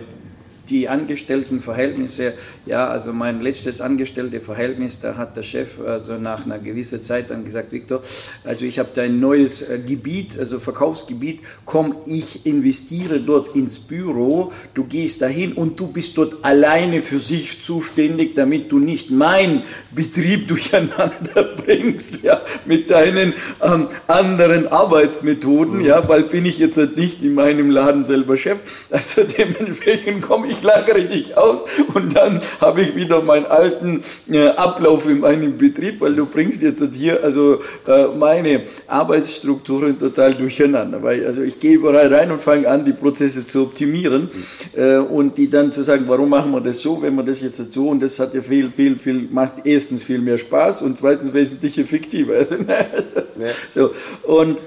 die 0.70 0.88
Angestelltenverhältnisse, 0.88 2.34
ja, 2.66 2.88
also 2.88 3.12
mein 3.12 3.40
letztes 3.40 3.80
Angestellte-Verhältnis, 3.80 5.00
da 5.00 5.16
hat 5.16 5.36
der 5.36 5.42
Chef 5.42 5.80
also 5.80 6.14
nach 6.14 6.44
einer 6.44 6.58
gewissen 6.58 7.02
Zeit 7.02 7.30
dann 7.30 7.44
gesagt, 7.44 7.72
Viktor, 7.72 8.02
also 8.44 8.64
ich 8.64 8.78
habe 8.78 8.90
da 8.94 9.02
ein 9.02 9.20
neues 9.20 9.62
äh, 9.62 9.78
Gebiet, 9.78 10.38
also 10.38 10.60
Verkaufsgebiet, 10.60 11.40
komm, 11.64 11.96
ich 12.06 12.46
investiere 12.46 13.20
dort 13.20 13.54
ins 13.56 13.78
Büro, 13.78 14.52
du 14.74 14.84
gehst 14.84 15.22
dahin 15.22 15.52
und 15.52 15.78
du 15.80 15.88
bist 15.88 16.18
dort 16.18 16.44
alleine 16.44 17.02
für 17.02 17.20
sich 17.20 17.62
zuständig, 17.62 18.34
damit 18.34 18.70
du 18.70 18.78
nicht 18.78 19.10
meinen 19.10 19.62
Betrieb 19.90 20.48
durcheinander 20.48 21.54
bringst, 21.64 22.22
ja, 22.22 22.42
mit 22.64 22.90
deinen 22.90 23.32
ähm, 23.62 23.88
anderen 24.06 24.68
Arbeitsmethoden, 24.68 25.80
ja, 25.80 26.08
weil 26.08 26.24
bin 26.24 26.44
ich 26.46 26.58
jetzt 26.58 26.78
nicht 26.96 27.22
in 27.22 27.34
meinem 27.34 27.70
Laden 27.70 28.04
selber 28.04 28.36
Chef, 28.36 28.60
also 28.90 29.22
dementsprechend 29.38 30.22
komme 30.22 30.48
ich 30.48 30.57
ich 30.58 30.64
lagere 30.64 31.04
dich 31.04 31.36
aus 31.36 31.64
und 31.94 32.14
dann 32.16 32.40
habe 32.60 32.82
ich 32.82 32.96
wieder 32.96 33.22
meinen 33.22 33.46
alten 33.46 34.02
äh, 34.30 34.48
Ablauf 34.48 35.06
in 35.06 35.20
meinem 35.20 35.56
Betrieb, 35.56 36.00
weil 36.00 36.14
du 36.14 36.26
bringst 36.26 36.62
jetzt 36.62 36.82
hier 36.94 37.22
also 37.22 37.60
äh, 37.86 38.06
meine 38.18 38.64
Arbeitsstrukturen 38.86 39.98
total 39.98 40.34
durcheinander, 40.34 41.02
weil 41.02 41.24
also 41.26 41.42
ich 41.42 41.60
gehe 41.60 41.74
überall 41.74 42.12
rein 42.12 42.30
und 42.30 42.42
fange 42.42 42.68
an, 42.68 42.84
die 42.84 42.92
Prozesse 42.92 43.46
zu 43.46 43.62
optimieren 43.62 44.28
äh, 44.74 44.96
und 44.96 45.38
die 45.38 45.48
dann 45.48 45.70
zu 45.72 45.82
sagen, 45.82 46.04
warum 46.08 46.30
machen 46.30 46.50
wir 46.52 46.60
das 46.60 46.80
so, 46.80 47.00
wenn 47.02 47.14
wir 47.14 47.22
das 47.22 47.40
jetzt 47.40 47.72
so 47.72 47.88
und 47.88 48.00
das 48.00 48.18
hat 48.18 48.34
ja 48.34 48.42
viel, 48.42 48.70
viel, 48.70 48.96
viel, 48.96 49.28
macht 49.30 49.64
erstens 49.64 50.02
viel 50.02 50.18
mehr 50.18 50.38
Spaß 50.38 50.82
und 50.82 50.98
zweitens 50.98 51.32
wesentlich 51.32 51.78
effektiver. 51.78 52.34
Also, 52.34 52.56
ja. 52.56 53.46
so, 53.72 53.90
und 54.24 54.58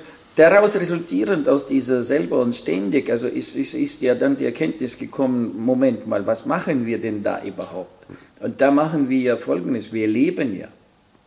Daraus 0.41 0.75
resultierend 0.75 1.47
aus 1.47 1.67
dieser 1.67 2.01
selber 2.01 2.39
und 2.39 2.55
ständig, 2.55 3.11
also 3.11 3.27
ist, 3.27 3.55
ist, 3.55 3.75
ist 3.75 4.01
ja 4.01 4.15
dann 4.15 4.35
die 4.35 4.45
Erkenntnis 4.45 4.97
gekommen, 4.97 5.55
Moment 5.55 6.07
mal, 6.07 6.25
was 6.25 6.47
machen 6.47 6.87
wir 6.87 6.99
denn 6.99 7.21
da 7.21 7.43
überhaupt? 7.43 8.07
Und 8.41 8.59
da 8.59 8.71
machen 8.71 9.07
wir 9.07 9.19
ja 9.19 9.37
Folgendes, 9.37 9.93
wir 9.93 10.07
leben 10.07 10.57
ja. 10.57 10.69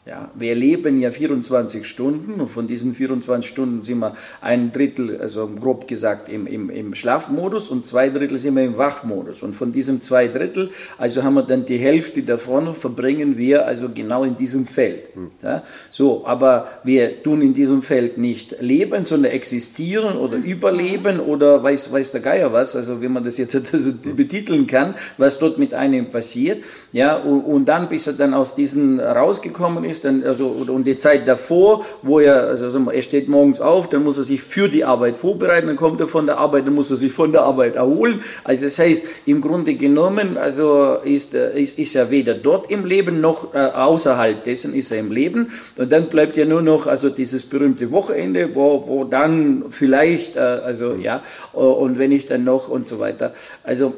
Ja, 0.06 0.30
wir 0.34 0.54
leben 0.54 1.00
ja 1.00 1.10
24 1.10 1.86
Stunden 1.86 2.38
und 2.38 2.48
von 2.48 2.66
diesen 2.66 2.94
24 2.94 3.50
Stunden 3.50 3.82
sind 3.82 4.00
wir 4.00 4.14
ein 4.42 4.70
Drittel, 4.70 5.18
also 5.18 5.48
grob 5.48 5.88
gesagt, 5.88 6.28
im, 6.28 6.46
im, 6.46 6.68
im 6.68 6.94
Schlafmodus 6.94 7.70
und 7.70 7.86
zwei 7.86 8.10
Drittel 8.10 8.36
sind 8.36 8.54
wir 8.54 8.64
im 8.64 8.76
Wachmodus. 8.76 9.42
Und 9.42 9.56
von 9.56 9.72
diesem 9.72 10.02
zwei 10.02 10.28
Drittel, 10.28 10.68
also 10.98 11.22
haben 11.22 11.32
wir 11.32 11.42
dann 11.42 11.62
die 11.62 11.78
Hälfte 11.78 12.22
davon, 12.22 12.74
verbringen 12.74 13.38
wir 13.38 13.66
also 13.66 13.88
genau 13.94 14.24
in 14.24 14.36
diesem 14.36 14.66
Feld. 14.66 15.04
Ja, 15.42 15.62
so, 15.88 16.26
aber 16.26 16.68
wir 16.84 17.22
tun 17.22 17.40
in 17.40 17.54
diesem 17.54 17.80
Feld 17.80 18.18
nicht 18.18 18.60
leben, 18.60 19.06
sondern 19.06 19.32
existieren 19.32 20.18
oder 20.18 20.36
überleben 20.36 21.18
oder 21.18 21.62
weiß, 21.62 21.90
weiß 21.90 22.12
der 22.12 22.20
Geier 22.20 22.52
was, 22.52 22.76
also 22.76 23.00
wie 23.00 23.08
man 23.08 23.24
das 23.24 23.38
jetzt 23.38 23.54
also 23.72 23.92
betiteln 24.14 24.66
kann, 24.66 24.96
was 25.16 25.38
dort 25.38 25.56
mit 25.56 25.72
einem 25.72 26.10
passiert. 26.10 26.62
Ja, 26.92 27.16
und, 27.16 27.40
und 27.40 27.64
dann, 27.64 27.88
bis 27.88 28.06
er 28.06 28.12
dann 28.12 28.34
aus 28.34 28.54
diesen 28.54 29.00
rausgekommen 29.00 29.84
ist, 29.84 29.93
ist, 29.94 30.04
dann, 30.04 30.24
also, 30.24 30.46
und 30.46 30.84
die 30.86 30.96
Zeit 30.96 31.26
davor, 31.26 31.84
wo 32.02 32.20
er, 32.20 32.48
also 32.48 32.66
er 32.90 33.02
steht 33.02 33.28
morgens 33.28 33.60
auf, 33.60 33.88
dann 33.88 34.04
muss 34.04 34.18
er 34.18 34.24
sich 34.24 34.42
für 34.42 34.68
die 34.68 34.84
Arbeit 34.84 35.16
vorbereiten, 35.16 35.68
dann 35.68 35.76
kommt 35.76 36.00
er 36.00 36.08
von 36.08 36.26
der 36.26 36.38
Arbeit, 36.38 36.66
dann 36.66 36.74
muss 36.74 36.90
er 36.90 36.96
sich 36.96 37.12
von 37.12 37.32
der 37.32 37.42
Arbeit 37.42 37.76
erholen. 37.76 38.22
Also 38.44 38.64
das 38.64 38.78
heißt, 38.78 39.02
im 39.26 39.40
Grunde 39.40 39.74
genommen, 39.74 40.36
also 40.36 40.96
ist, 41.04 41.34
äh, 41.34 41.58
ist, 41.60 41.78
ist 41.78 41.94
er 41.94 42.10
weder 42.10 42.34
dort 42.34 42.70
im 42.70 42.84
Leben 42.84 43.20
noch 43.20 43.54
äh, 43.54 43.58
außerhalb 43.58 44.42
dessen 44.44 44.74
ist 44.74 44.90
er 44.90 44.98
im 44.98 45.12
Leben. 45.12 45.52
Und 45.78 45.92
dann 45.92 46.08
bleibt 46.08 46.36
ja 46.36 46.44
nur 46.44 46.62
noch 46.62 46.86
also 46.86 47.08
dieses 47.10 47.44
berühmte 47.44 47.92
Wochenende, 47.92 48.54
wo, 48.54 48.84
wo 48.86 49.04
dann 49.04 49.64
vielleicht, 49.70 50.36
äh, 50.36 50.40
also 50.40 50.94
ja, 50.94 51.22
und 51.52 51.98
wenn 51.98 52.12
ich 52.12 52.26
dann 52.26 52.44
noch 52.44 52.68
und 52.68 52.88
so 52.88 52.98
weiter. 52.98 53.34
Also 53.62 53.94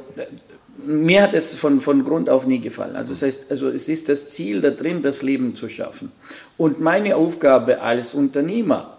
mir 0.87 1.23
hat 1.23 1.35
es 1.35 1.55
von, 1.55 1.81
von 1.81 2.05
Grund 2.05 2.31
auf 2.31 2.47
nie 2.47 2.61
gefallen. 2.61 2.97
Also, 2.97 3.13
das 3.13 3.23
heißt, 3.23 3.51
also 3.51 3.69
es 3.69 3.89
ist 3.89 4.09
das 4.09 4.31
Ziel 4.31 4.61
da 4.61 4.71
drin, 4.71 5.03
das 5.03 5.23
Leben 5.23 5.55
zu 5.55 5.69
schaffen. 5.69 6.13
Und 6.57 6.81
meine 6.81 7.17
Aufgabe 7.17 7.81
als 7.81 8.15
Unternehmer 8.15 8.99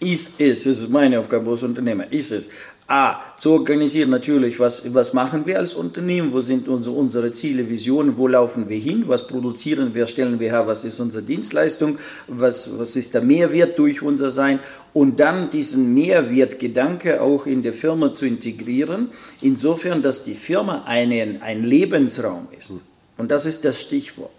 ist 0.00 0.40
es, 0.40 0.66
ist 0.66 0.88
meine 0.88 1.20
Aufgabe 1.20 1.50
als 1.50 1.62
Unternehmer, 1.62 2.10
ist 2.12 2.32
es, 2.32 2.48
A, 2.90 3.20
zu 3.36 3.52
organisieren 3.52 4.10
natürlich, 4.10 4.58
was, 4.58 4.92
was 4.92 5.12
machen 5.12 5.46
wir 5.46 5.60
als 5.60 5.74
Unternehmen, 5.74 6.32
wo 6.32 6.40
sind 6.40 6.68
unsere, 6.68 6.96
unsere 6.96 7.30
Ziele, 7.30 7.68
Visionen, 7.68 8.16
wo 8.16 8.26
laufen 8.26 8.68
wir 8.68 8.78
hin, 8.78 9.04
was 9.06 9.28
produzieren 9.28 9.94
wir, 9.94 10.08
stellen 10.08 10.40
wir 10.40 10.50
her, 10.50 10.66
was 10.66 10.84
ist 10.84 10.98
unsere 10.98 11.22
Dienstleistung, 11.22 11.98
was, 12.26 12.76
was 12.80 12.96
ist 12.96 13.14
der 13.14 13.22
Mehrwert 13.22 13.78
durch 13.78 14.02
unser 14.02 14.32
Sein 14.32 14.58
und 14.92 15.20
dann 15.20 15.50
diesen 15.50 15.94
Mehrwertgedanke 15.94 17.22
auch 17.22 17.46
in 17.46 17.62
der 17.62 17.74
Firma 17.74 18.12
zu 18.12 18.26
integrieren, 18.26 19.10
insofern, 19.40 20.02
dass 20.02 20.24
die 20.24 20.34
Firma 20.34 20.82
einen, 20.84 21.42
ein 21.42 21.62
Lebensraum 21.62 22.48
ist. 22.58 22.74
Und 23.16 23.30
das 23.30 23.46
ist 23.46 23.64
das 23.64 23.80
Stichwort. 23.80 24.32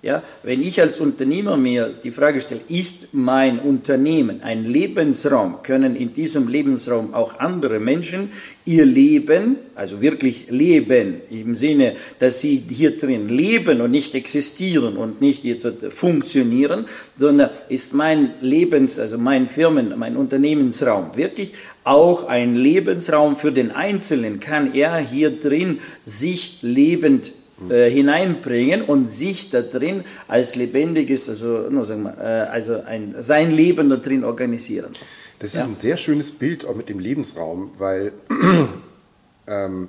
Ja, 0.00 0.22
wenn 0.44 0.62
ich 0.62 0.80
als 0.80 1.00
Unternehmer 1.00 1.56
mir 1.56 1.88
die 1.88 2.12
Frage 2.12 2.40
stelle, 2.40 2.60
ist 2.68 3.08
mein 3.14 3.58
Unternehmen 3.58 4.42
ein 4.42 4.64
Lebensraum, 4.64 5.64
können 5.64 5.96
in 5.96 6.14
diesem 6.14 6.46
Lebensraum 6.46 7.14
auch 7.14 7.40
andere 7.40 7.80
Menschen 7.80 8.30
ihr 8.64 8.86
Leben, 8.86 9.56
also 9.74 10.00
wirklich 10.00 10.50
leben, 10.50 11.16
im 11.30 11.56
Sinne, 11.56 11.96
dass 12.20 12.40
sie 12.40 12.62
hier 12.70 12.96
drin 12.96 13.28
leben 13.28 13.80
und 13.80 13.90
nicht 13.90 14.14
existieren 14.14 14.96
und 14.96 15.20
nicht 15.20 15.42
jetzt 15.42 15.66
funktionieren, 15.88 16.84
sondern 17.16 17.50
ist 17.68 17.92
mein 17.92 18.34
Lebens, 18.40 19.00
also 19.00 19.18
mein 19.18 19.48
Firmen, 19.48 19.98
mein 19.98 20.16
Unternehmensraum 20.16 21.16
wirklich 21.16 21.54
auch 21.82 22.28
ein 22.28 22.54
Lebensraum 22.54 23.36
für 23.36 23.50
den 23.50 23.72
Einzelnen, 23.72 24.38
kann 24.38 24.74
er 24.74 24.98
hier 24.98 25.40
drin 25.40 25.80
sich 26.04 26.58
lebend 26.62 27.32
äh, 27.68 27.90
hineinbringen 27.90 28.82
und 28.82 29.10
sich 29.10 29.50
da 29.50 29.62
drin 29.62 30.04
als 30.28 30.54
lebendiges, 30.54 31.28
also, 31.28 31.68
no, 31.70 31.84
sagen 31.84 32.04
wir, 32.04 32.16
äh, 32.18 32.48
also 32.48 32.82
ein, 32.82 33.14
sein 33.18 33.50
Leben 33.50 33.90
da 33.90 33.96
drin 33.96 34.24
organisieren. 34.24 34.92
Das 35.38 35.50
ist 35.50 35.56
ja. 35.56 35.64
ein 35.64 35.74
sehr 35.74 35.96
schönes 35.96 36.32
Bild 36.32 36.64
auch 36.64 36.74
mit 36.74 36.88
dem 36.88 36.98
Lebensraum, 36.98 37.70
weil 37.78 38.12
ähm, 39.46 39.88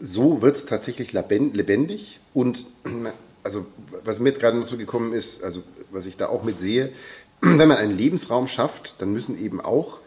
so 0.00 0.42
wird 0.42 0.56
es 0.56 0.66
tatsächlich 0.66 1.12
lebendig 1.12 2.20
und 2.34 2.66
also 3.42 3.66
was 4.04 4.20
mir 4.20 4.30
jetzt 4.30 4.40
gerade 4.40 4.58
noch 4.58 4.66
so 4.66 4.76
gekommen 4.76 5.12
ist, 5.12 5.42
also 5.42 5.62
was 5.90 6.06
ich 6.06 6.16
da 6.16 6.28
auch 6.28 6.44
mit 6.44 6.58
sehe, 6.58 6.90
wenn 7.40 7.68
man 7.68 7.78
einen 7.78 7.96
Lebensraum 7.96 8.48
schafft, 8.48 8.96
dann 9.00 9.12
müssen 9.12 9.42
eben 9.42 9.60
auch 9.60 10.00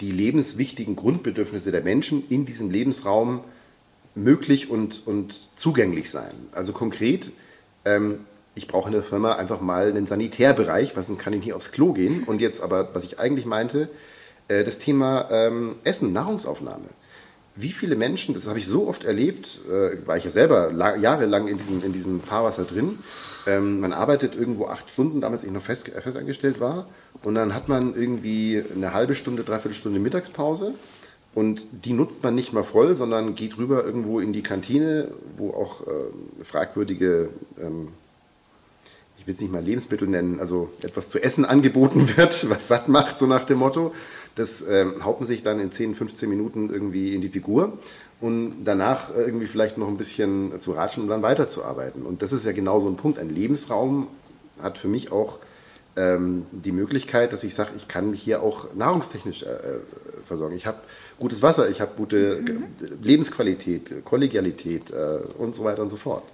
die 0.00 0.12
lebenswichtigen 0.12 0.94
Grundbedürfnisse 0.94 1.72
der 1.72 1.82
Menschen 1.82 2.24
in 2.28 2.44
diesem 2.44 2.70
Lebensraum 2.70 3.40
möglich 4.16 4.70
und, 4.70 5.06
und 5.06 5.34
zugänglich 5.56 6.10
sein. 6.10 6.32
Also 6.52 6.72
konkret, 6.72 7.30
ähm, 7.84 8.20
ich 8.54 8.66
brauche 8.66 8.88
in 8.88 8.94
der 8.94 9.02
Firma 9.02 9.36
einfach 9.36 9.60
mal 9.60 9.88
einen 9.88 10.06
Sanitärbereich, 10.06 10.96
was 10.96 11.16
kann 11.18 11.34
ich 11.34 11.44
nicht 11.44 11.52
aufs 11.52 11.70
Klo 11.70 11.92
gehen. 11.92 12.24
Und 12.24 12.40
jetzt 12.40 12.62
aber, 12.62 12.94
was 12.94 13.04
ich 13.04 13.20
eigentlich 13.20 13.46
meinte, 13.46 13.88
äh, 14.48 14.64
das 14.64 14.78
Thema 14.78 15.28
ähm, 15.30 15.76
Essen, 15.84 16.12
Nahrungsaufnahme. 16.12 16.88
Wie 17.54 17.72
viele 17.72 17.96
Menschen, 17.96 18.34
das 18.34 18.46
habe 18.46 18.58
ich 18.58 18.66
so 18.66 18.88
oft 18.88 19.04
erlebt, 19.04 19.60
äh, 19.68 20.06
war 20.06 20.16
ich 20.16 20.24
ja 20.24 20.30
selber 20.30 20.72
jahrelang 20.96 21.48
in 21.48 21.58
diesem, 21.58 21.82
in 21.82 21.92
diesem 21.92 22.20
Fahrwasser 22.20 22.64
drin. 22.64 22.98
Ähm, 23.46 23.80
man 23.80 23.92
arbeitet 23.92 24.34
irgendwo 24.34 24.66
acht 24.66 24.90
Stunden, 24.90 25.20
damals 25.20 25.44
ich 25.44 25.50
noch 25.50 25.62
fest, 25.62 25.88
äh, 25.88 26.00
festangestellt 26.00 26.60
war. 26.60 26.86
Und 27.22 27.34
dann 27.34 27.54
hat 27.54 27.68
man 27.68 27.94
irgendwie 27.94 28.62
eine 28.74 28.92
halbe 28.92 29.14
Stunde, 29.14 29.42
dreiviertel 29.42 29.74
Stunde 29.74 30.00
Mittagspause. 30.00 30.74
Und 31.36 31.66
die 31.84 31.92
nutzt 31.92 32.22
man 32.22 32.34
nicht 32.34 32.54
mal 32.54 32.64
voll, 32.64 32.94
sondern 32.94 33.34
geht 33.34 33.58
rüber 33.58 33.84
irgendwo 33.84 34.20
in 34.20 34.32
die 34.32 34.42
Kantine, 34.42 35.08
wo 35.36 35.50
auch 35.50 35.82
äh, 35.86 36.44
fragwürdige 36.44 37.28
ähm, 37.60 37.88
ich 39.18 39.28
will 39.28 39.34
es 39.34 39.40
nicht 39.40 39.52
mal 39.52 39.62
Lebensmittel 39.62 40.06
nennen, 40.06 40.38
also 40.38 40.70
etwas 40.82 41.08
zu 41.08 41.20
essen 41.20 41.44
angeboten 41.44 42.08
wird, 42.16 42.48
was 42.48 42.68
satt 42.68 42.88
macht, 42.88 43.18
so 43.18 43.26
nach 43.26 43.44
dem 43.44 43.58
Motto. 43.58 43.92
Das 44.36 44.64
ähm, 44.68 44.94
man 45.04 45.24
sich 45.24 45.42
dann 45.42 45.58
in 45.60 45.72
10, 45.72 45.94
15 45.94 46.28
Minuten 46.28 46.70
irgendwie 46.70 47.14
in 47.14 47.22
die 47.22 47.28
Figur 47.28 47.76
und 48.20 48.64
danach 48.64 49.14
irgendwie 49.14 49.46
vielleicht 49.46 49.78
noch 49.78 49.88
ein 49.88 49.96
bisschen 49.96 50.58
zu 50.60 50.72
ratschen 50.72 51.02
und 51.02 51.08
dann 51.08 51.22
weiterzuarbeiten. 51.22 52.02
Und 52.02 52.22
das 52.22 52.32
ist 52.32 52.46
ja 52.46 52.52
genau 52.52 52.80
so 52.80 52.86
ein 52.86 52.96
Punkt. 52.96 53.18
Ein 53.18 53.28
Lebensraum 53.28 54.06
hat 54.62 54.78
für 54.78 54.88
mich 54.88 55.10
auch 55.10 55.38
ähm, 55.96 56.46
die 56.52 56.72
Möglichkeit, 56.72 57.32
dass 57.32 57.42
ich 57.44 57.54
sage, 57.54 57.70
ich 57.76 57.88
kann 57.88 58.10
mich 58.10 58.22
hier 58.22 58.42
auch 58.42 58.74
nahrungstechnisch 58.74 59.42
äh, 59.42 59.46
äh 59.46 59.80
versorgen. 60.26 60.56
Ich 60.56 60.66
habe 60.66 60.78
gutes 61.18 61.42
Wasser, 61.42 61.68
ich 61.68 61.80
habe 61.80 61.92
gute 61.96 62.40
mhm. 62.40 62.64
Lebensqualität, 63.02 64.04
Kollegialität 64.04 64.90
äh, 64.90 65.18
und 65.38 65.54
so 65.54 65.64
weiter 65.64 65.82
und 65.82 65.88
so 65.88 65.96
fort. 65.96 66.24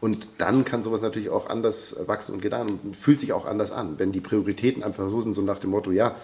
Und 0.00 0.28
dann 0.38 0.64
kann 0.64 0.82
sowas 0.82 1.02
natürlich 1.02 1.28
auch 1.28 1.50
anders 1.50 1.94
wachsen 2.06 2.34
und 2.34 2.40
gedeihen 2.40 2.78
und 2.82 2.96
fühlt 2.96 3.20
sich 3.20 3.34
auch 3.34 3.44
anders 3.44 3.70
an. 3.70 3.98
Wenn 3.98 4.12
die 4.12 4.20
Prioritäten 4.20 4.82
einfach 4.82 5.10
so 5.10 5.20
sind, 5.20 5.34
so 5.34 5.42
nach 5.42 5.58
dem 5.58 5.70
Motto, 5.70 5.90
ja, 5.92 6.14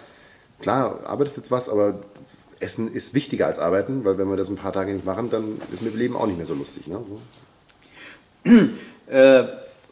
klar, 0.60 1.00
arbeitest 1.04 1.36
jetzt 1.36 1.50
was, 1.50 1.68
aber 1.68 1.98
Essen 2.58 2.90
ist 2.90 3.12
wichtiger 3.12 3.46
als 3.46 3.58
Arbeiten, 3.58 4.04
weil 4.04 4.16
wenn 4.16 4.28
wir 4.28 4.36
das 4.36 4.48
ein 4.48 4.56
paar 4.56 4.72
Tage 4.72 4.94
nicht 4.94 5.04
machen, 5.04 5.28
dann 5.28 5.60
ist 5.72 5.82
mit 5.82 5.92
dem 5.92 5.98
Leben 5.98 6.16
auch 6.16 6.26
nicht 6.26 6.38
mehr 6.38 6.46
so 6.46 6.54
lustig. 6.54 6.86
Ne? 6.86 7.00
So. 8.44 8.50
äh, 9.12 9.44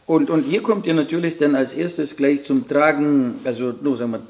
und, 0.07 0.31
und 0.31 0.45
hier 0.45 0.63
kommt 0.63 0.87
ihr 0.87 0.95
natürlich 0.95 1.37
dann 1.37 1.55
als 1.55 1.75
erstes 1.75 2.17
gleich 2.17 2.43
zum 2.45 2.67
Tragen, 2.67 3.41
also 3.45 3.75
nur 3.83 3.99
sagen 3.99 4.13
wir, 4.13 4.23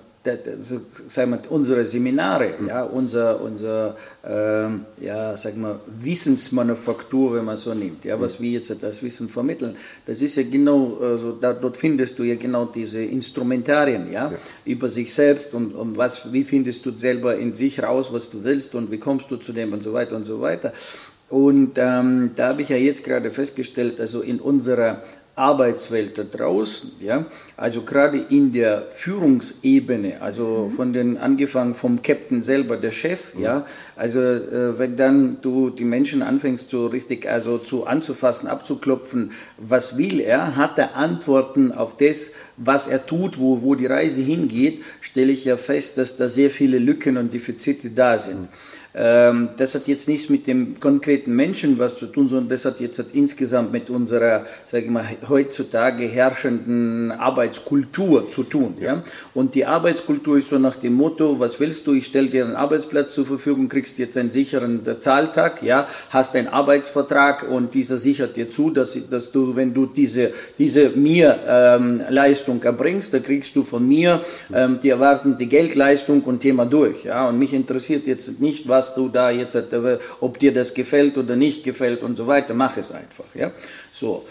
sagen 1.09 1.31
wir, 1.33 1.51
unsere 1.51 1.85
Seminare, 1.85 2.55
ja, 2.67 2.83
unser, 2.83 3.41
unser 3.41 3.97
ähm, 4.27 4.87
ja, 5.01 5.37
sagen 5.37 5.61
wir, 5.61 5.81
Wissensmanufaktur, 6.01 7.37
wenn 7.37 7.45
man 7.45 7.57
so 7.57 7.75
nimmt, 7.75 8.05
ja, 8.05 8.19
was 8.21 8.41
wir 8.41 8.51
jetzt 8.51 8.75
das 8.83 9.03
Wissen 9.03 9.29
vermitteln, 9.29 9.77
das 10.07 10.23
ist 10.23 10.37
ja 10.37 10.43
genau, 10.43 10.99
also 11.01 11.33
da, 11.33 11.53
dort 11.53 11.77
findest 11.77 12.19
du 12.19 12.23
ja 12.23 12.37
genau 12.37 12.65
diese 12.65 13.03
Instrumentarien, 13.03 14.11
ja, 14.11 14.31
ja. 14.31 14.39
über 14.65 14.89
sich 14.89 15.13
selbst 15.13 15.55
und, 15.55 15.75
und 15.75 15.97
was, 15.97 16.33
wie 16.33 16.45
findest 16.45 16.87
du 16.87 16.93
selber 16.97 17.37
in 17.37 17.55
sich 17.55 17.83
raus, 17.83 18.13
was 18.13 18.31
du 18.31 18.43
willst 18.45 18.75
und 18.75 18.91
wie 18.91 18.99
kommst 18.99 19.31
du 19.31 19.37
zu 19.37 19.53
dem 19.53 19.73
und 19.73 19.83
so 19.83 19.93
weiter 19.93 20.17
und 20.17 20.25
so 20.25 20.41
weiter. 20.41 20.73
Und 21.29 21.79
ähm, 21.79 22.31
da 22.37 22.51
habe 22.51 22.63
ich 22.63 22.69
ja 22.69 22.77
jetzt 22.77 23.03
gerade 23.03 23.31
festgestellt, 23.31 24.01
also 24.01 24.21
in 24.21 24.41
unserer 24.41 25.03
Arbeitswelt 25.37 26.19
da 26.19 26.25
draußen, 26.25 26.93
ja, 27.01 27.27
also 27.57 27.83
gerade 27.83 28.19
in 28.19 28.53
der 28.53 28.87
Führungsebene, 28.91 30.21
also 30.21 30.69
mhm. 30.69 30.75
von 30.75 30.93
den 30.93 31.17
angefangen 31.17 31.75
vom 31.75 32.03
Captain 32.03 32.43
selber, 32.43 32.77
der 32.77 32.93
Chef, 32.93 33.35
mhm. 33.35 33.43
ja, 33.43 33.67
also 33.97 34.21
äh, 34.21 34.79
wenn 34.79 34.97
dann 34.97 35.39
du 35.43 35.71
die 35.71 35.85
Menschen 35.85 36.23
anfängst 36.23 36.71
so 36.71 36.87
richtig, 36.87 37.29
also 37.29 37.59
zu 37.59 37.87
anzufassen, 37.87 38.49
abzuklopfen, 38.49 39.33
was 39.59 39.97
will 39.97 40.21
er, 40.21 40.57
hat 40.57 40.79
er 40.79 40.97
Antworten 40.97 41.73
auf 41.73 41.95
das, 41.95 42.33
was 42.57 42.87
er 42.87 43.07
tut, 43.07 43.39
wo, 43.39 43.63
wo 43.63 43.75
die 43.75 43.87
Reise 43.87 44.21
hingeht, 44.21 44.83
stelle 45.01 45.33
ich 45.33 45.45
ja 45.45 45.57
fest, 45.57 45.99
dass 45.99 46.17
da 46.17 46.29
sehr 46.29 46.51
viele 46.51 46.79
Lücken 46.79 47.17
und 47.17 47.33
Defizite 47.33 47.91
da 47.91 48.19
sind. 48.19 48.43
Mhm. 48.43 48.49
Ähm, 48.97 49.49
das 49.57 49.75
hat 49.75 49.89
jetzt 49.89 50.07
nichts 50.07 50.29
mit 50.29 50.47
dem 50.47 50.79
konkreten 50.79 51.35
Menschen 51.35 51.79
was 51.79 51.97
zu 51.97 52.07
tun, 52.07 52.29
sondern 52.29 52.49
das 52.49 52.65
hat 52.65 52.79
jetzt 52.79 53.01
hat 53.01 53.09
insgesamt 53.13 53.73
mit 53.73 53.91
unserer, 53.91 54.45
sage 54.69 54.85
ich 54.85 54.91
mal, 54.91 55.05
heutzutage 55.29 56.07
herrschenden 56.07 57.11
Arbeitskultur 57.11 58.31
zu 58.31 58.45
tun. 58.45 58.77
Ja? 58.81 59.03
Und 59.35 59.57
die 59.57 59.67
Arbeitskultur 59.67 60.39
ist 60.39 60.49
so 60.49 60.61
nach 60.61 60.77
dem 60.77 60.95
Motto, 60.95 61.41
was 61.41 61.59
willst 61.59 61.89
du, 61.89 61.95
ich 61.95 62.07
stelle 62.07 62.29
dir 62.29 62.45
einen 62.45 62.55
Arbeitsplatz 62.55 63.15
zur 63.15 63.27
Verfügung, 63.27 63.69
kriegst 63.69 63.84
jetzt 63.99 64.17
einen 64.17 64.31
sicheren 64.31 64.83
Zahltag, 65.01 65.63
ja? 65.63 65.87
hast 66.11 66.35
einen 66.35 66.49
Arbeitsvertrag 66.49 67.49
und 67.49 67.75
dieser 67.75 67.97
sichert 67.97 68.37
dir 68.37 68.51
zu, 68.51 68.71
dass, 68.71 68.99
dass 69.09 69.33
du, 69.33 69.57
wenn 69.57 69.75
du 69.75 69.87
diese, 69.87 70.33
diese 70.59 70.91
mir 70.91 71.39
ähm, 71.47 72.03
Leistung 72.09 72.63
erbringst, 72.63 73.15
da 73.15 73.19
kriegst 73.19 73.55
du 73.57 73.63
von 73.63 73.87
mir 73.87 74.23
ähm, 74.53 74.81
die 74.83 74.91
erwartende 74.91 75.47
Geldleistung 75.47 76.23
und 76.23 76.41
Thema 76.41 76.67
durch. 76.67 77.05
Ja? 77.05 77.29
Und 77.29 77.39
mich 77.39 77.53
interessiert 77.53 78.07
jetzt 78.07 78.41
nicht, 78.41 78.69
was 78.69 78.95
du 78.95 79.09
da 79.09 79.31
jetzt, 79.31 79.57
ob 80.21 80.39
dir 80.39 80.53
das 80.53 80.75
gefällt 80.75 81.19
oder 81.19 81.37
nicht 81.37 81.65
gefällt 81.65 82.03
und 82.03 82.17
so 82.17 82.27
weiter, 82.27 82.55
mach 82.55 82.77
es 82.77 82.93
einfach. 82.93 83.27
Ja? 83.35 83.53
So. 83.93 84.25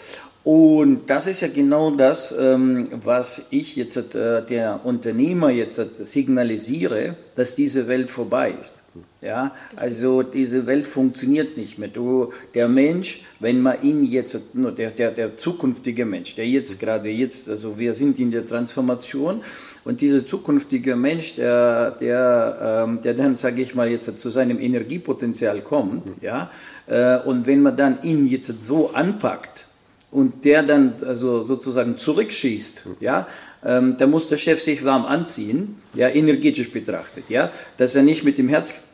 Und 0.44 1.06
das 1.06 1.26
ist 1.26 1.40
ja 1.40 1.48
genau 1.48 1.90
das, 1.92 2.34
ähm, 2.38 2.84
was 3.02 3.46
ich 3.50 3.76
jetzt 3.76 3.96
äh, 4.14 4.44
der 4.44 4.84
Unternehmer 4.84 5.48
jetzt 5.48 5.80
signalisiere, 6.04 7.16
dass 7.34 7.54
diese 7.54 7.88
Welt 7.88 8.10
vorbei 8.10 8.54
ist. 8.60 8.83
Ja, 9.24 9.52
also 9.76 10.22
diese 10.22 10.66
Welt 10.66 10.86
funktioniert 10.86 11.56
nicht 11.56 11.78
mehr. 11.78 11.88
Du, 11.88 12.30
der 12.54 12.68
Mensch, 12.68 13.22
wenn 13.40 13.62
man 13.62 13.80
ihn 13.80 14.04
jetzt, 14.04 14.54
nur 14.54 14.70
der, 14.70 14.90
der, 14.90 15.12
der 15.12 15.34
zukünftige 15.34 16.04
Mensch, 16.04 16.34
der 16.34 16.46
jetzt 16.46 16.78
gerade 16.78 17.08
jetzt, 17.08 17.48
also 17.48 17.78
wir 17.78 17.94
sind 17.94 18.18
in 18.18 18.30
der 18.30 18.46
Transformation 18.46 19.40
und 19.84 20.02
dieser 20.02 20.26
zukünftige 20.26 20.94
Mensch, 20.94 21.36
der, 21.36 21.92
der, 21.92 22.84
ähm, 22.86 23.00
der 23.00 23.14
dann, 23.14 23.34
sage 23.34 23.62
ich 23.62 23.74
mal, 23.74 23.88
jetzt 23.88 24.18
zu 24.18 24.28
seinem 24.28 24.60
Energiepotenzial 24.60 25.62
kommt, 25.62 26.04
mhm. 26.04 26.14
ja, 26.20 26.50
äh, 26.86 27.18
und 27.20 27.46
wenn 27.46 27.62
man 27.62 27.78
dann 27.78 28.02
ihn 28.02 28.26
jetzt 28.26 28.62
so 28.62 28.90
anpackt 28.90 29.66
und 30.10 30.44
der 30.44 30.62
dann 30.62 30.96
also 31.00 31.42
sozusagen 31.44 31.96
zurückschießt, 31.96 32.86
mhm. 32.86 32.96
ja, 33.00 33.26
ähm, 33.64 33.96
da 33.96 34.06
muss 34.06 34.28
der 34.28 34.36
Chef 34.36 34.60
sich 34.60 34.84
warm 34.84 35.06
anziehen, 35.06 35.76
ja, 35.94 36.08
energetisch 36.08 36.70
betrachtet, 36.70 37.24
ja, 37.30 37.50
dass 37.78 37.94
er 37.94 38.02
nicht 38.02 38.22
mit 38.22 38.36
dem 38.36 38.48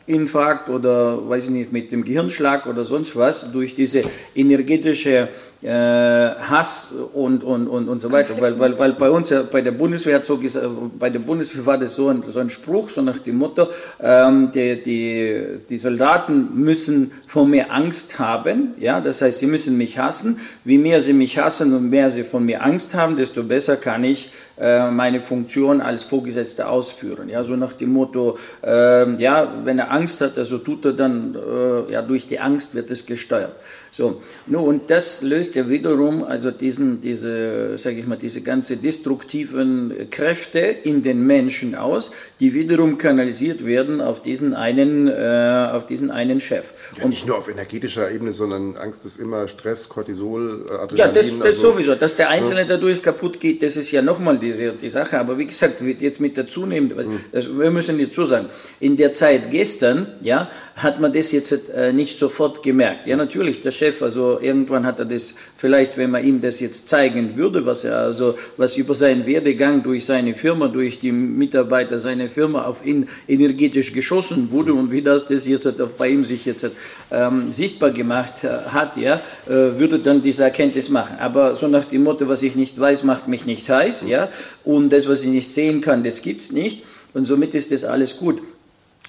Herzinfarkt 0.07 0.69
oder, 0.69 1.29
weiß 1.29 1.45
ich 1.45 1.51
nicht, 1.51 1.73
mit 1.73 1.93
dem 1.93 2.05
Gehirnschlag 2.05 2.67
oder 2.67 2.85
sonst 2.85 3.17
was 3.17 3.53
durch 3.53 3.75
diese 3.75 4.03
energetische 4.35 5.29
äh, 5.63 5.69
Hass 5.69 6.93
und, 7.13 7.45
und, 7.45 7.69
und, 7.69 7.89
und 7.89 8.01
so 8.01 8.11
weiter, 8.11 8.35
weil, 8.41 8.59
weil, 8.59 8.79
weil 8.79 8.95
bei 8.95 9.11
uns 9.11 9.29
ja, 9.29 9.43
bei 9.43 9.61
der 9.61 9.73
Bundeswehr 9.73 10.23
so 10.23 10.39
gesagt, 10.39 10.67
bei 10.99 11.11
der 11.11 11.19
Bundeswehr 11.19 11.67
war 11.67 11.77
das 11.77 11.95
so 11.95 12.09
ein, 12.09 12.23
so 12.27 12.41
ein 12.41 12.49
Spruch, 12.49 12.89
so 12.89 13.03
nach 13.03 13.19
dem 13.19 13.37
Motto, 13.37 13.69
ähm, 14.01 14.51
die, 14.53 14.81
die, 14.81 15.59
die 15.69 15.77
Soldaten 15.77 16.49
müssen 16.55 17.13
vor 17.27 17.47
mir 17.47 17.71
Angst 17.71 18.19
haben, 18.19 18.75
ja, 18.79 19.01
das 19.01 19.21
heißt, 19.21 19.39
sie 19.39 19.47
müssen 19.47 19.77
mich 19.77 19.99
hassen, 19.99 20.41
wie 20.65 20.79
mehr 20.79 21.03
sie 21.03 21.13
mich 21.13 21.39
hassen 21.39 21.75
und 21.75 21.91
mehr 21.91 22.11
sie 22.11 22.25
von 22.25 22.45
mir 22.47 22.63
Angst 22.65 22.95
haben, 22.95 23.17
desto 23.17 23.43
besser 23.43 23.77
kann 23.77 24.03
ich 24.03 24.27
äh, 24.29 24.50
meine 24.91 25.21
Funktion 25.21 25.81
als 25.81 26.05
Vorgesetzter 26.05 26.69
ausführen. 26.69 27.29
Ja, 27.31 27.45
so 27.45 27.57
nach 27.57 27.73
dem 27.73 27.93
Motto, 27.93 28.39
äh, 28.63 29.15
ja, 29.17 29.51
wenn 29.65 29.79
er 29.79 29.91
Angst 29.91 30.21
hat, 30.21 30.37
also 30.37 30.59
tut 30.59 30.85
er 30.85 30.93
dann, 30.93 31.35
äh, 31.35 31.93
ja, 31.93 32.03
durch 32.03 32.27
die 32.27 32.41
Angst 32.41 32.75
wird 32.75 32.91
es 32.91 33.07
gesteuert. 33.07 33.55
So, 33.93 34.23
no, 34.47 34.63
und 34.63 34.91
das 34.91 35.21
löst 35.21 35.57
ja 35.57 35.69
wiederum 35.69 36.23
also 36.23 36.53
diesen, 36.53 37.01
diese, 37.01 37.77
sage 37.77 37.99
ich 37.99 38.07
mal, 38.07 38.17
diese 38.17 38.41
ganze 38.41 38.77
destruktiven 38.77 40.09
Kräfte 40.11 40.61
in 40.61 41.03
den 41.03 41.27
Menschen 41.27 41.75
aus, 41.75 42.13
die 42.39 42.55
wiederum 42.55 42.99
kanalisiert 42.99 43.67
werden 43.67 44.01
auf 44.01 44.23
diesen 44.23 44.55
einen, 44.55 45.09
äh, 45.09 45.71
auf 45.73 45.87
diesen 45.87 46.11
einen 46.13 46.41
Chef. 46.41 46.73
Ja, 46.97 47.05
und 47.05 47.11
nicht 47.11 47.27
nur 47.27 47.37
auf 47.37 47.49
energetischer 47.49 48.11
Ebene, 48.11 48.33
sondern 48.33 48.77
Angst 48.77 49.05
ist 49.05 49.19
immer 49.19 49.49
Stress, 49.49 49.89
Cortisol, 49.89 50.67
Adrenalin. 50.71 50.97
Ja, 50.97 51.09
das, 51.09 51.27
das 51.27 51.41
also, 51.41 51.73
sowieso. 51.73 51.95
Dass 51.97 52.15
der 52.15 52.29
Einzelne 52.29 52.61
ja. 52.61 52.67
dadurch 52.67 53.03
kaputt 53.03 53.41
geht, 53.41 53.61
das 53.63 53.77
ist 53.77 53.91
ja 53.91 54.03
nochmal 54.03 54.39
diese 54.39 54.73
die 54.73 54.89
Sache. 54.89 55.19
Aber 55.19 55.37
wie 55.37 55.47
gesagt, 55.47 55.81
jetzt 55.81 56.21
mit 56.21 56.37
der 56.37 56.47
zunehmenden, 56.47 56.97
mhm. 56.97 57.21
also 57.33 57.59
wir 57.59 57.71
müssen 57.73 57.99
jetzt 57.99 58.15
so 58.15 58.25
sagen, 58.25 58.49
in 58.79 58.97
der 58.97 59.13
Zeit 59.13 59.51
gestern, 59.51 60.07
ja, 60.23 60.49
hat 60.77 61.01
man 61.01 61.13
das 61.13 61.33
jetzt 61.33 61.71
äh, 61.71 61.93
nicht 61.93 62.19
sofort 62.19 62.63
gemerkt. 62.63 63.07
Ja, 63.07 63.17
natürlich, 63.17 63.63
der 63.63 63.73
Chef, 63.81 64.03
also 64.03 64.39
irgendwann 64.41 64.85
hat 64.85 64.99
er 64.99 65.07
das, 65.07 65.35
vielleicht 65.57 65.97
wenn 65.97 66.11
man 66.11 66.23
ihm 66.23 66.43
das 66.43 66.61
jetzt 66.61 66.89
zeigen 66.89 67.37
würde, 67.37 67.65
was 67.65 67.85
er 67.85 67.97
also, 67.97 68.37
was 68.59 68.77
über 68.77 68.95
seinen 68.95 69.25
Werdegang 69.25 69.83
durch 69.83 70.05
seine 70.05 70.35
Firma, 70.35 70.69
durch 70.69 70.99
die 70.99 71.13
Mitarbeiter 71.13 71.99
seiner 71.99 72.29
Firma 72.29 72.65
auf 72.65 72.85
ihn 72.85 73.09
energetisch 73.27 73.95
geschossen 73.95 74.51
wurde 74.51 74.75
und 74.75 74.93
wie 74.93 75.01
das 75.01 75.27
das 75.27 75.47
jetzt 75.47 75.67
bei 75.97 76.09
ihm 76.09 76.25
sich 76.25 76.45
jetzt 76.45 76.71
ähm, 77.11 77.51
sichtbar 77.51 77.91
gemacht 77.91 78.45
äh, 78.45 78.49
hat, 78.49 78.99
ja, 78.99 79.15
äh, 79.47 79.79
würde 79.81 79.99
dann 79.99 80.21
diese 80.21 80.45
Erkenntnis 80.45 80.91
machen. 80.91 81.17
Aber 81.19 81.57
so 81.57 81.67
nach 81.67 81.87
dem 81.87 82.05
Motto, 82.05 82.29
was 82.29 82.43
ich 82.43 82.57
nicht 82.57 82.79
weiß, 82.79 83.03
macht 83.05 83.29
mich 83.29 83.47
nicht 83.47 83.69
heiß, 83.71 84.05
ja, 84.07 84.29
und 84.63 84.93
das, 84.93 85.09
was 85.09 85.23
ich 85.23 85.31
nicht 85.31 85.51
sehen 85.51 85.81
kann, 85.81 86.05
das 86.05 86.21
gibt's 86.21 86.53
nicht. 86.53 86.85
Und 87.15 87.25
somit 87.25 87.55
ist 87.55 87.73
das 87.73 87.85
alles 87.85 88.19
gut. 88.19 88.43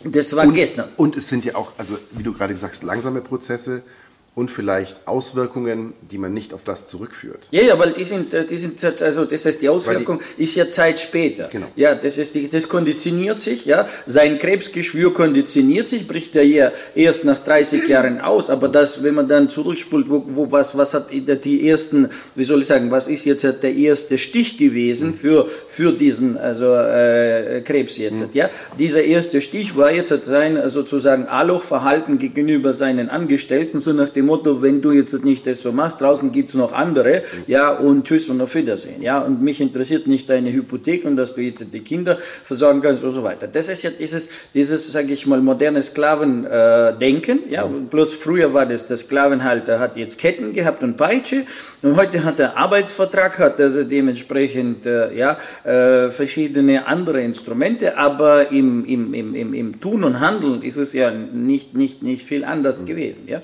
Das 0.04 0.36
war 0.36 0.48
und, 0.48 0.54
gestern. 0.54 0.90
Und 0.98 1.18
es 1.18 1.28
sind 1.28 1.46
ja 1.46 1.56
auch, 1.56 1.74
also 1.78 1.98
wie 2.12 2.24
du 2.24 2.34
gerade 2.34 2.56
sagst, 2.56 2.84
langsame 2.84 3.22
Prozesse 3.22 3.84
und 4.34 4.50
vielleicht 4.50 5.08
Auswirkungen, 5.08 5.92
die 6.10 6.18
man 6.18 6.34
nicht 6.34 6.54
auf 6.54 6.64
das 6.64 6.88
zurückführt. 6.88 7.50
Ja, 7.52 7.64
ja, 7.64 7.78
weil 7.78 7.92
die 7.92 8.06
sind, 8.06 8.34
äh, 8.34 8.46
die 8.46 8.56
sind 8.56 8.82
also 9.02 9.26
das 9.26 9.44
heißt, 9.44 9.62
die 9.62 9.68
Auswirkung 9.68 10.22
die, 10.38 10.44
ist 10.44 10.56
ja 10.56 10.70
Zeit 10.70 11.02
später. 11.02 11.50
Genau. 11.52 11.68
Ja, 11.76 11.96
das 11.96 12.18
ist, 12.18 12.34
das 12.54 12.70
konditioniert 12.70 13.42
sich, 13.42 13.66
ja, 13.66 13.90
sein 14.06 14.40
Krebsgeschwür 14.40 15.14
konditioniert 15.14 15.90
sich, 15.90 16.08
bricht 16.08 16.38
er 16.38 16.46
ja 16.46 16.72
erst 16.96 17.26
nach 17.26 17.40
30 17.40 17.86
Jahren 17.90 18.22
aus, 18.22 18.50
aber 18.50 18.70
das, 18.70 19.04
wenn 19.04 19.16
man 19.16 19.28
dann 19.28 19.50
zurückspult, 19.50 20.10
wo, 20.10 20.24
wo 20.30 20.50
was, 20.50 20.78
was 20.78 20.94
hat 20.94 21.08
die 21.12 21.68
ersten, 21.68 22.10
wie 22.36 22.46
soll 22.46 22.62
ich 22.62 22.68
sagen, 22.68 22.90
was 22.90 23.10
ist 23.10 23.26
jetzt 23.26 23.44
der 23.44 23.74
erste 23.74 24.18
Stich 24.18 24.58
gewesen 24.58 25.14
für, 25.14 25.50
für 25.68 25.92
diesen, 25.92 26.38
also 26.38 26.74
äh, 26.74 27.62
Krebs 27.66 27.98
jetzt, 27.98 28.22
mhm. 28.22 28.30
ja, 28.32 28.50
dieser 28.80 29.04
erste 29.04 29.42
Stich 29.42 29.76
war 29.76 29.92
jetzt 29.92 30.24
sein 30.24 30.70
sozusagen 30.70 31.26
Aloch-Verhalten 31.26 32.18
gegenüber 32.18 32.72
seinen 32.72 33.10
Angestellten, 33.10 33.82
so 33.82 33.92
nach 33.92 34.10
dem 34.10 34.21
dem 34.22 34.28
Motto, 34.28 34.62
wenn 34.62 34.82
du 34.82 34.92
jetzt 34.92 35.24
nicht 35.24 35.46
das 35.48 35.62
so 35.62 35.72
machst, 35.72 36.00
draußen 36.00 36.32
gibt 36.32 36.50
es 36.50 36.56
noch 36.56 36.74
andere, 36.74 37.24
ja, 37.48 37.72
und 37.72 38.06
tschüss 38.06 38.30
und 38.30 38.40
auf 38.42 38.54
Wiedersehen, 38.56 39.02
ja, 39.02 39.20
und 39.20 39.42
mich 39.42 39.60
interessiert 39.60 40.08
nicht 40.08 40.30
deine 40.30 40.52
Hypothek 40.52 41.06
und 41.06 41.16
dass 41.16 41.36
du 41.36 41.42
jetzt 41.42 41.74
die 41.74 41.80
Kinder 41.80 42.18
versorgen 42.44 42.82
kannst 42.82 43.04
und 43.04 43.12
so 43.12 43.24
weiter. 43.24 43.48
Das 43.48 43.68
ist 43.70 43.84
ja 43.84 43.90
dieses, 43.90 44.30
dieses 44.54 44.92
sage 44.92 45.14
ich 45.14 45.26
mal, 45.28 45.42
moderne 45.42 45.82
Sklavendenken, 45.82 47.50
äh, 47.50 47.54
ja, 47.54 47.66
bloß 47.66 48.14
früher 48.14 48.54
war 48.54 48.66
das, 48.66 48.88
der 48.88 48.98
Sklavenhalter 48.98 49.80
hat 49.80 49.98
jetzt 49.98 50.18
Ketten 50.20 50.54
gehabt 50.54 50.84
und 50.84 50.98
Peitsche 50.98 51.44
und 51.82 51.96
heute 51.96 52.24
hat 52.24 52.40
er 52.40 52.58
Arbeitsvertrag, 52.58 53.40
hat 53.40 53.60
also 53.60 53.84
dementsprechend, 53.84 54.86
äh, 54.86 55.14
ja, 55.16 55.38
äh, 55.64 56.10
verschiedene 56.12 56.86
andere 56.86 57.22
Instrumente, 57.22 57.98
aber 57.98 58.52
im, 58.52 58.86
im, 58.86 59.14
im, 59.14 59.36
im, 59.36 59.54
im 59.54 59.82
Tun 59.82 60.04
und 60.04 60.20
Handeln 60.20 60.62
ist 60.62 60.78
es 60.78 60.94
ja 60.94 61.12
nicht, 61.12 61.76
nicht, 61.76 62.04
nicht 62.04 62.28
viel 62.28 62.46
anders 62.46 62.80
mhm. 62.80 62.86
gewesen, 62.86 63.24
ja. 63.28 63.42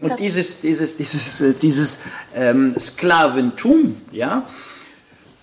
Und 0.00 0.18
dieses, 0.18 0.60
dieses, 0.60 0.96
dieses, 0.96 1.40
äh, 1.40 1.54
dieses 1.54 2.00
ähm, 2.34 2.74
Sklaventum, 2.78 4.00
ja, 4.12 4.46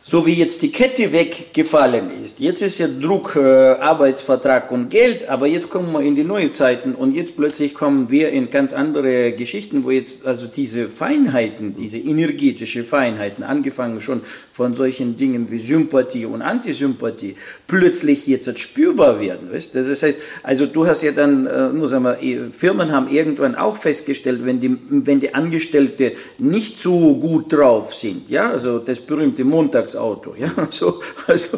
so 0.10 0.26
wie 0.26 0.36
jetzt 0.36 0.62
die 0.62 0.72
Kette 0.72 1.12
weggefallen 1.12 2.24
ist. 2.24 2.39
Jetzt 2.39 2.62
ist 2.62 2.78
ja 2.78 2.88
Druck, 2.88 3.36
äh, 3.36 3.41
Arbeitsvertrag 3.41 4.72
und 4.72 4.89
Geld, 4.89 5.28
aber 5.28 5.48
jetzt 5.48 5.70
kommen 5.70 5.91
wir 5.91 6.00
in 6.00 6.15
die 6.15 6.24
neue 6.24 6.50
Zeiten 6.50 6.96
und 6.96 7.13
jetzt 7.13 7.36
plötzlich 7.36 7.76
kommen 7.76 8.10
wir 8.10 8.30
in 8.30 8.50
ganz 8.50 8.72
andere 8.72 9.34
Geschichten, 9.34 9.84
wo 9.84 9.91
jetzt 9.91 10.26
also 10.26 10.48
diese 10.48 10.88
Feinheiten, 10.88 11.76
diese 11.76 11.98
energetische 11.98 12.86
Feinheiten, 12.86 13.43
angefangen 13.43 14.00
schon 14.00 14.22
von 14.54 14.76
solchen 14.76 15.17
Dingen 15.17 15.52
wie 15.52 15.60
Sympathie 15.60 16.26
und 16.26 16.41
Antisympathie, 16.41 17.36
plötzlich 17.67 18.28
jetzt 18.28 18.58
spürbar 18.62 19.20
werden. 19.20 19.52
Weißt? 19.52 19.76
Das 19.76 20.02
heißt, 20.02 20.20
also 20.41 20.67
du 20.67 20.88
hast 20.88 21.02
ja 21.02 21.12
dann, 21.12 21.48
äh, 21.48 21.67
nur 21.67 21.89
sagen 21.89 22.06
wir, 22.06 22.24
eh, 22.24 22.50
Firmen 22.58 22.93
haben 22.93 23.10
irgendwann 23.10 23.56
auch 23.56 23.76
festgestellt, 23.76 24.46
wenn 24.46 24.62
die, 24.62 24.78
wenn 24.88 25.20
die 25.20 25.34
Angestellte 25.34 26.13
nicht 26.38 26.80
so 26.80 27.13
gut 27.15 27.52
drauf 27.52 27.93
sind, 27.93 28.30
ja, 28.30 28.50
also 28.50 28.80
das 28.80 29.02
berühmte 29.02 29.43
Montags 29.43 29.97
Auto. 29.98 30.34
Ja, 30.38 30.52
so, 30.70 31.00
also, 31.28 31.58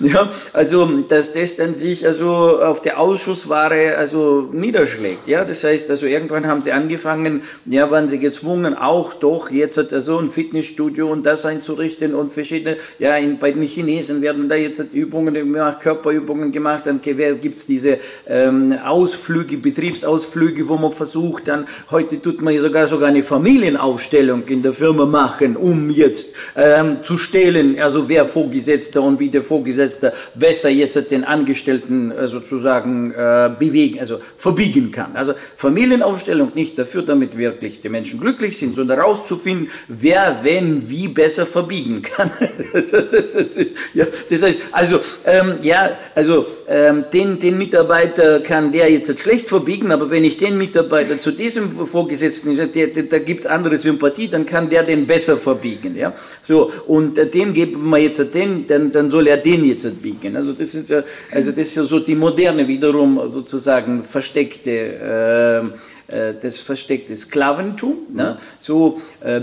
ja, 0.00 0.28
also, 0.52 0.86
dass 1.08 1.32
das 1.32 1.56
dann 1.56 1.74
sich 1.74 2.06
also 2.06 2.60
auf 2.60 2.80
der 2.82 2.98
Ausschussware 3.00 3.96
also 3.96 4.48
niederschlägt. 4.52 5.26
Ja, 5.26 5.44
das 5.44 5.64
heißt, 5.64 5.90
also 5.90 6.06
irgendwann 6.06 6.46
haben 6.46 6.62
sie 6.62 6.72
angefangen, 6.72 7.42
ja, 7.66 7.90
waren 7.90 8.08
sie 8.08 8.18
gezwungen, 8.18 8.74
auch 8.74 9.14
doch 9.14 9.50
jetzt 9.50 9.76
so 9.76 9.94
also 9.94 10.18
ein 10.18 10.30
Fitnessstudio 10.30 11.10
und 11.10 11.24
das 11.24 11.44
einzurichten 11.44 12.14
und 12.14 12.32
verschiedene, 12.32 12.76
ja, 12.98 13.16
in, 13.16 13.38
bei 13.38 13.52
den 13.52 13.62
Chinesen 13.62 14.22
werden 14.22 14.48
da 14.48 14.54
jetzt 14.54 14.92
Übungen 14.92 15.34
gemacht, 15.34 15.80
Körperübungen 15.80 16.52
gemacht, 16.52 16.86
dann 16.86 17.00
gibt 17.00 17.54
es 17.54 17.66
diese 17.66 17.98
ähm, 18.26 18.74
Ausflüge, 18.84 19.56
Betriebsausflüge, 19.56 20.68
wo 20.68 20.76
man 20.76 20.92
versucht, 20.92 21.48
dann 21.48 21.66
heute 21.90 22.20
tut 22.20 22.42
man 22.42 22.58
sogar 22.58 22.86
sogar 22.86 23.08
eine 23.08 23.22
Familienaufstellung 23.22 24.44
in 24.48 24.62
der 24.62 24.72
Firma 24.72 25.06
machen, 25.06 25.56
um 25.56 25.90
jetzt 25.90 26.34
ähm, 26.56 26.98
zu 27.02 27.18
stellen, 27.18 27.61
wählen, 27.62 27.80
also 27.80 28.08
wer 28.08 28.26
Vorgesetzter 28.26 29.02
und 29.02 29.20
wie 29.20 29.28
der 29.28 29.42
Vorgesetzte 29.42 30.12
besser 30.34 30.70
jetzt 30.70 31.10
den 31.10 31.24
Angestellten 31.24 32.10
äh, 32.10 32.28
sozusagen 32.28 33.12
äh, 33.12 33.50
bewegen, 33.58 34.00
also 34.00 34.18
verbiegen 34.36 34.90
kann. 34.90 35.14
Also 35.14 35.34
Familienaufstellung 35.56 36.52
nicht 36.54 36.78
dafür, 36.78 37.02
damit 37.02 37.38
wirklich 37.38 37.80
die 37.80 37.88
Menschen 37.88 38.20
glücklich 38.20 38.58
sind, 38.58 38.74
sondern 38.74 38.98
herauszufinden, 38.98 39.68
wer 39.88 40.40
wenn 40.42 40.88
wie 40.88 41.08
besser 41.08 41.46
verbiegen 41.46 42.02
kann. 42.02 42.30
ja, 43.94 44.06
das 44.28 44.42
heißt, 44.42 44.60
also 44.72 45.00
ähm, 45.24 45.54
ja, 45.62 45.90
also 46.14 46.46
ähm, 46.68 47.04
den, 47.12 47.38
den 47.38 47.58
Mitarbeiter 47.58 48.40
kann 48.40 48.72
der 48.72 48.90
jetzt 48.90 49.20
schlecht 49.20 49.48
verbiegen, 49.48 49.92
aber 49.92 50.10
wenn 50.10 50.24
ich 50.24 50.36
den 50.36 50.58
Mitarbeiter 50.58 51.18
zu 51.18 51.32
diesem 51.32 51.86
Vorgesetzten, 51.86 52.56
da 52.56 53.18
gibt 53.18 53.40
es 53.40 53.46
andere 53.46 53.76
Sympathie, 53.76 54.28
dann 54.28 54.46
kann 54.46 54.70
der 54.70 54.82
den 54.82 55.06
besser 55.06 55.36
verbiegen. 55.36 55.96
Ja? 55.96 56.14
So, 56.46 56.70
und 56.86 57.18
äh, 57.18 57.26
dem 57.42 57.52
geben 57.52 57.90
wir 57.90 57.98
jetzt 57.98 58.34
den, 58.34 58.66
dann, 58.66 58.92
dann 58.92 59.10
soll 59.10 59.26
er 59.26 59.36
den 59.36 59.64
jetzt 59.64 60.02
biegen. 60.02 60.36
Also 60.36 60.52
das 60.52 60.74
ist 60.74 60.90
ja, 60.90 61.02
also 61.30 61.50
das 61.50 61.60
ist 61.60 61.74
ja 61.76 61.84
so 61.84 61.98
die 61.98 62.14
moderne 62.14 62.66
wiederum 62.66 63.20
sozusagen 63.26 64.04
versteckte 64.04 64.70
äh, 64.70 66.28
äh 66.30 66.34
das 66.40 66.60
versteckte 66.60 67.16
Sklaventum. 67.16 67.94
Ne? 68.12 68.38
So, 68.58 69.00
äh, 69.20 69.40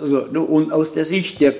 also, 0.00 0.22
und 0.24 0.72
aus 0.72 0.92
der 0.92 1.04
Sicht 1.04 1.40
der 1.40 1.54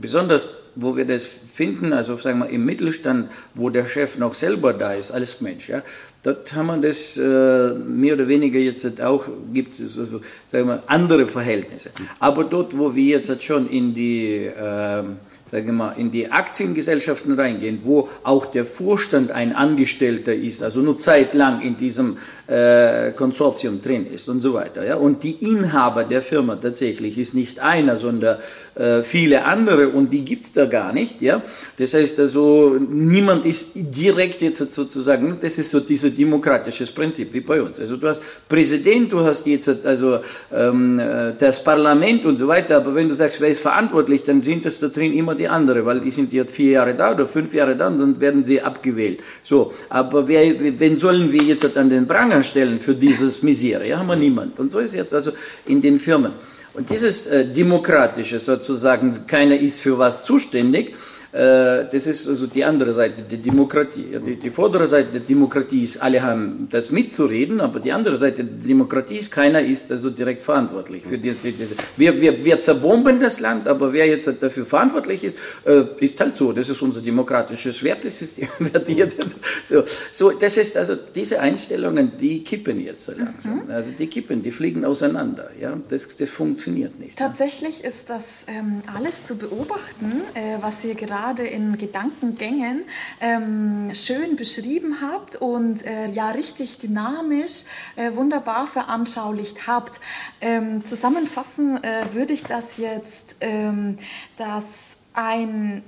besonders, 0.00 0.54
wo 0.74 0.96
wir 0.96 1.04
das 1.04 1.26
finden, 1.26 1.92
also 1.92 2.16
sagen 2.16 2.40
wir 2.40 2.48
im 2.48 2.64
Mittelstand, 2.64 3.30
wo 3.54 3.70
der 3.70 3.86
Chef 3.86 4.18
noch 4.18 4.34
selber 4.34 4.72
da 4.72 4.94
ist 4.94 5.10
als 5.10 5.40
Mensch, 5.40 5.68
ja, 5.68 5.82
dort 6.22 6.52
haben 6.54 6.66
wir 6.66 6.88
das 6.88 7.16
äh, 7.16 7.74
mehr 7.74 8.14
oder 8.14 8.28
weniger 8.28 8.58
jetzt 8.58 9.00
auch, 9.00 9.26
gibt 9.52 9.78
es 9.78 9.98
also, 9.98 10.20
sagen 10.46 10.68
wir, 10.68 10.82
andere 10.86 11.26
Verhältnisse. 11.26 11.90
Aber 12.18 12.44
dort, 12.44 12.76
wo 12.78 12.94
wir 12.94 13.18
jetzt 13.18 13.42
schon 13.42 13.68
in 13.68 13.94
die 13.94 14.46
äh, 14.46 15.02
sagen 15.50 15.76
mal, 15.76 15.94
in 15.96 16.10
die 16.10 16.30
Aktiengesellschaften 16.30 17.32
reingehen, 17.32 17.80
wo 17.82 18.08
auch 18.22 18.46
der 18.46 18.64
Vorstand 18.64 19.30
ein 19.30 19.54
Angestellter 19.54 20.34
ist, 20.34 20.62
also 20.62 20.80
nur 20.80 20.98
zeitlang 20.98 21.62
in 21.62 21.76
diesem 21.76 22.18
äh, 22.48 23.12
Konsortium 23.12 23.80
drin 23.80 24.06
ist 24.06 24.28
und 24.28 24.40
so 24.40 24.54
weiter. 24.54 24.84
Ja? 24.84 24.96
Und 24.96 25.22
die 25.22 25.32
Inhaber 25.32 26.04
der 26.04 26.22
Firma 26.22 26.56
tatsächlich 26.56 27.18
ist 27.18 27.34
nicht 27.34 27.60
einer, 27.60 27.96
sondern 27.96 28.38
äh, 28.74 29.02
viele 29.02 29.44
andere 29.44 29.90
und 29.90 30.12
die 30.12 30.24
gibt 30.24 30.44
es 30.44 30.52
da 30.52 30.64
gar 30.64 30.92
nicht. 30.92 31.20
Ja? 31.20 31.42
Das 31.76 31.92
heißt 31.92 32.18
also, 32.18 32.78
niemand 32.78 33.44
ist 33.44 33.72
direkt 33.74 34.40
jetzt 34.40 34.58
sozusagen, 34.70 35.36
das 35.40 35.58
ist 35.58 35.70
so 35.70 35.80
dieses 35.80 36.14
demokratisches 36.14 36.90
Prinzip 36.90 37.32
wie 37.34 37.40
bei 37.40 37.60
uns. 37.60 37.80
Also 37.80 37.98
du 37.98 38.08
hast 38.08 38.22
Präsident, 38.48 39.12
du 39.12 39.20
hast 39.20 39.46
jetzt 39.46 39.68
also 39.84 40.20
ähm, 40.50 40.98
äh, 40.98 41.32
das 41.36 41.62
Parlament 41.62 42.24
und 42.24 42.38
so 42.38 42.48
weiter, 42.48 42.78
aber 42.78 42.94
wenn 42.94 43.10
du 43.10 43.14
sagst, 43.14 43.42
wer 43.42 43.50
ist 43.50 43.60
verantwortlich, 43.60 44.22
dann 44.22 44.42
sind 44.42 44.64
das 44.64 44.80
da 44.80 44.88
drin 44.88 45.12
immer 45.12 45.34
die 45.34 45.48
anderen, 45.48 45.84
weil 45.84 46.00
die 46.00 46.10
sind 46.10 46.32
jetzt 46.32 46.54
vier 46.54 46.70
Jahre 46.72 46.94
da 46.94 47.12
oder 47.12 47.26
fünf 47.26 47.52
Jahre 47.52 47.76
da 47.76 47.88
und 47.88 47.98
dann 47.98 48.20
werden 48.20 48.42
sie 48.42 48.62
abgewählt. 48.62 49.20
So, 49.42 49.70
aber 49.90 50.26
wer, 50.26 50.58
wen 50.58 50.98
sollen 50.98 51.30
wir 51.30 51.42
jetzt 51.42 51.76
an 51.76 51.90
den 51.90 52.06
Pranger 52.08 52.37
stellen 52.44 52.80
für 52.80 52.94
dieses 52.94 53.42
Misere? 53.42 53.86
Ja, 53.86 53.98
haben 53.98 54.08
wir 54.08 54.16
niemand. 54.16 54.58
Und 54.58 54.70
so 54.70 54.78
ist 54.78 54.94
jetzt 54.94 55.14
also 55.14 55.32
in 55.66 55.80
den 55.80 55.98
Firmen. 55.98 56.32
Und 56.74 56.90
dieses 56.90 57.26
äh, 57.26 57.44
Demokratische 57.44 58.38
sozusagen, 58.38 59.26
keiner 59.26 59.58
ist 59.58 59.80
für 59.80 59.98
was 59.98 60.24
zuständig, 60.24 60.94
das 61.30 62.06
ist 62.06 62.26
also 62.26 62.46
die 62.46 62.64
andere 62.64 62.92
Seite 62.92 63.22
der 63.22 63.38
Demokratie. 63.38 64.18
Die, 64.24 64.36
die 64.36 64.50
vordere 64.50 64.86
Seite 64.86 65.12
der 65.12 65.20
Demokratie 65.20 65.82
ist, 65.82 66.00
alle 66.00 66.22
haben 66.22 66.68
das 66.70 66.90
mitzureden, 66.90 67.60
aber 67.60 67.80
die 67.80 67.92
andere 67.92 68.16
Seite 68.16 68.44
der 68.44 68.66
Demokratie 68.66 69.16
ist, 69.16 69.30
keiner 69.30 69.60
ist 69.60 69.90
also 69.90 70.08
direkt 70.08 70.42
verantwortlich. 70.42 71.04
Für 71.04 71.18
die, 71.18 71.32
die, 71.32 71.52
diese. 71.52 71.74
Wir, 71.98 72.18
wir, 72.18 72.42
wir 72.42 72.60
zerbomben 72.60 73.20
das 73.20 73.40
Land, 73.40 73.68
aber 73.68 73.92
wer 73.92 74.06
jetzt 74.06 74.32
dafür 74.40 74.64
verantwortlich 74.64 75.22
ist, 75.22 75.36
äh, 75.66 75.84
ist 76.00 76.18
halt 76.18 76.34
so. 76.34 76.52
Das 76.52 76.70
ist 76.70 76.80
unser 76.80 77.02
demokratisches 77.02 77.82
Wertesystem. 77.82 78.48
so, 79.68 79.84
so, 80.12 80.30
das 80.30 80.56
ist 80.56 80.78
also 80.78 80.96
diese 81.14 81.40
Einstellungen, 81.40 82.12
die 82.18 82.42
kippen 82.42 82.80
jetzt 82.80 83.04
so 83.04 83.12
langsam. 83.12 83.66
Mhm. 83.66 83.70
Also 83.70 83.92
die 83.92 84.06
kippen, 84.06 84.40
die 84.40 84.50
fliegen 84.50 84.86
auseinander. 84.86 85.50
Ja? 85.60 85.78
Das, 85.90 86.16
das 86.16 86.30
funktioniert 86.30 86.98
nicht. 86.98 87.18
Tatsächlich 87.18 87.84
ist 87.84 88.08
das 88.08 88.24
ähm, 88.46 88.80
alles 88.94 89.24
zu 89.24 89.36
beobachten, 89.36 90.22
äh, 90.32 90.56
was 90.62 90.82
ihr 90.84 90.94
gerade 90.94 91.17
gerade 91.18 91.46
in 91.46 91.78
Gedankengängen 91.78 92.84
ähm, 93.20 93.90
schön 93.94 94.36
beschrieben 94.36 94.98
habt 95.00 95.36
und 95.36 95.84
äh, 95.84 96.08
ja 96.08 96.30
richtig 96.30 96.78
dynamisch, 96.78 97.64
äh, 97.96 98.14
wunderbar 98.14 98.66
veranschaulicht 98.66 99.66
habt. 99.66 100.00
Ähm, 100.40 100.84
zusammenfassen 100.84 101.82
äh, 101.82 102.04
würde 102.12 102.32
ich 102.32 102.44
das 102.44 102.76
jetzt, 102.76 103.36
ähm, 103.40 103.98
dass 104.36 104.64
ein, 105.12 105.82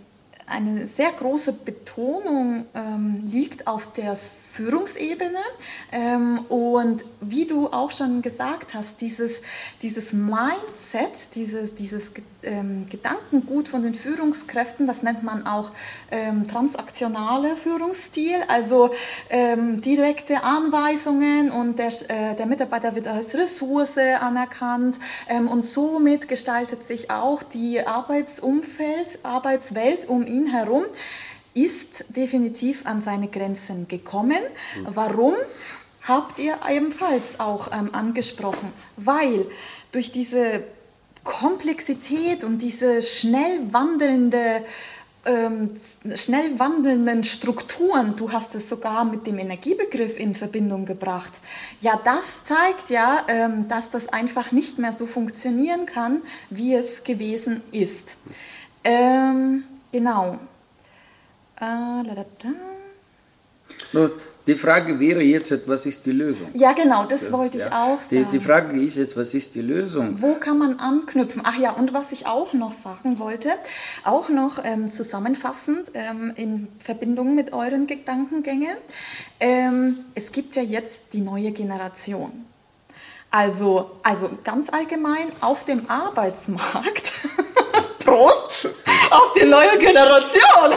eine 0.46 0.88
sehr 0.88 1.12
große 1.12 1.52
Betonung 1.52 2.66
ähm, 2.74 3.22
liegt 3.24 3.68
auf 3.68 3.92
der 3.92 4.18
Führungsebene. 4.52 5.38
Ähm, 5.92 6.38
und 6.48 7.04
wie 7.20 7.46
du 7.46 7.68
auch 7.68 7.90
schon 7.90 8.22
gesagt 8.22 8.74
hast, 8.74 9.00
dieses, 9.00 9.40
dieses 9.82 10.12
Mindset, 10.12 11.34
dieses, 11.34 11.74
dieses 11.74 12.10
ähm, 12.42 12.86
Gedankengut 12.88 13.68
von 13.68 13.82
den 13.82 13.94
Führungskräften, 13.94 14.86
das 14.86 15.02
nennt 15.02 15.22
man 15.22 15.46
auch 15.46 15.72
ähm, 16.10 16.48
transaktionale 16.48 17.56
Führungsstil, 17.56 18.36
also 18.48 18.90
ähm, 19.28 19.80
direkte 19.80 20.42
Anweisungen 20.42 21.50
und 21.50 21.78
der, 21.78 21.88
äh, 22.08 22.34
der 22.36 22.46
Mitarbeiter 22.46 22.94
wird 22.94 23.06
als 23.06 23.34
Ressource 23.34 23.98
anerkannt 23.98 24.96
ähm, 25.28 25.48
und 25.48 25.66
somit 25.66 26.28
gestaltet 26.28 26.86
sich 26.86 27.10
auch 27.10 27.42
die 27.42 27.86
Arbeitsumfeld, 27.86 29.20
Arbeitswelt 29.22 30.08
um 30.08 30.26
ihn 30.26 30.46
herum 30.46 30.84
ist 31.54 32.04
definitiv 32.08 32.86
an 32.86 33.02
seine 33.02 33.28
Grenzen 33.28 33.88
gekommen. 33.88 34.40
Warum? 34.84 35.34
Habt 36.02 36.38
ihr 36.38 36.58
ebenfalls 36.68 37.38
auch 37.38 37.70
ähm, 37.72 37.94
angesprochen, 37.94 38.72
weil 38.96 39.46
durch 39.92 40.12
diese 40.12 40.62
Komplexität 41.24 42.42
und 42.42 42.58
diese 42.58 43.02
schnell 43.02 43.60
wandelnde 43.70 44.64
ähm, 45.26 45.78
schnell 46.14 46.58
wandelnden 46.58 47.24
Strukturen, 47.24 48.16
du 48.16 48.32
hast 48.32 48.54
es 48.54 48.68
sogar 48.68 49.04
mit 49.04 49.26
dem 49.26 49.38
Energiebegriff 49.38 50.18
in 50.18 50.34
Verbindung 50.34 50.86
gebracht. 50.86 51.32
Ja, 51.82 52.00
das 52.02 52.44
zeigt 52.46 52.88
ja, 52.88 53.24
ähm, 53.28 53.68
dass 53.68 53.90
das 53.90 54.08
einfach 54.08 54.50
nicht 54.50 54.78
mehr 54.78 54.94
so 54.94 55.06
funktionieren 55.06 55.84
kann, 55.84 56.22
wie 56.48 56.74
es 56.74 57.04
gewesen 57.04 57.62
ist. 57.70 58.16
Ähm, 58.82 59.64
genau. 59.92 60.38
Äh, 63.92 64.09
die 64.46 64.57
Frage 64.57 64.99
wäre 64.99 65.20
jetzt, 65.20 65.68
was 65.68 65.87
ist 65.87 66.07
die 66.07 66.12
Lösung? 66.12 66.49
Ja, 66.55 66.73
genau, 66.73 67.05
das 67.05 67.31
wollte 67.31 67.59
ich 67.59 67.64
ja. 67.64 67.85
auch 67.85 67.99
sagen. 67.99 68.09
Die, 68.11 68.25
die, 68.25 68.40
Frage 68.40 68.81
ist 68.81 68.96
jetzt, 68.96 69.16
was 69.16 69.35
ist 69.35 69.55
die 69.55 69.61
Lösung? 69.61 70.16
Wo 70.20 70.35
kann 70.35 70.59
man 70.59 70.81
anknüpfen? 70.81 71.42
Ach 71.44 71.59
ja, 71.59 71.73
und 71.73 71.92
was 71.92 72.11
ich 72.11 72.27
auch 72.27 72.53
noch 72.53 72.73
sagen 72.73 73.18
wollte, 73.18 73.51
auch 74.03 74.29
noch 74.29 74.64
ähm, 74.64 74.90
zusammenfassend 74.90 75.92
ähm, 75.94 76.33
in 76.37 76.68
Verbindung 76.81 77.35
mit 77.35 77.53
euren 77.53 77.87
Gedankengängen, 77.87 78.77
ähm, 79.38 79.99
es 80.14 80.33
gibt 80.33 80.57
ja 80.57 80.62
jetzt 80.62 81.01
die 81.12 81.20
neue 81.20 81.53
Generation. 81.53 82.46
Also, 83.31 83.92
also 84.03 84.31
ganz 84.42 84.68
allgemein 84.70 85.29
auf 85.40 85.64
dem 85.64 85.88
Arbeitsmarkt. 85.88 87.12
Prost 88.05 88.68
auf 89.11 89.33
die 89.35 89.44
neue 89.44 89.79
Generation. 89.79 90.73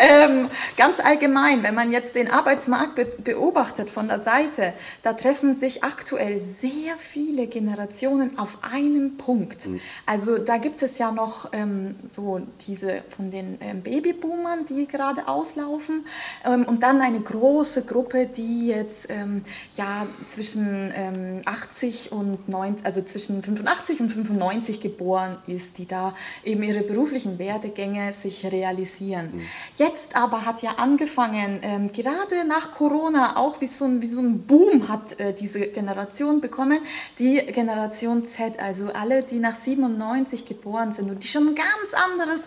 Ähm, 0.00 0.50
ganz 0.76 0.98
allgemein, 0.98 1.62
wenn 1.62 1.74
man 1.74 1.92
jetzt 1.92 2.14
den 2.14 2.30
Arbeitsmarkt 2.30 2.94
be 2.94 3.04
beobachtet 3.04 3.90
von 3.90 4.08
der 4.08 4.20
Seite, 4.20 4.72
da 5.02 5.12
treffen 5.12 5.58
sich 5.58 5.84
aktuell 5.84 6.40
sehr 6.40 6.94
viele 6.98 7.46
Generationen 7.48 8.38
auf 8.38 8.58
einem 8.62 9.18
Punkt. 9.18 9.66
Mhm. 9.66 9.80
Also 10.06 10.38
da 10.38 10.56
gibt 10.56 10.82
es 10.82 10.98
ja 10.98 11.12
noch 11.12 11.50
ähm, 11.52 11.96
so 12.14 12.40
diese 12.66 13.02
von 13.14 13.30
den 13.30 13.58
ähm, 13.60 13.82
Babyboomern, 13.82 14.64
die 14.66 14.86
gerade 14.86 15.28
auslaufen 15.28 16.06
ähm, 16.46 16.64
und 16.64 16.82
dann 16.82 17.02
eine 17.02 17.20
große 17.20 17.84
Gruppe, 17.84 18.26
die 18.26 18.68
jetzt 18.68 19.08
ähm, 19.10 19.44
ja 19.76 20.06
zwischen 20.28 21.42
80 21.44 22.12
ähm, 22.12 22.18
und 22.18 22.48
90, 22.48 22.86
also 22.86 23.02
zwischen 23.02 23.42
85 23.42 24.00
und 24.00 24.08
95 24.10 24.80
geboren 24.80 25.36
ist, 25.46 25.78
die 25.78 25.86
da 25.86 26.14
eben 26.44 26.62
ihre 26.62 26.82
beruflichen 26.82 27.38
Werdegänge 27.38 28.12
sich 28.12 28.44
realisieren. 28.46 29.30
Mhm. 29.32 29.42
Jetzt 29.76 29.89
Jetzt 29.92 30.14
aber 30.14 30.46
hat 30.46 30.62
ja 30.62 30.74
angefangen, 30.76 31.60
ähm, 31.62 31.92
gerade 31.92 32.44
nach 32.46 32.70
Corona, 32.72 33.36
auch 33.36 33.60
wie 33.60 33.66
so 33.66 33.86
ein, 33.86 34.00
wie 34.02 34.06
so 34.06 34.20
ein 34.20 34.46
Boom 34.46 34.88
hat 34.88 35.18
äh, 35.18 35.34
diese 35.34 35.66
Generation 35.66 36.40
bekommen, 36.40 36.78
die 37.18 37.38
Generation 37.38 38.28
Z, 38.28 38.60
also 38.60 38.92
alle, 38.92 39.24
die 39.24 39.40
nach 39.40 39.56
97 39.56 40.46
geboren 40.46 40.94
sind 40.94 41.10
und 41.10 41.24
die 41.24 41.28
schon 41.28 41.48
ein 41.48 41.54
ganz 41.56 42.12
anderes 42.12 42.40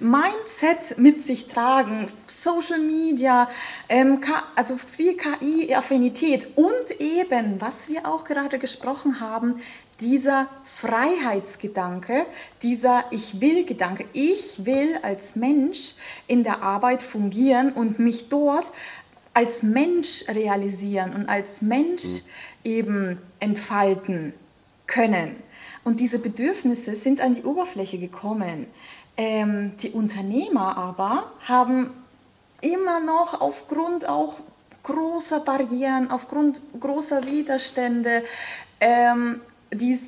Mindset 0.00 0.98
mit 0.98 1.24
sich 1.26 1.48
tragen, 1.48 2.08
Social 2.26 2.80
Media, 2.80 3.48
ähm, 3.88 4.20
also 4.54 4.76
viel 4.76 5.16
KI-Affinität 5.16 6.48
und 6.56 7.00
eben, 7.00 7.58
was 7.60 7.88
wir 7.88 8.06
auch 8.06 8.24
gerade 8.24 8.58
gesprochen 8.58 9.20
haben, 9.20 9.62
dieser 10.02 10.48
Freiheitsgedanke, 10.64 12.26
dieser 12.62 13.04
Ich 13.10 13.40
will-Gedanke. 13.40 14.04
Ich 14.12 14.66
will 14.66 14.98
als 15.02 15.36
Mensch 15.36 15.94
in 16.26 16.44
der 16.44 16.62
Arbeit 16.62 17.02
fungieren 17.02 17.72
und 17.72 17.98
mich 17.98 18.28
dort 18.28 18.66
als 19.32 19.62
Mensch 19.62 20.24
realisieren 20.28 21.14
und 21.14 21.28
als 21.28 21.62
Mensch 21.62 22.04
mhm. 22.04 22.20
eben 22.64 23.18
entfalten 23.40 24.34
können. 24.86 25.36
Und 25.84 26.00
diese 26.00 26.18
Bedürfnisse 26.18 26.94
sind 26.94 27.20
an 27.20 27.34
die 27.34 27.44
Oberfläche 27.44 27.98
gekommen. 27.98 28.66
Ähm, 29.16 29.76
die 29.78 29.90
Unternehmer 29.90 30.76
aber 30.76 31.32
haben 31.46 31.90
immer 32.60 33.00
noch 33.00 33.40
aufgrund 33.40 34.08
auch 34.08 34.40
großer 34.82 35.40
Barrieren, 35.40 36.10
aufgrund 36.10 36.60
großer 36.78 37.24
Widerstände 37.24 38.24
ähm, 38.80 39.40
dies, 39.72 40.00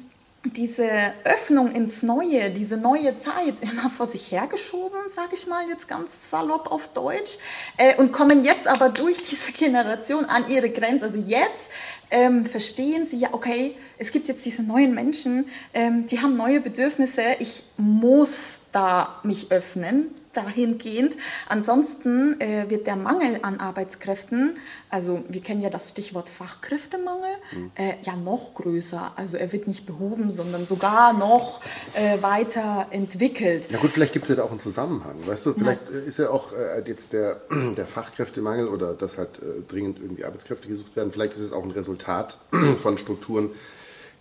diese 0.44 1.14
Öffnung 1.24 1.70
ins 1.72 2.02
Neue, 2.02 2.50
diese 2.50 2.76
neue 2.76 3.18
Zeit 3.20 3.54
immer 3.60 3.90
vor 3.90 4.06
sich 4.06 4.30
hergeschoben, 4.30 5.00
sage 5.14 5.34
ich 5.34 5.46
mal 5.46 5.68
jetzt 5.68 5.88
ganz 5.88 6.30
salopp 6.30 6.70
auf 6.70 6.88
Deutsch, 6.88 7.38
äh, 7.76 7.96
und 7.96 8.12
kommen 8.12 8.44
jetzt 8.44 8.66
aber 8.66 8.90
durch 8.90 9.18
diese 9.22 9.52
Generation 9.52 10.26
an 10.26 10.48
ihre 10.48 10.70
Grenze. 10.70 11.06
Also 11.06 11.18
jetzt 11.18 11.70
ähm, 12.10 12.46
verstehen 12.46 13.06
sie 13.10 13.16
ja, 13.16 13.30
okay, 13.32 13.74
es 13.98 14.12
gibt 14.12 14.28
jetzt 14.28 14.44
diese 14.44 14.62
neuen 14.62 14.94
Menschen, 14.94 15.48
ähm, 15.72 16.06
die 16.06 16.20
haben 16.20 16.36
neue 16.36 16.60
Bedürfnisse, 16.60 17.22
ich 17.38 17.64
muss 17.76 18.60
da 18.72 19.20
mich 19.22 19.50
öffnen, 19.50 20.14
dahingehend. 20.36 21.14
Ansonsten 21.48 22.40
äh, 22.40 22.68
wird 22.68 22.86
der 22.86 22.96
Mangel 22.96 23.40
an 23.42 23.60
Arbeitskräften, 23.60 24.56
also 24.90 25.24
wir 25.28 25.40
kennen 25.40 25.60
ja 25.60 25.70
das 25.70 25.90
Stichwort 25.90 26.28
Fachkräftemangel, 26.28 27.30
mhm. 27.52 27.70
äh, 27.74 27.94
ja 28.02 28.16
noch 28.16 28.54
größer. 28.54 29.12
Also 29.16 29.36
er 29.36 29.52
wird 29.52 29.66
nicht 29.66 29.86
behoben, 29.86 30.34
sondern 30.36 30.66
sogar 30.66 31.12
noch 31.12 31.60
äh, 31.94 32.20
weiter 32.22 32.86
entwickelt. 32.90 33.64
Na 33.70 33.78
gut, 33.78 33.90
vielleicht 33.90 34.12
gibt 34.12 34.24
es 34.24 34.28
ja 34.28 34.36
da 34.36 34.42
auch 34.44 34.50
einen 34.50 34.60
Zusammenhang. 34.60 35.16
Weißt 35.26 35.46
du, 35.46 35.54
vielleicht 35.54 35.80
Na, 35.90 35.98
ist 35.98 36.18
ja 36.18 36.30
auch 36.30 36.52
äh, 36.52 36.82
jetzt 36.86 37.12
der, 37.12 37.40
der 37.76 37.86
Fachkräftemangel 37.86 38.68
oder 38.68 38.94
dass 38.94 39.18
halt 39.18 39.38
äh, 39.42 39.62
dringend 39.68 39.98
irgendwie 40.00 40.24
Arbeitskräfte 40.24 40.68
gesucht 40.68 40.96
werden, 40.96 41.12
vielleicht 41.12 41.34
ist 41.34 41.40
es 41.40 41.52
auch 41.52 41.64
ein 41.64 41.70
Resultat 41.70 42.38
von 42.78 42.98
Strukturen, 42.98 43.50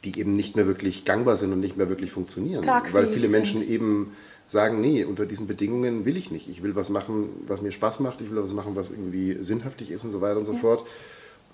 die 0.03 0.19
eben 0.19 0.33
nicht 0.33 0.55
mehr 0.55 0.67
wirklich 0.67 1.05
gangbar 1.05 1.37
sind 1.37 1.53
und 1.53 1.59
nicht 1.59 1.77
mehr 1.77 1.89
wirklich 1.89 2.11
funktionieren. 2.11 2.65
Weil 2.91 3.07
viele 3.07 3.29
Menschen 3.29 3.61
sind. 3.61 3.69
eben 3.69 4.15
sagen, 4.45 4.81
nee, 4.81 5.03
unter 5.03 5.25
diesen 5.25 5.47
Bedingungen 5.47 6.05
will 6.05 6.17
ich 6.17 6.31
nicht. 6.31 6.49
Ich 6.49 6.63
will 6.63 6.75
was 6.75 6.89
machen, 6.89 7.29
was 7.47 7.61
mir 7.61 7.71
Spaß 7.71 7.99
macht, 7.99 8.21
ich 8.21 8.29
will 8.31 8.43
was 8.43 8.51
machen, 8.51 8.75
was 8.75 8.91
irgendwie 8.91 9.37
sinnhaftig 9.39 9.91
ist 9.91 10.03
und 10.03 10.11
so 10.11 10.21
weiter 10.21 10.39
und 10.39 10.45
so 10.45 10.53
ja. 10.53 10.59
fort. 10.59 10.85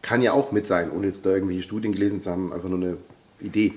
Kann 0.02 0.22
ja 0.22 0.34
auch 0.34 0.52
mit 0.52 0.66
sein, 0.66 0.92
ohne 0.92 1.08
jetzt 1.08 1.26
da 1.26 1.32
irgendwelche 1.32 1.64
Studien 1.64 1.94
gelesen 1.94 2.22
zu 2.22 2.32
haben, 2.32 2.54
einfach 2.54 2.70
nur 2.70 2.80
eine 2.80 2.98
Idee. 3.42 3.74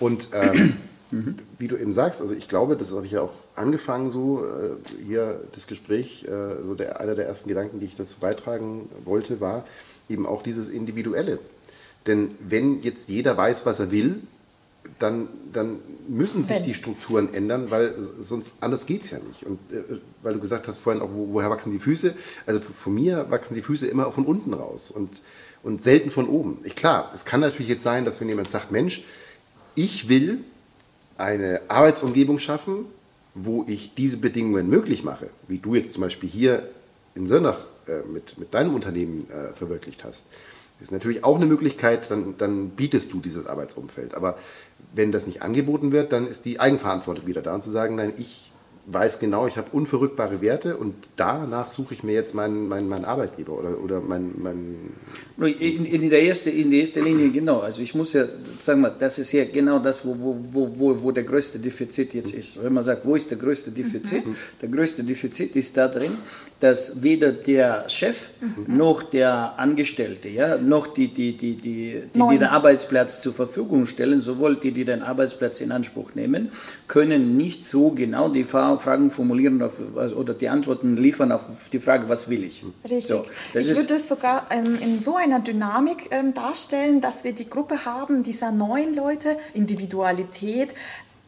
Und 0.00 0.28
ähm, 0.32 0.76
mhm. 1.10 1.38
wie 1.58 1.68
du 1.68 1.76
eben 1.76 1.92
sagst, 1.92 2.20
also 2.20 2.34
ich 2.34 2.48
glaube, 2.48 2.76
das 2.76 2.92
habe 2.92 3.06
ich 3.06 3.12
ja 3.12 3.22
auch 3.22 3.32
angefangen 3.54 4.10
so, 4.10 4.44
äh, 4.44 5.04
hier 5.04 5.40
das 5.52 5.66
Gespräch, 5.66 6.24
äh, 6.24 6.62
so 6.64 6.74
der, 6.74 7.00
einer 7.00 7.14
der 7.14 7.26
ersten 7.26 7.48
Gedanken, 7.48 7.80
die 7.80 7.86
ich 7.86 7.96
dazu 7.96 8.18
beitragen 8.20 8.88
wollte, 9.04 9.40
war 9.40 9.64
eben 10.08 10.26
auch 10.26 10.42
dieses 10.42 10.68
Individuelle. 10.68 11.38
Denn 12.06 12.36
wenn 12.40 12.82
jetzt 12.82 13.08
jeder 13.08 13.36
weiß, 13.36 13.66
was 13.66 13.80
er 13.80 13.90
will, 13.90 14.20
dann, 14.98 15.28
dann 15.52 15.78
müssen 16.08 16.44
sich 16.44 16.62
die 16.62 16.74
Strukturen 16.74 17.32
ändern, 17.34 17.70
weil 17.70 17.94
sonst 18.20 18.62
anders 18.62 18.86
geht 18.86 19.02
es 19.04 19.10
ja 19.10 19.18
nicht. 19.18 19.44
Und 19.44 19.58
äh, 19.72 19.98
weil 20.22 20.34
du 20.34 20.40
gesagt 20.40 20.68
hast 20.68 20.78
vorhin 20.78 21.02
auch, 21.02 21.10
wo, 21.12 21.32
woher 21.32 21.50
wachsen 21.50 21.72
die 21.72 21.78
Füße? 21.78 22.14
Also 22.46 22.60
von 22.60 22.94
mir 22.94 23.30
wachsen 23.30 23.54
die 23.54 23.62
Füße 23.62 23.86
immer 23.86 24.10
von 24.12 24.24
unten 24.26 24.54
raus 24.54 24.90
und, 24.90 25.10
und 25.62 25.82
selten 25.82 26.10
von 26.10 26.28
oben. 26.28 26.58
Ich, 26.64 26.76
klar, 26.76 27.10
es 27.14 27.24
kann 27.24 27.40
natürlich 27.40 27.68
jetzt 27.68 27.82
sein, 27.82 28.04
dass 28.04 28.20
wenn 28.20 28.28
jemand 28.28 28.48
sagt, 28.48 28.70
Mensch, 28.70 29.04
ich 29.74 30.08
will 30.08 30.40
eine 31.18 31.62
Arbeitsumgebung 31.68 32.38
schaffen, 32.38 32.86
wo 33.34 33.64
ich 33.68 33.94
diese 33.94 34.16
Bedingungen 34.16 34.68
möglich 34.68 35.04
mache, 35.04 35.28
wie 35.48 35.58
du 35.58 35.74
jetzt 35.74 35.92
zum 35.92 36.02
Beispiel 36.02 36.28
hier 36.28 36.68
in 37.14 37.26
Sönnach 37.26 37.58
äh, 37.86 38.02
mit, 38.06 38.38
mit 38.38 38.54
deinem 38.54 38.74
Unternehmen 38.74 39.28
äh, 39.30 39.54
verwirklicht 39.54 40.04
hast. 40.04 40.26
Ist 40.80 40.92
natürlich 40.92 41.24
auch 41.24 41.36
eine 41.36 41.46
Möglichkeit, 41.46 42.10
dann, 42.10 42.34
dann 42.36 42.70
bietest 42.70 43.12
du 43.12 43.20
dieses 43.20 43.46
Arbeitsumfeld. 43.46 44.14
Aber 44.14 44.36
wenn 44.94 45.10
das 45.10 45.26
nicht 45.26 45.42
angeboten 45.42 45.90
wird, 45.90 46.12
dann 46.12 46.26
ist 46.26 46.44
die 46.44 46.60
Eigenverantwortung 46.60 47.26
wieder 47.26 47.42
da 47.42 47.54
und 47.54 47.62
zu 47.62 47.70
sagen, 47.70 47.96
nein, 47.96 48.12
ich 48.18 48.52
weiß 48.88 49.18
genau, 49.18 49.48
ich 49.48 49.56
habe 49.56 49.68
unverrückbare 49.72 50.40
Werte 50.40 50.76
und 50.76 50.94
danach 51.16 51.72
suche 51.72 51.94
ich 51.94 52.04
mir 52.04 52.12
jetzt 52.12 52.34
meinen, 52.34 52.68
meinen, 52.68 52.88
meinen 52.88 53.04
Arbeitgeber 53.04 53.58
oder, 53.58 53.82
oder 53.82 54.00
mein, 54.00 54.34
mein 54.38 54.76
in, 55.38 55.84
in, 55.84 56.08
der 56.08 56.22
erste, 56.22 56.50
in 56.50 56.70
der 56.70 56.80
ersten 56.80 57.04
Linie 57.04 57.30
genau. 57.30 57.58
Also 57.58 57.82
ich 57.82 57.94
muss 57.94 58.12
ja 58.12 58.26
sagen, 58.60 58.80
mal, 58.80 58.94
das 58.96 59.18
ist 59.18 59.32
ja 59.32 59.44
genau 59.44 59.80
das, 59.80 60.06
wo, 60.06 60.16
wo, 60.16 60.70
wo, 60.76 61.02
wo 61.02 61.10
der 61.10 61.24
größte 61.24 61.58
Defizit 61.58 62.14
jetzt 62.14 62.32
ist. 62.32 62.62
Wenn 62.62 62.72
man 62.72 62.84
sagt, 62.84 63.04
wo 63.04 63.16
ist 63.16 63.28
der 63.30 63.38
größte 63.38 63.72
Defizit? 63.72 64.24
Mhm. 64.24 64.36
Der 64.62 64.68
größte 64.68 65.02
Defizit 65.02 65.56
ist 65.56 65.76
da 65.76 65.88
drin, 65.88 66.12
dass 66.60 67.02
weder 67.02 67.32
der 67.32 67.88
Chef 67.88 68.28
mhm. 68.40 68.76
noch 68.76 69.02
der 69.02 69.58
Angestellte, 69.58 70.28
ja, 70.28 70.56
noch 70.58 70.86
die, 70.86 71.08
die, 71.08 71.36
die, 71.36 71.56
die, 71.56 72.02
die, 72.14 72.18
die 72.18 72.38
den 72.38 72.44
Arbeitsplatz 72.44 73.20
zur 73.20 73.34
Verfügung 73.34 73.86
stellen, 73.86 74.20
sowohl 74.20 74.56
die, 74.56 74.70
die 74.70 74.84
den 74.84 75.02
Arbeitsplatz 75.02 75.60
in 75.60 75.72
Anspruch 75.72 76.14
nehmen, 76.14 76.50
können 76.88 77.36
nicht 77.36 77.62
so 77.62 77.90
genau 77.90 78.28
die 78.28 78.44
Fragen 78.78 79.10
formulieren 79.10 79.62
auf, 79.62 79.72
oder 80.16 80.34
die 80.34 80.48
Antworten 80.48 80.96
liefern 80.96 81.32
auf 81.32 81.42
die 81.72 81.80
Frage, 81.80 82.08
was 82.08 82.28
will 82.28 82.44
ich. 82.44 82.64
Richtig. 82.84 83.06
So, 83.06 83.24
ich 83.54 83.68
würde 83.74 83.94
es 83.94 84.08
sogar 84.08 84.46
ähm, 84.50 84.78
in 84.80 85.02
so 85.02 85.16
einer 85.16 85.40
Dynamik 85.40 86.08
ähm, 86.10 86.34
darstellen, 86.34 87.00
dass 87.00 87.24
wir 87.24 87.32
die 87.32 87.48
Gruppe 87.48 87.84
haben 87.84 88.22
dieser 88.22 88.52
neuen 88.52 88.94
Leute, 88.94 89.36
Individualität, 89.54 90.70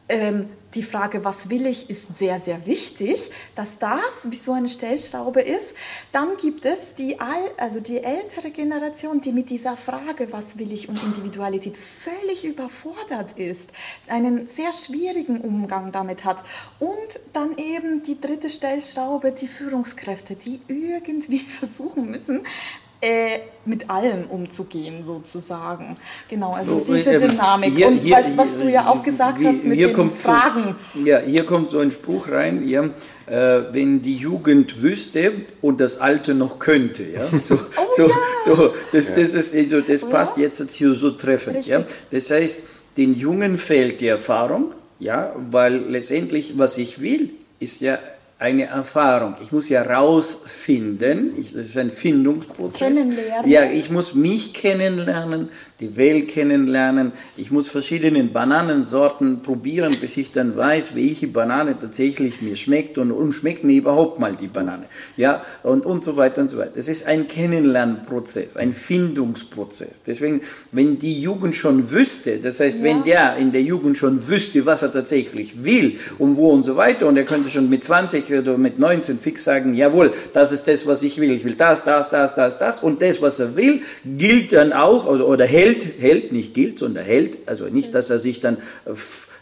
ähm, 0.09 0.49
die 0.75 0.83
Frage, 0.83 1.25
was 1.25 1.49
will 1.49 1.65
ich, 1.65 1.89
ist 1.89 2.17
sehr, 2.17 2.39
sehr 2.39 2.65
wichtig, 2.65 3.31
dass 3.55 3.79
das 3.79 3.99
wie 4.23 4.35
so 4.35 4.53
eine 4.53 4.69
Stellschraube 4.69 5.41
ist. 5.41 5.73
Dann 6.11 6.37
gibt 6.37 6.65
es 6.65 6.93
die, 6.97 7.19
all, 7.19 7.41
also 7.57 7.79
die 7.79 8.03
ältere 8.03 8.51
Generation, 8.51 9.21
die 9.21 9.31
mit 9.31 9.49
dieser 9.49 9.77
Frage, 9.77 10.31
was 10.31 10.57
will 10.57 10.71
ich 10.71 10.87
und 10.87 11.01
Individualität 11.01 11.75
völlig 11.75 12.45
überfordert 12.45 13.37
ist, 13.37 13.69
einen 14.07 14.45
sehr 14.45 14.71
schwierigen 14.71 15.41
Umgang 15.41 15.91
damit 15.91 16.23
hat. 16.23 16.43
Und 16.79 17.19
dann 17.33 17.57
eben 17.57 18.03
die 18.03 18.19
dritte 18.19 18.49
Stellschraube, 18.49 19.31
die 19.31 19.47
Führungskräfte, 19.47 20.35
die 20.35 20.61
irgendwie 20.67 21.39
versuchen 21.59 22.11
müssen, 22.11 22.41
äh, 23.01 23.39
mit 23.65 23.89
allen 23.89 24.25
umzugehen, 24.25 25.03
sozusagen. 25.05 25.95
Genau, 26.27 26.53
also 26.53 26.83
so, 26.85 26.93
diese 26.93 27.11
ähm, 27.11 27.29
Dynamik. 27.29 27.73
Hier, 27.73 27.87
und 27.87 27.97
hier, 27.97 28.17
was, 28.17 28.37
was, 28.37 28.57
du 28.57 28.69
ja 28.69 28.87
auch 28.87 29.03
gesagt 29.03 29.37
hast 29.43 29.63
mit 29.63 29.79
den 29.79 30.11
Fragen. 30.11 30.75
So, 30.93 30.99
ja, 31.05 31.19
hier 31.19 31.45
kommt 31.45 31.69
so 31.69 31.79
ein 31.79 31.91
Spruch 31.91 32.29
rein, 32.29 32.67
ja, 32.67 32.83
äh, 33.27 33.63
wenn 33.71 34.01
die 34.01 34.17
Jugend 34.17 34.81
wüsste 34.81 35.31
und 35.61 35.79
das 35.79 35.99
Alte 35.99 36.33
noch 36.33 36.59
könnte. 36.59 37.03
Ja? 37.03 37.27
So, 37.39 37.55
oh, 37.55 37.83
so, 37.95 38.07
ja. 38.07 38.15
so 38.43 38.73
das, 38.91 39.13
das, 39.15 39.33
ist, 39.33 39.55
also, 39.55 39.81
das 39.81 40.03
oh, 40.03 40.09
passt 40.09 40.37
ja? 40.37 40.43
jetzt 40.43 40.71
hier 40.71 40.93
so 40.93 41.11
treffend. 41.11 41.65
Ja? 41.65 41.85
Das 42.11 42.29
heißt, 42.31 42.61
den 42.97 43.13
Jungen 43.13 43.57
fehlt 43.57 44.01
die 44.01 44.07
Erfahrung, 44.07 44.73
ja, 44.99 45.33
weil 45.37 45.77
letztendlich, 45.87 46.57
was 46.57 46.77
ich 46.77 47.01
will, 47.01 47.31
ist 47.59 47.79
ja 47.79 47.97
eine 48.39 48.67
Erfahrung. 48.67 49.35
Ich 49.41 49.51
muss 49.51 49.67
ja 49.67 49.81
rausfinden, 49.83 51.33
ich, 51.37 51.51
das 51.51 51.67
ist 51.67 51.77
ein 51.77 51.91
Findungsprozess. 51.91 52.95
Kennenlernen. 52.95 53.51
Ja, 53.51 53.69
ich 53.69 53.89
muss 53.89 54.15
mich 54.15 54.53
kennenlernen, 54.53 55.49
die 55.81 55.97
Welt 55.97 56.29
kennenlernen. 56.29 57.11
Ich 57.35 57.51
muss 57.51 57.67
verschiedene 57.67 58.23
Bananensorten 58.23 59.41
probieren, 59.41 59.93
bis 59.99 60.15
ich 60.15 60.31
dann 60.31 60.55
weiß, 60.55 60.95
welche 60.95 61.27
Banane 61.27 61.77
tatsächlich 61.77 62.41
mir 62.41 62.55
schmeckt 62.55 62.97
und, 62.97 63.11
und 63.11 63.33
schmeckt 63.33 63.65
mir 63.65 63.75
überhaupt 63.75 64.21
mal 64.21 64.33
die 64.37 64.47
Banane. 64.47 64.85
Ja, 65.17 65.41
und, 65.63 65.85
und 65.85 66.05
so 66.05 66.15
weiter 66.15 66.41
und 66.41 66.49
so 66.49 66.57
weiter. 66.57 66.71
Das 66.75 66.87
ist 66.87 67.05
ein 67.07 67.27
Kennenlernprozess, 67.27 68.55
ein 68.55 68.71
Findungsprozess. 68.71 69.99
Deswegen, 70.07 70.39
wenn 70.71 70.97
die 70.97 71.21
Jugend 71.21 71.55
schon 71.55 71.91
wüsste, 71.91 72.37
das 72.37 72.61
heißt, 72.61 72.79
ja. 72.79 72.85
wenn 72.85 73.03
der 73.03 73.35
in 73.35 73.51
der 73.51 73.63
Jugend 73.63 73.97
schon 73.97 74.29
wüsste, 74.29 74.65
was 74.65 74.81
er 74.81 74.93
tatsächlich 74.93 75.61
will 75.65 75.97
und 76.17 76.37
wo 76.37 76.51
und 76.51 76.63
so 76.63 76.77
weiter, 76.77 77.05
und 77.05 77.17
er 77.17 77.25
könnte 77.25 77.49
schon 77.49 77.69
mit 77.69 77.83
20 77.83 78.28
oder 78.31 78.57
mit 78.57 78.79
19 78.79 79.19
fix 79.19 79.43
sagen, 79.43 79.73
jawohl, 79.73 80.13
das 80.33 80.51
ist 80.51 80.67
das, 80.67 80.85
was 80.85 81.03
ich 81.03 81.19
will. 81.19 81.31
Ich 81.31 81.43
will 81.43 81.55
das, 81.55 81.83
das, 81.83 82.09
das, 82.09 82.35
das, 82.35 82.57
das. 82.57 82.83
Und 82.83 83.01
das, 83.01 83.21
was 83.21 83.39
er 83.39 83.55
will, 83.55 83.81
gilt 84.05 84.53
dann 84.53 84.73
auch 84.73 85.05
oder, 85.05 85.27
oder 85.27 85.45
hält, 85.45 85.87
hält, 85.99 86.31
nicht 86.31 86.53
gilt, 86.53 86.79
sondern 86.79 87.05
hält. 87.05 87.37
Also 87.45 87.65
nicht, 87.65 87.93
dass 87.95 88.09
er 88.09 88.19
sich 88.19 88.39
dann 88.39 88.57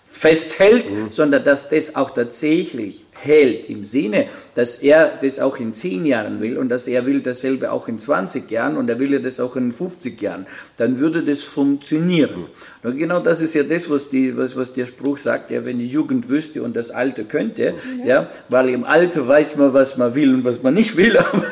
festhält, 0.06 0.92
mhm. 0.92 1.12
sondern 1.12 1.44
dass 1.44 1.70
das 1.70 1.96
auch 1.96 2.12
tatsächlich 2.12 3.04
hält 3.22 3.70
im 3.70 3.84
Sinne, 3.84 4.28
dass 4.56 4.76
er 4.76 5.18
das 5.22 5.40
auch 5.40 5.58
in 5.58 5.74
zehn 5.74 6.06
Jahren 6.06 6.42
will 6.42 6.58
und 6.58 6.70
dass 6.70 6.88
er 6.88 7.06
will 7.06 7.22
dasselbe 7.22 7.72
auch 7.72 7.88
in 7.88 8.00
20 8.00 8.50
Jahren 8.50 8.78
und 8.78 8.90
er 8.90 9.00
will 9.00 9.20
das 9.20 9.40
auch 9.40 9.56
in 9.56 9.72
50 9.72 10.22
Jahren, 10.22 10.48
dann 10.78 11.00
würde 11.00 11.24
das 11.24 11.44
funktionieren. 11.44 12.48
Und 12.84 12.98
genau 12.98 13.20
das 13.20 13.42
ist 13.42 13.54
ja 13.54 13.64
das, 13.64 13.90
was, 13.90 14.10
die, 14.10 14.38
was, 14.38 14.56
was 14.56 14.74
der 14.74 14.86
Spruch 14.86 15.18
sagt, 15.18 15.52
ja, 15.52 15.66
wenn 15.66 15.80
die 15.80 15.88
Jugend 15.88 16.30
wüsste 16.30 16.64
und 16.64 16.76
das 16.76 16.92
Alte 16.92 17.26
könnte, 17.26 17.74
ja, 18.00 18.06
ja 18.06 18.28
weil 18.50 18.70
im 18.70 18.84
Alter 18.84 19.28
weiß 19.28 19.58
man, 19.58 19.74
was 19.74 19.98
man 19.98 20.16
will 20.16 20.34
und 20.34 20.46
was 20.46 20.64
man 20.64 20.74
nicht 20.74 20.96
will, 20.96 21.18
aber, 21.18 21.44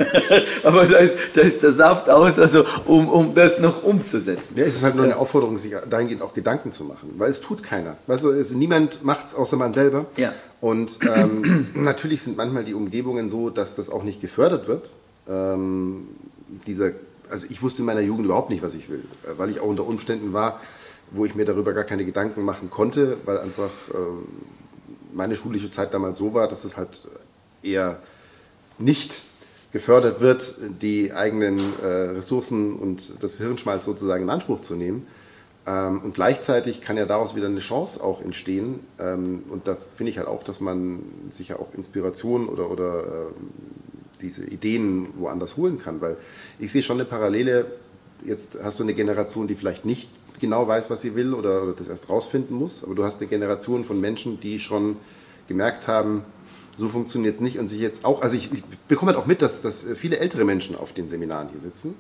aber 0.63 0.85
da, 0.85 0.97
ist, 0.97 1.17
da 1.33 1.41
ist 1.41 1.61
der 1.61 1.71
Saft 1.71 2.09
aus, 2.09 2.39
also 2.39 2.63
um, 2.85 3.09
um 3.09 3.35
das 3.35 3.59
noch 3.59 3.83
umzusetzen. 3.83 4.55
Ja, 4.57 4.63
es 4.63 4.75
ist 4.75 4.83
halt 4.83 4.95
nur 4.95 5.05
eine 5.05 5.17
Aufforderung, 5.17 5.57
sich 5.57 5.73
dahingehend 5.89 6.21
auch 6.21 6.33
Gedanken 6.33 6.71
zu 6.71 6.83
machen, 6.83 7.13
weil 7.17 7.31
es 7.31 7.41
tut 7.41 7.63
keiner. 7.63 7.97
Weißt 8.07 8.23
du, 8.23 8.31
es, 8.31 8.51
niemand 8.51 9.03
macht 9.03 9.27
es 9.27 9.35
außer 9.35 9.57
man 9.57 9.73
selber. 9.73 10.05
Ja. 10.17 10.33
Und 10.65 10.97
ähm, 11.15 11.67
natürlich 11.75 12.23
sind 12.23 12.37
manchmal 12.37 12.63
die 12.63 12.73
Umgebungen 12.73 13.29
so, 13.29 13.51
dass 13.51 13.75
das 13.75 13.87
auch 13.87 14.01
nicht 14.01 14.19
gefördert 14.19 14.67
wird. 14.67 14.89
Ähm, 15.27 16.07
dieser, 16.65 16.93
also 17.29 17.45
ich 17.51 17.61
wusste 17.61 17.83
in 17.83 17.85
meiner 17.85 18.01
Jugend 18.01 18.25
überhaupt 18.25 18.49
nicht, 18.49 18.63
was 18.63 18.73
ich 18.73 18.89
will, 18.89 19.03
weil 19.37 19.51
ich 19.51 19.59
auch 19.59 19.67
unter 19.67 19.85
Umständen 19.85 20.33
war, 20.33 20.59
wo 21.11 21.23
ich 21.23 21.35
mir 21.35 21.45
darüber 21.45 21.73
gar 21.73 21.83
keine 21.83 22.03
Gedanken 22.03 22.41
machen 22.41 22.71
konnte, 22.71 23.17
weil 23.25 23.37
einfach 23.37 23.69
äh, 23.93 23.97
meine 25.13 25.35
schulische 25.35 25.69
Zeit 25.69 25.93
damals 25.93 26.17
so 26.17 26.33
war, 26.33 26.47
dass 26.47 26.65
es 26.65 26.77
halt 26.77 27.07
eher 27.61 27.99
nicht 28.79 29.21
gefördert 29.71 30.19
wird, 30.19 30.55
die 30.81 31.13
eigenen 31.13 31.59
äh, 31.83 31.85
Ressourcen 31.85 32.75
und 32.75 33.21
das 33.21 33.37
Hirnschmalz 33.37 33.85
sozusagen 33.85 34.23
in 34.23 34.31
Anspruch 34.31 34.61
zu 34.61 34.73
nehmen. 34.73 35.05
Ähm, 35.67 36.01
und 36.01 36.13
gleichzeitig 36.13 36.81
kann 36.81 36.97
ja 36.97 37.05
daraus 37.05 37.35
wieder 37.35 37.47
eine 37.47 37.59
Chance 37.59 38.03
auch 38.03 38.21
entstehen. 38.21 38.81
Ähm, 38.99 39.43
und 39.49 39.67
da 39.67 39.77
finde 39.95 40.11
ich 40.11 40.17
halt 40.17 40.27
auch, 40.27 40.43
dass 40.43 40.61
man 40.61 41.01
sich 41.29 41.49
ja 41.49 41.57
auch 41.57 41.73
Inspiration 41.73 42.47
oder, 42.47 42.69
oder 42.69 43.03
ähm, 43.03 43.49
diese 44.21 44.45
Ideen 44.45 45.07
woanders 45.17 45.57
holen 45.57 45.79
kann. 45.79 46.01
Weil 46.01 46.17
ich 46.59 46.71
sehe 46.71 46.83
schon 46.83 46.97
eine 46.97 47.05
Parallele. 47.05 47.65
Jetzt 48.23 48.57
hast 48.63 48.79
du 48.79 48.83
eine 48.83 48.93
Generation, 48.93 49.47
die 49.47 49.55
vielleicht 49.55 49.85
nicht 49.85 50.09
genau 50.39 50.67
weiß, 50.67 50.89
was 50.89 51.01
sie 51.01 51.15
will 51.15 51.33
oder, 51.33 51.63
oder 51.63 51.73
das 51.73 51.87
erst 51.87 52.09
rausfinden 52.09 52.55
muss. 52.55 52.83
Aber 52.83 52.93
du 52.93 53.03
hast 53.03 53.19
eine 53.19 53.27
Generation 53.27 53.85
von 53.85 53.99
Menschen, 53.99 54.39
die 54.39 54.59
schon 54.59 54.97
gemerkt 55.47 55.87
haben, 55.87 56.23
so 56.77 56.89
funktioniert 56.89 57.35
es 57.35 57.41
nicht 57.41 57.57
und 57.57 57.69
sich 57.69 57.79
jetzt 57.79 58.03
auch, 58.03 58.21
also 58.21 58.35
ich, 58.35 58.51
ich 58.51 58.63
bekomme 58.87 59.13
halt 59.13 59.21
auch 59.21 59.27
mit, 59.27 59.41
dass, 59.41 59.61
dass 59.61 59.85
viele 59.95 60.17
ältere 60.17 60.43
Menschen 60.43 60.75
auf 60.75 60.91
den 60.91 61.07
Seminaren 61.07 61.47
hier 61.49 61.61
sitzen 61.61 61.95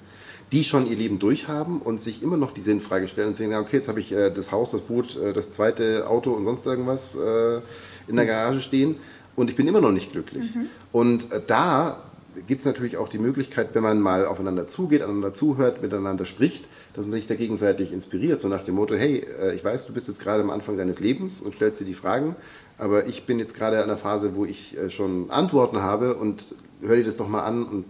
die 0.51 0.63
schon 0.63 0.87
ihr 0.87 0.95
Leben 0.95 1.19
durchhaben 1.19 1.81
und 1.81 2.01
sich 2.01 2.21
immer 2.21 2.37
noch 2.37 2.53
die 2.53 2.61
Sinnfrage 2.61 3.07
stellen 3.07 3.29
und 3.29 3.35
sagen, 3.35 3.53
okay, 3.55 3.77
jetzt 3.77 3.87
habe 3.87 3.99
ich 3.99 4.11
äh, 4.11 4.29
das 4.29 4.51
Haus, 4.51 4.71
das 4.71 4.81
Boot, 4.81 5.17
äh, 5.17 5.33
das 5.33 5.51
zweite 5.51 6.07
Auto 6.07 6.31
und 6.31 6.45
sonst 6.45 6.65
irgendwas 6.65 7.15
äh, 7.15 7.61
in 8.07 8.15
der 8.15 8.25
Garage 8.25 8.61
stehen 8.61 8.97
und 9.35 9.49
ich 9.49 9.55
bin 9.55 9.67
immer 9.67 9.81
noch 9.81 9.91
nicht 9.91 10.11
glücklich. 10.11 10.55
Mhm. 10.55 10.67
Und 10.91 11.31
äh, 11.31 11.41
da 11.45 12.01
gibt 12.47 12.59
es 12.59 12.65
natürlich 12.65 12.97
auch 12.97 13.09
die 13.09 13.17
Möglichkeit, 13.17 13.69
wenn 13.73 13.83
man 13.83 13.99
mal 13.99 14.25
aufeinander 14.25 14.67
zugeht, 14.67 15.01
aneinander 15.01 15.33
zuhört, 15.33 15.81
miteinander 15.81 16.25
spricht, 16.25 16.65
dass 16.93 17.05
man 17.05 17.15
sich 17.15 17.27
da 17.27 17.35
gegenseitig 17.35 17.91
inspiriert, 17.91 18.41
so 18.41 18.47
nach 18.47 18.63
dem 18.63 18.75
Motto, 18.75 18.95
hey, 18.95 19.25
äh, 19.41 19.55
ich 19.55 19.63
weiß, 19.63 19.87
du 19.87 19.93
bist 19.93 20.07
jetzt 20.07 20.19
gerade 20.19 20.43
am 20.43 20.49
Anfang 20.49 20.77
deines 20.77 20.99
Lebens 20.99 21.41
und 21.41 21.55
stellst 21.55 21.79
dir 21.79 21.85
die 21.85 21.93
Fragen, 21.93 22.35
aber 22.77 23.07
ich 23.07 23.25
bin 23.25 23.39
jetzt 23.39 23.55
gerade 23.55 23.77
in 23.77 23.83
einer 23.83 23.97
Phase, 23.97 24.35
wo 24.35 24.45
ich 24.45 24.77
äh, 24.77 24.89
schon 24.89 25.29
Antworten 25.31 25.81
habe 25.81 26.15
und 26.15 26.55
hör 26.81 26.95
dir 26.95 27.03
das 27.03 27.17
doch 27.17 27.27
mal 27.27 27.43
an 27.43 27.63
und 27.63 27.85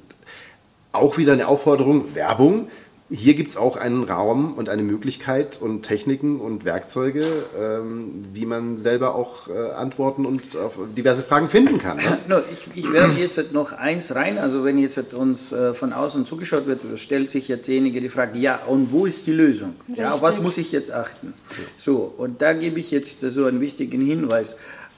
auch 0.95 1.17
wieder 1.17 1.33
eine 1.33 1.47
Aufforderung, 1.47 2.15
Werbung. 2.15 2.67
Hier 3.07 3.35
gibt 3.35 3.51
es 3.51 3.57
auch 3.57 3.77
einen 3.77 4.03
Raum 4.03 4.55
und 4.55 4.67
eine 4.67 4.81
Möglichkeit 4.81 5.61
und 5.61 5.83
Techniken 5.83 6.39
und 6.39 6.65
Werkzeuge, 6.65 7.23
ähm, 7.55 8.25
wie 8.33 8.47
man 8.47 8.77
selber 8.77 9.13
auch 9.13 9.47
äh, 9.47 9.73
Antworten 9.73 10.25
und 10.25 10.57
auf 10.57 10.79
diverse 10.97 11.21
Fragen 11.21 11.47
finden 11.47 11.77
kann. 11.77 11.97
Ne? 11.97 12.17
No, 12.27 12.37
ich, 12.51 12.67
ich 12.73 12.91
werfe 12.91 13.19
jetzt 13.19 13.53
noch 13.53 13.73
eins 13.73 14.15
rein. 14.15 14.39
Also 14.39 14.63
wenn 14.63 14.79
jetzt 14.79 15.13
uns 15.13 15.51
äh, 15.51 15.75
von 15.75 15.93
außen 15.93 16.25
zugeschaut 16.25 16.65
wird, 16.65 16.81
stellt 16.95 17.29
sich 17.29 17.47
jetzt 17.47 17.67
derjenige 17.67 18.01
die 18.01 18.09
Frage, 18.09 18.39
ja, 18.39 18.61
und 18.65 18.91
wo 18.91 19.05
ist 19.05 19.27
die 19.27 19.33
Lösung? 19.33 19.75
Ja, 19.93 20.13
auf 20.13 20.23
was 20.23 20.41
muss 20.41 20.57
ich 20.57 20.71
jetzt 20.71 20.91
achten? 20.91 21.35
So, 21.77 22.11
und 22.17 22.41
da 22.41 22.53
gebe 22.53 22.79
ich 22.79 22.89
jetzt 22.89 23.21
so 23.21 23.45
einen 23.45 23.61
wichtigen 23.61 24.01
Hinweis. 24.01 24.55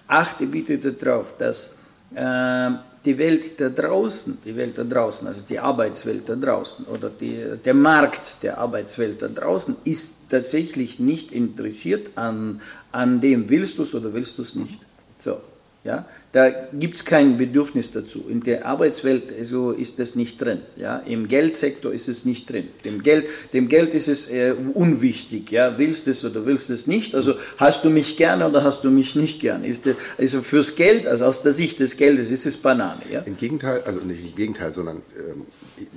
Achte 0.08 0.48
bitte 0.48 0.78
darauf, 0.78 1.36
dass 1.38 1.76
äh, 2.16 2.70
die 3.08 3.18
Welt 3.18 3.62
da 3.62 3.70
draußen, 3.70 4.40
die 4.44 4.58
Welt 4.58 4.78
da 4.78 4.84
draußen, 4.84 5.26
also 5.28 5.42
die 5.42 5.60
Arbeitswelt 5.60 6.28
da 6.28 6.36
draußen 6.36 6.86
oder 6.88 7.10
die, 7.10 7.42
der 7.64 7.74
Markt 7.74 8.44
der 8.44 8.58
Arbeitswelt 8.58 9.22
da 9.22 9.30
draußen 9.30 9.78
ist 9.86 10.30
tatsächlich 10.30 11.00
nicht 11.00 11.32
interessiert 11.32 12.10
an, 12.16 12.60
an 12.92 13.22
dem, 13.22 13.50
willst 13.50 13.78
du 13.78 13.84
es 13.84 13.96
oder 13.96 14.14
willst 14.14 14.38
du 14.38 14.42
es 14.42 14.56
nicht. 14.56 14.82
So, 15.20 15.40
Ja? 15.88 16.06
Da 16.34 16.50
gibt 16.50 16.98
es 16.98 17.06
kein 17.06 17.38
Bedürfnis 17.38 17.92
dazu. 17.92 18.26
In 18.30 18.44
der 18.44 18.66
Arbeitswelt 18.66 19.24
so 19.42 19.72
ist 19.72 20.00
das 20.00 20.16
nicht 20.16 20.40
drin. 20.42 20.60
Ja? 20.76 20.98
Im 20.98 21.30
Geldsektor 21.30 21.94
ist 21.94 22.10
es 22.10 22.26
nicht 22.26 22.52
drin. 22.52 22.68
Dem 22.84 23.02
Geld, 23.02 23.28
dem 23.54 23.70
Geld 23.70 23.94
ist 23.94 24.10
es 24.10 24.30
äh, 24.30 24.54
unwichtig. 24.74 25.50
Ja? 25.50 25.80
Willst 25.80 26.06
du 26.06 26.12
es 26.12 26.26
oder 26.26 26.46
willst 26.46 26.70
du 26.70 26.74
es 26.74 26.86
nicht? 26.86 27.16
Also 27.16 27.36
hast 27.58 27.86
du 27.86 27.90
mich 27.90 28.18
gerne 28.18 28.48
oder 28.48 28.66
hast 28.66 28.84
du 28.84 28.92
mich 28.92 29.16
nicht 29.16 29.40
gerne? 29.40 29.66
Ist 29.66 29.86
der, 29.86 29.96
also 30.18 30.42
fürs 30.42 30.76
Geld, 30.76 31.08
also 31.08 31.24
aus 31.24 31.42
der 31.42 31.54
Sicht 31.54 31.80
des 31.80 31.96
Geldes, 31.96 32.30
ist 32.32 32.46
es 32.46 32.58
Banane. 32.58 33.02
Ja? 33.10 33.22
Im 33.22 33.38
Gegenteil, 33.38 33.82
also 33.86 34.06
nicht 34.06 34.22
im 34.22 34.36
Gegenteil, 34.36 34.74
sondern 34.74 34.98
ähm, 35.18 35.46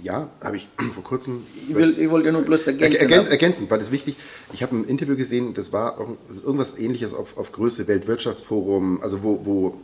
ja, 0.03 0.29
habe 0.41 0.57
ich 0.57 0.69
vor 0.93 1.05
kurzem. 1.05 1.45
Ich, 1.69 1.75
will, 1.75 1.97
ich 1.99 2.11
wollte 2.11 2.33
nur 2.33 2.43
bloß 2.43 2.67
ergänzen. 2.69 3.03
Ergänz, 3.03 3.29
ergänzend, 3.29 3.71
weil 3.71 3.79
das 3.79 3.91
wichtig. 3.91 4.17
Ich 4.53 4.63
habe 4.63 4.77
ein 4.77 4.85
Interview 4.85 5.17
gesehen, 5.17 5.55
das 5.55 5.73
war 5.73 5.99
irgendwas 6.45 6.79
ähnliches 6.79 7.15
auf, 7.15 7.37
auf 7.37 7.53
Größe 7.53 7.89
Weltwirtschaftsforum, 7.89 9.03
also 9.03 9.23
wo, 9.23 9.41
wo 9.45 9.81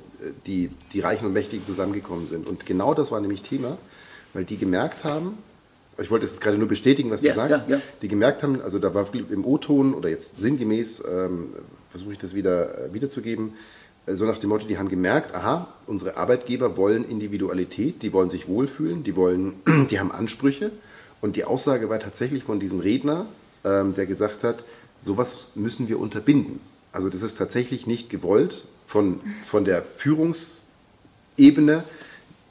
die, 0.47 0.71
die 0.93 1.01
Reichen 1.01 1.27
und 1.27 1.33
Mächtigen 1.33 1.65
zusammengekommen 1.67 2.27
sind. 2.27 2.49
Und 2.49 2.67
genau 2.67 2.95
das 2.95 3.11
war 3.11 3.21
nämlich 3.21 3.43
Thema, 3.43 3.79
weil 4.33 4.45
die 4.45 4.57
gemerkt 4.57 5.05
haben, 5.05 5.39
ich 5.99 6.11
wollte 6.11 6.27
es 6.27 6.41
gerade 6.41 6.59
nur 6.59 6.69
bestätigen, 6.69 7.11
was 7.11 7.23
du 7.23 7.29
ja, 7.29 7.35
sagst, 7.35 7.69
ja, 7.69 7.77
ja. 7.77 7.83
die 8.03 8.09
gemerkt 8.09 8.43
haben, 8.43 8.61
also 8.61 8.79
da 8.79 8.93
war 8.95 9.07
im 9.15 9.45
O-Ton 9.45 9.95
oder 9.95 10.11
jetzt 10.11 10.39
sinngemäß, 10.39 11.03
ähm, 11.11 11.55
versuche 11.91 12.13
ich 12.13 12.19
das 12.19 12.35
wieder 12.35 12.87
äh, 12.87 12.93
wiederzugeben, 12.93 13.49
äh, 13.49 13.76
so 14.07 14.25
nach 14.25 14.39
dem 14.39 14.51
Motto, 14.51 14.67
die 14.67 14.79
haben 14.79 14.89
gemerkt, 14.89 15.35
aha, 15.35 15.69
unsere 15.87 16.17
Arbeitgeber 16.17 16.77
wollen 16.77 17.05
Individualität, 17.05 18.03
die 18.03 18.13
wollen 18.13 18.31
sich 18.31 18.47
wohlfühlen, 18.47 19.03
die 19.03 19.17
wollen, 19.17 19.55
die 19.91 19.99
haben 19.99 20.13
Ansprüche. 20.13 20.71
Und 21.21 21.37
die 21.37 21.45
Aussage 21.45 21.89
war 21.89 21.99
tatsächlich 21.99 22.45
von 22.45 22.61
diesem 22.61 22.81
Redner, 22.81 23.27
ähm, 23.65 23.95
der 23.95 24.07
gesagt 24.07 24.45
hat, 24.45 24.65
sowas 25.03 25.53
müssen 25.55 25.89
wir 25.89 25.99
unterbinden. 25.99 26.61
Also 26.93 27.09
das 27.09 27.23
ist 27.23 27.37
tatsächlich 27.37 27.87
nicht 27.87 28.09
gewollt 28.09 28.65
von, 28.87 29.21
von 29.47 29.65
der 29.65 29.83
Führungsebene, 29.83 31.85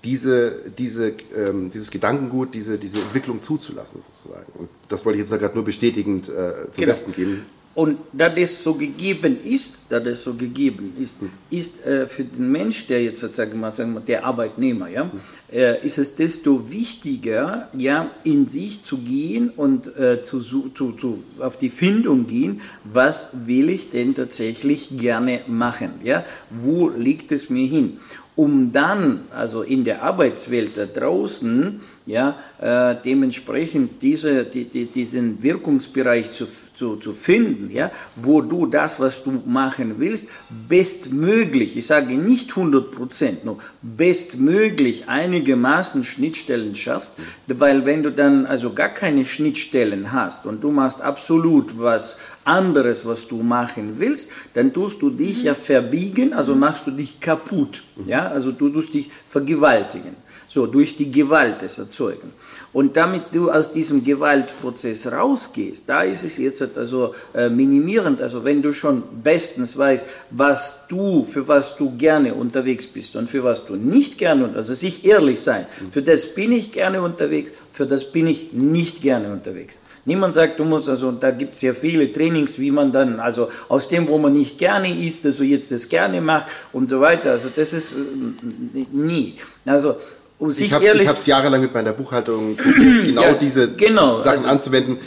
diese, 0.04 0.60
diese, 0.78 1.14
ähm, 1.36 1.72
dieses 1.72 1.90
Gedankengut, 1.90 2.54
diese, 2.54 2.78
diese 2.78 3.00
Entwicklung 3.00 3.42
zuzulassen, 3.42 4.04
sozusagen. 4.14 4.52
Und 4.54 4.70
das 4.88 5.06
wollte 5.06 5.20
ich 5.20 5.28
jetzt 5.28 5.40
gerade 5.40 5.56
nur 5.56 5.66
bestätigend 5.66 6.30
äh, 6.30 6.70
zum 6.72 6.82
genau. 6.82 6.88
Besten 6.88 7.14
geben. 7.14 7.46
Und 7.76 8.00
da 8.14 8.30
das 8.30 8.64
so 8.64 8.74
gegeben 8.74 9.38
ist, 9.44 9.74
da 9.90 10.00
das 10.00 10.24
so 10.24 10.34
gegeben 10.34 10.94
ist, 10.98 11.18
ist 11.50 11.86
äh, 11.86 12.08
für 12.08 12.24
den 12.24 12.50
Mensch, 12.50 12.88
der 12.88 13.04
jetzt 13.04 13.20
sozusagen 13.20 13.60
mal 13.60 13.70
sagen 13.70 13.94
wir, 13.94 14.00
der 14.00 14.26
Arbeitnehmer, 14.26 14.88
ja, 14.88 15.12
äh, 15.52 15.86
ist 15.86 15.98
es 15.98 16.16
desto 16.16 16.72
wichtiger, 16.72 17.68
ja, 17.78 18.12
in 18.24 18.48
sich 18.48 18.84
zu 18.84 19.00
gehen 19.00 19.50
und 19.50 19.94
äh, 19.98 20.22
zu, 20.22 20.40
zu, 20.40 20.70
zu, 20.94 21.24
auf 21.40 21.58
die 21.58 21.70
Findung 21.70 22.28
gehen, 22.28 22.62
was 22.86 23.46
will 23.46 23.70
ich 23.70 23.90
denn 23.90 24.16
tatsächlich 24.16 24.98
gerne 24.98 25.42
machen, 25.48 25.96
ja, 26.02 26.24
wo 26.52 26.88
liegt 26.88 27.34
es 27.34 27.50
mir 27.50 27.68
hin? 27.68 27.98
um 28.38 28.74
dann, 28.74 29.22
also 29.34 29.62
in 29.62 29.86
der 29.86 30.04
Arbeitswelt 30.04 30.76
da 30.76 30.86
draußen, 30.86 31.80
ja, 32.06 32.38
äh, 32.60 32.96
dementsprechend 33.04 34.02
diese, 34.02 34.44
die, 34.44 34.66
die, 34.66 34.88
diesen 34.88 35.42
Wirkungsbereich 35.42 36.34
zu 36.34 36.46
zu, 36.76 36.98
zu 36.98 37.14
finden, 37.14 37.70
ja, 37.72 37.92
wo 38.16 38.42
du 38.42 38.66
das, 38.66 39.00
was 39.00 39.24
du 39.24 39.42
machen 39.46 39.96
willst, 39.98 40.28
bestmöglich, 40.68 41.78
ich 41.78 41.88
sage 41.88 42.16
nicht 42.16 42.52
100 42.52 42.92
Prozent, 42.92 43.46
nur 43.46 43.58
bestmöglich 43.82 45.08
einigermaßen 45.08 46.04
Schnittstellen 46.04 46.76
schaffst, 46.76 47.14
weil 47.48 47.86
wenn 47.86 48.04
du 48.04 48.12
dann 48.12 48.46
also 48.46 48.74
gar 48.74 48.90
keine 48.90 49.26
Schnittstellen 49.26 50.12
hast 50.12 50.46
und 50.46 50.64
du 50.64 50.72
machst 50.72 51.02
absolut 51.02 51.80
was 51.80 52.20
anderes, 52.44 53.06
was 53.06 53.28
du 53.28 53.42
machen 53.42 53.96
willst, 53.98 54.30
dann 54.54 54.74
tust 54.74 55.02
du 55.02 55.10
dich 55.10 55.44
ja 55.44 55.56
verbiegen, 55.56 56.34
also 56.34 56.56
machst 56.56 56.86
du 56.86 56.92
dich 56.92 57.20
kaputt, 57.20 57.84
ja, 58.06 58.28
also 58.28 58.52
du 58.52 58.70
tust 58.70 58.94
dich 58.94 59.10
vergewaltigen. 59.28 60.25
So, 60.48 60.68
durch 60.68 60.96
die 60.96 61.12
Gewalt 61.12 61.62
des 61.62 61.78
Erzeugen. 61.80 62.32
Und 62.72 62.98
damit 62.98 63.24
du 63.34 63.50
aus 63.50 63.72
diesem 63.72 64.04
Gewaltprozess 64.04 65.08
rausgehst, 65.12 65.84
da 65.88 66.04
ist 66.04 66.24
es 66.24 66.38
jetzt 66.38 66.62
also 66.78 67.16
äh, 67.34 67.50
minimierend. 67.50 68.22
Also 68.22 68.44
wenn 68.44 68.62
du 68.62 68.74
schon 68.74 69.04
bestens 69.24 69.78
weißt, 69.78 70.08
was 70.32 70.88
du, 70.88 71.24
für 71.24 71.48
was 71.48 71.76
du 71.78 71.96
gerne 71.98 72.34
unterwegs 72.34 72.88
bist 72.88 73.16
und 73.16 73.30
für 73.30 73.44
was 73.44 73.66
du 73.66 73.76
nicht 73.76 74.18
gerne, 74.18 74.52
also 74.56 74.74
sich 74.74 75.06
ehrlich 75.06 75.42
sein, 75.42 75.66
für 75.92 76.02
das 76.02 76.36
bin 76.36 76.52
ich 76.52 76.72
gerne 76.72 77.02
unterwegs, 77.02 77.52
für 77.74 77.88
das 77.88 78.12
bin 78.12 78.28
ich 78.28 78.54
nicht 78.54 79.02
gerne 79.02 79.32
unterwegs. 79.32 79.80
Niemand 80.06 80.36
sagt, 80.36 80.60
du 80.60 80.66
musst, 80.66 80.88
also 80.88 81.12
da 81.12 81.32
gibt 81.32 81.56
es 81.56 81.64
ja 81.64 81.74
viele 81.74 82.14
Trainings, 82.14 82.60
wie 82.60 82.70
man 82.70 82.92
dann, 82.92 83.20
also 83.20 83.50
aus 83.68 83.88
dem, 83.88 84.08
wo 84.08 84.20
man 84.20 84.34
nicht 84.34 84.60
gerne 84.60 84.96
ist, 84.96 85.26
also 85.26 85.44
jetzt 85.44 85.72
das 85.72 85.90
gerne 85.90 86.22
macht 86.22 86.48
und 86.72 86.88
so 86.88 87.02
weiter. 87.02 87.32
Also 87.32 87.50
das 87.54 87.74
ist 87.74 87.94
äh, 87.94 88.86
nie. 88.92 89.36
Also 89.66 89.96
um 90.40 90.52
sich 90.52 90.68
ich 90.68 90.74
habe 90.74 90.86
es 91.18 91.26
jahrelang 91.26 91.62
mit 91.62 91.74
meiner 91.74 91.94
Buchhaltung 91.94 92.58
genau 93.04 93.22
ja, 93.22 93.34
diese 93.34 93.72
genau, 93.74 94.22
Sachen 94.22 94.40
also, 94.40 94.50
anzuwenden. 94.50 95.00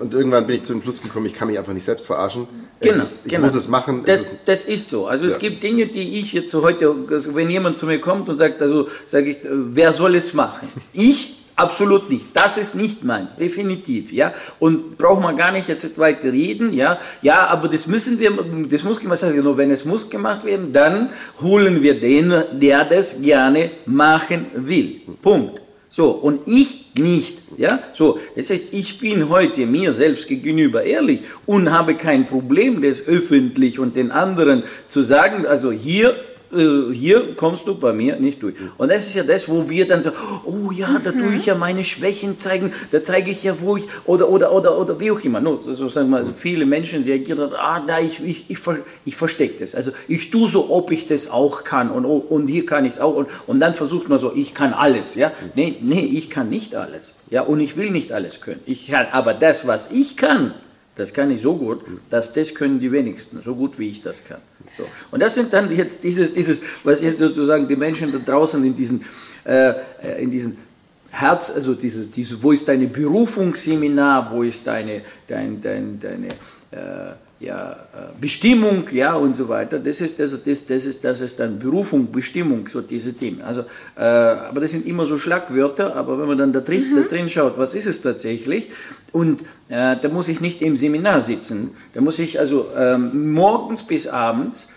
Und 0.00 0.14
irgendwann 0.14 0.46
bin 0.46 0.56
ich 0.56 0.64
zu 0.64 0.72
dem 0.72 0.82
Schluss 0.82 1.00
gekommen, 1.00 1.26
ich 1.26 1.34
kann 1.34 1.46
mich 1.46 1.58
einfach 1.58 1.72
nicht 1.72 1.84
selbst 1.84 2.06
verarschen. 2.06 2.48
Genau, 2.80 3.04
ist, 3.04 3.26
ich 3.26 3.32
genau. 3.32 3.46
muss 3.46 3.54
es 3.54 3.68
machen. 3.68 4.02
Das, 4.04 4.20
ist, 4.20 4.30
das 4.44 4.64
ist 4.64 4.90
so. 4.90 5.06
Also 5.06 5.24
ja. 5.24 5.30
es 5.30 5.38
gibt 5.38 5.62
Dinge, 5.62 5.86
die 5.86 6.18
ich 6.18 6.32
jetzt 6.32 6.50
so 6.50 6.62
heute, 6.62 6.92
also 7.08 7.34
wenn 7.34 7.48
jemand 7.48 7.78
zu 7.78 7.86
mir 7.86 8.00
kommt 8.00 8.28
und 8.28 8.36
sagt, 8.36 8.60
also 8.60 8.88
sage 9.06 9.30
ich, 9.30 9.38
wer 9.44 9.92
soll 9.92 10.16
es 10.16 10.34
machen? 10.34 10.68
Ich 10.92 11.36
Absolut 11.56 12.10
nicht. 12.10 12.26
Das 12.34 12.58
ist 12.58 12.74
nicht 12.74 13.02
meins, 13.02 13.34
definitiv, 13.34 14.12
ja. 14.12 14.34
Und 14.58 14.98
brauchen 14.98 15.22
wir 15.22 15.32
gar 15.32 15.52
nicht 15.52 15.68
jetzt 15.68 15.96
weiter 15.96 16.30
reden, 16.30 16.74
ja. 16.74 16.98
Ja, 17.22 17.46
aber 17.46 17.68
das 17.68 17.86
müssen 17.86 18.18
wir, 18.18 18.30
das 18.68 18.84
muss 18.84 19.00
gemacht 19.00 19.22
werden. 19.22 19.42
Nur 19.42 19.56
wenn 19.56 19.70
es 19.70 19.86
muss 19.86 20.10
gemacht 20.10 20.44
werden, 20.44 20.74
dann 20.74 21.08
holen 21.40 21.82
wir 21.82 21.98
den, 21.98 22.30
der 22.52 22.84
das 22.84 23.22
gerne 23.22 23.70
machen 23.86 24.46
will. 24.54 25.00
Punkt. 25.22 25.62
So. 25.88 26.10
Und 26.10 26.46
ich 26.46 26.92
nicht, 26.94 27.38
ja. 27.56 27.78
So. 27.94 28.18
Das 28.36 28.50
heißt, 28.50 28.74
ich 28.74 28.98
bin 28.98 29.30
heute 29.30 29.64
mir 29.64 29.94
selbst 29.94 30.28
gegenüber 30.28 30.82
ehrlich 30.82 31.22
und 31.46 31.72
habe 31.72 31.94
kein 31.94 32.26
Problem, 32.26 32.82
das 32.82 33.06
öffentlich 33.06 33.78
und 33.78 33.96
den 33.96 34.10
anderen 34.10 34.62
zu 34.88 35.02
sagen, 35.02 35.46
also 35.46 35.72
hier 35.72 36.16
hier 36.50 37.34
kommst 37.34 37.66
du 37.66 37.74
bei 37.74 37.92
mir 37.92 38.16
nicht 38.16 38.42
durch. 38.42 38.54
Und 38.78 38.90
das 38.90 39.06
ist 39.06 39.14
ja 39.14 39.24
das, 39.24 39.48
wo 39.48 39.68
wir 39.68 39.86
dann 39.86 40.02
so, 40.02 40.10
oh 40.44 40.70
ja, 40.70 41.00
da 41.02 41.10
tue 41.10 41.34
ich 41.34 41.46
ja 41.46 41.54
meine 41.54 41.84
Schwächen 41.84 42.38
zeigen, 42.38 42.72
da 42.92 43.02
zeige 43.02 43.30
ich 43.30 43.42
ja, 43.42 43.56
wo 43.60 43.76
ich, 43.76 43.86
oder, 44.04 44.28
oder, 44.28 44.52
oder, 44.52 44.78
oder 44.78 45.00
wie 45.00 45.10
auch 45.10 45.20
immer. 45.20 45.40
No, 45.40 45.60
so 45.60 45.88
sagen 45.88 46.10
wir, 46.10 46.18
also 46.18 46.32
viele 46.32 46.64
Menschen 46.64 47.02
reagieren, 47.02 47.50
ah, 47.56 47.82
na, 47.86 48.00
ich, 48.00 48.22
ich, 48.24 48.46
ich, 48.48 48.58
ich 49.04 49.16
verstecke 49.16 49.58
das. 49.60 49.74
Also 49.74 49.90
ich 50.08 50.30
tue 50.30 50.48
so, 50.48 50.70
ob 50.70 50.90
ich 50.92 51.06
das 51.06 51.28
auch 51.28 51.64
kann 51.64 51.90
und, 51.90 52.04
und 52.04 52.48
hier 52.48 52.64
kann 52.64 52.84
ich 52.84 52.94
es 52.94 53.00
auch. 53.00 53.16
Und, 53.16 53.28
und 53.46 53.60
dann 53.60 53.74
versucht 53.74 54.08
man 54.08 54.18
so, 54.18 54.32
ich 54.34 54.54
kann 54.54 54.72
alles, 54.72 55.14
ja. 55.16 55.32
Nee, 55.54 55.76
nee, 55.80 56.04
ich 56.04 56.30
kann 56.30 56.48
nicht 56.48 56.76
alles. 56.76 57.14
Ja, 57.28 57.42
und 57.42 57.58
ich 57.58 57.76
will 57.76 57.90
nicht 57.90 58.12
alles 58.12 58.40
können. 58.40 58.60
Ich 58.66 58.88
kann, 58.88 59.06
aber 59.10 59.34
das, 59.34 59.66
was 59.66 59.90
ich 59.90 60.16
kann, 60.16 60.54
das 60.96 61.12
kann 61.12 61.30
ich 61.30 61.42
so 61.42 61.56
gut, 61.56 61.82
dass 62.10 62.32
das 62.32 62.54
können 62.54 62.80
die 62.80 62.90
wenigsten, 62.90 63.40
so 63.40 63.54
gut 63.54 63.78
wie 63.78 63.88
ich 63.88 64.02
das 64.02 64.24
kann. 64.24 64.40
So. 64.76 64.84
Und 65.10 65.20
das 65.20 65.34
sind 65.34 65.52
dann 65.52 65.74
jetzt 65.74 66.02
dieses, 66.02 66.32
dieses, 66.32 66.62
was 66.84 67.02
jetzt 67.02 67.18
sozusagen 67.18 67.68
die 67.68 67.76
Menschen 67.76 68.10
da 68.10 68.18
draußen 68.18 68.64
in 68.64 68.74
diesen, 68.74 69.04
äh, 69.44 69.74
in 70.18 70.30
diesen 70.30 70.56
Herz, 71.10 71.50
also 71.50 71.74
diese, 71.74 72.06
diese, 72.06 72.42
wo 72.42 72.52
ist 72.52 72.66
deine 72.66 72.86
Berufungsseminar, 72.86 74.30
wo 74.32 74.42
ist 74.42 74.66
deine, 74.66 75.02
dein, 75.26 75.60
dein, 75.60 76.00
deine 76.00 76.28
äh, 76.70 77.14
ja, 77.38 77.72
äh, 77.72 77.76
Bestimmung, 78.20 78.84
ja, 78.92 79.14
und 79.14 79.36
so 79.36 79.48
weiter. 79.48 79.78
Das 79.78 80.00
ist, 80.00 80.18
das, 80.18 80.42
das, 80.42 80.66
das, 80.66 80.86
ist, 80.86 81.04
das 81.04 81.20
ist 81.20 81.38
dann 81.38 81.58
Berufung, 81.58 82.10
Bestimmung, 82.10 82.66
so 82.68 82.80
diese 82.80 83.12
Themen. 83.14 83.42
Also, 83.42 83.62
äh, 83.96 84.02
aber 84.02 84.62
das 84.62 84.70
sind 84.70 84.86
immer 84.86 85.06
so 85.06 85.18
Schlagwörter, 85.18 85.94
aber 85.94 86.18
wenn 86.18 86.28
man 86.28 86.38
dann 86.38 86.52
da 86.52 86.60
drin, 86.60 86.90
mhm. 86.90 86.96
da 86.96 87.02
drin 87.02 87.28
schaut, 87.28 87.58
was 87.58 87.74
ist 87.74 87.86
es 87.86 88.00
tatsächlich? 88.00 88.70
Und 89.12 89.42
äh, 89.68 89.96
da 90.00 90.08
muss 90.08 90.28
ich 90.28 90.40
nicht 90.40 90.62
im 90.62 90.76
Seminar 90.76 91.20
sitzen, 91.20 91.72
da 91.92 92.00
muss 92.00 92.18
ich 92.18 92.40
also 92.40 92.68
ähm, 92.76 93.32
morgens 93.32 93.82
bis 93.82 94.06
abends 94.06 94.68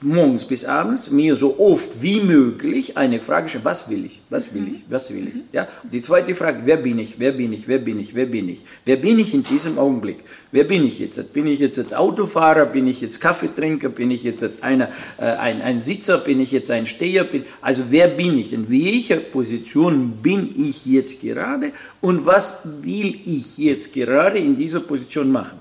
morgens 0.00 0.44
bis 0.44 0.64
abends 0.64 1.10
mir 1.10 1.34
so 1.34 1.58
oft 1.58 2.02
wie 2.02 2.20
möglich 2.20 2.96
eine 2.96 3.18
Frage 3.20 3.48
stellen, 3.48 3.64
was 3.64 3.88
will 3.88 4.04
ich, 4.04 4.20
was 4.30 4.54
will 4.54 4.68
ich, 4.68 4.82
was 4.88 5.12
will 5.12 5.26
ich. 5.26 5.42
Ja? 5.52 5.66
Und 5.82 5.92
die 5.92 6.00
zweite 6.00 6.34
Frage, 6.34 6.62
wer 6.64 6.76
bin 6.76 6.98
ich, 6.98 7.18
wer 7.18 7.32
bin 7.32 7.52
ich, 7.52 7.66
wer 7.66 7.78
bin 7.78 7.98
ich, 7.98 8.14
wer 8.14 8.26
bin 8.26 8.48
ich, 8.48 8.62
wer 8.84 8.96
bin 8.96 9.18
ich 9.18 9.34
in 9.34 9.42
diesem 9.42 9.78
Augenblick, 9.78 10.18
wer 10.52 10.64
bin 10.64 10.84
ich 10.86 10.98
jetzt, 11.00 11.32
bin 11.32 11.46
ich 11.46 11.58
jetzt 11.58 11.94
Autofahrer, 11.94 12.66
bin 12.66 12.86
ich 12.86 13.00
jetzt 13.00 13.20
Kaffeetrinker, 13.20 13.88
bin 13.88 14.10
ich 14.10 14.22
jetzt 14.22 14.44
einer, 14.60 14.88
äh, 15.18 15.24
ein, 15.24 15.62
ein 15.62 15.80
Sitzer, 15.80 16.18
bin 16.18 16.40
ich 16.40 16.52
jetzt 16.52 16.70
ein 16.70 16.86
Steher, 16.86 17.24
bin, 17.24 17.44
also 17.60 17.84
wer 17.90 18.08
bin 18.08 18.38
ich, 18.38 18.52
in 18.52 18.70
welcher 18.70 19.16
Position 19.16 20.18
bin 20.22 20.54
ich 20.56 20.86
jetzt 20.86 21.20
gerade? 21.20 21.72
Und 22.00 22.24
was 22.24 22.58
will 22.82 23.18
ich 23.24 23.58
jetzt 23.58 23.92
gerade 23.92 24.38
in 24.38 24.54
dieser 24.54 24.80
Position 24.80 25.30
machen. 25.30 25.58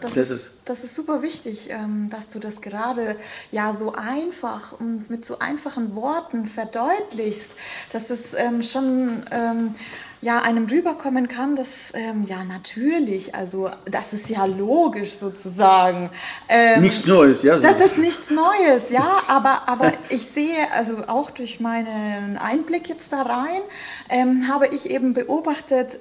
Das, 0.00 0.14
das, 0.14 0.30
ist, 0.30 0.50
das 0.72 0.84
ist 0.84 0.96
super 0.96 1.20
wichtig, 1.20 1.68
ähm, 1.68 2.08
dass 2.08 2.28
du 2.28 2.38
das 2.38 2.62
gerade 2.62 3.16
ja 3.50 3.76
so 3.78 3.92
einfach 3.92 4.72
und 4.80 5.10
mit 5.10 5.26
so 5.26 5.38
einfachen 5.38 5.94
Worten 5.94 6.46
verdeutlichst. 6.46 7.50
Das 7.92 8.08
ist 8.08 8.34
ähm, 8.34 8.62
schon 8.62 9.22
ähm, 9.30 9.74
ja 10.22 10.40
einem 10.40 10.66
rüberkommen 10.66 11.28
kann, 11.28 11.56
dass 11.56 11.92
ja 12.24 12.44
natürlich, 12.44 13.34
also 13.34 13.70
das 13.86 14.12
ist 14.12 14.30
ja 14.30 14.44
logisch 14.46 15.18
sozusagen. 15.18 16.10
Nichts 16.78 17.06
Neues, 17.06 17.42
ja. 17.42 17.56
So. 17.56 17.62
Das 17.62 17.80
ist 17.80 17.98
nichts 17.98 18.30
Neues, 18.30 18.88
ja, 18.90 19.18
aber, 19.26 19.68
aber 19.68 19.92
ich 20.10 20.26
sehe, 20.26 20.70
also 20.72 21.08
auch 21.08 21.30
durch 21.30 21.58
meinen 21.58 22.38
Einblick 22.38 22.88
jetzt 22.88 23.12
da 23.12 23.22
rein, 23.22 23.62
habe 24.48 24.68
ich 24.68 24.88
eben 24.88 25.12
beobachtet, 25.12 25.98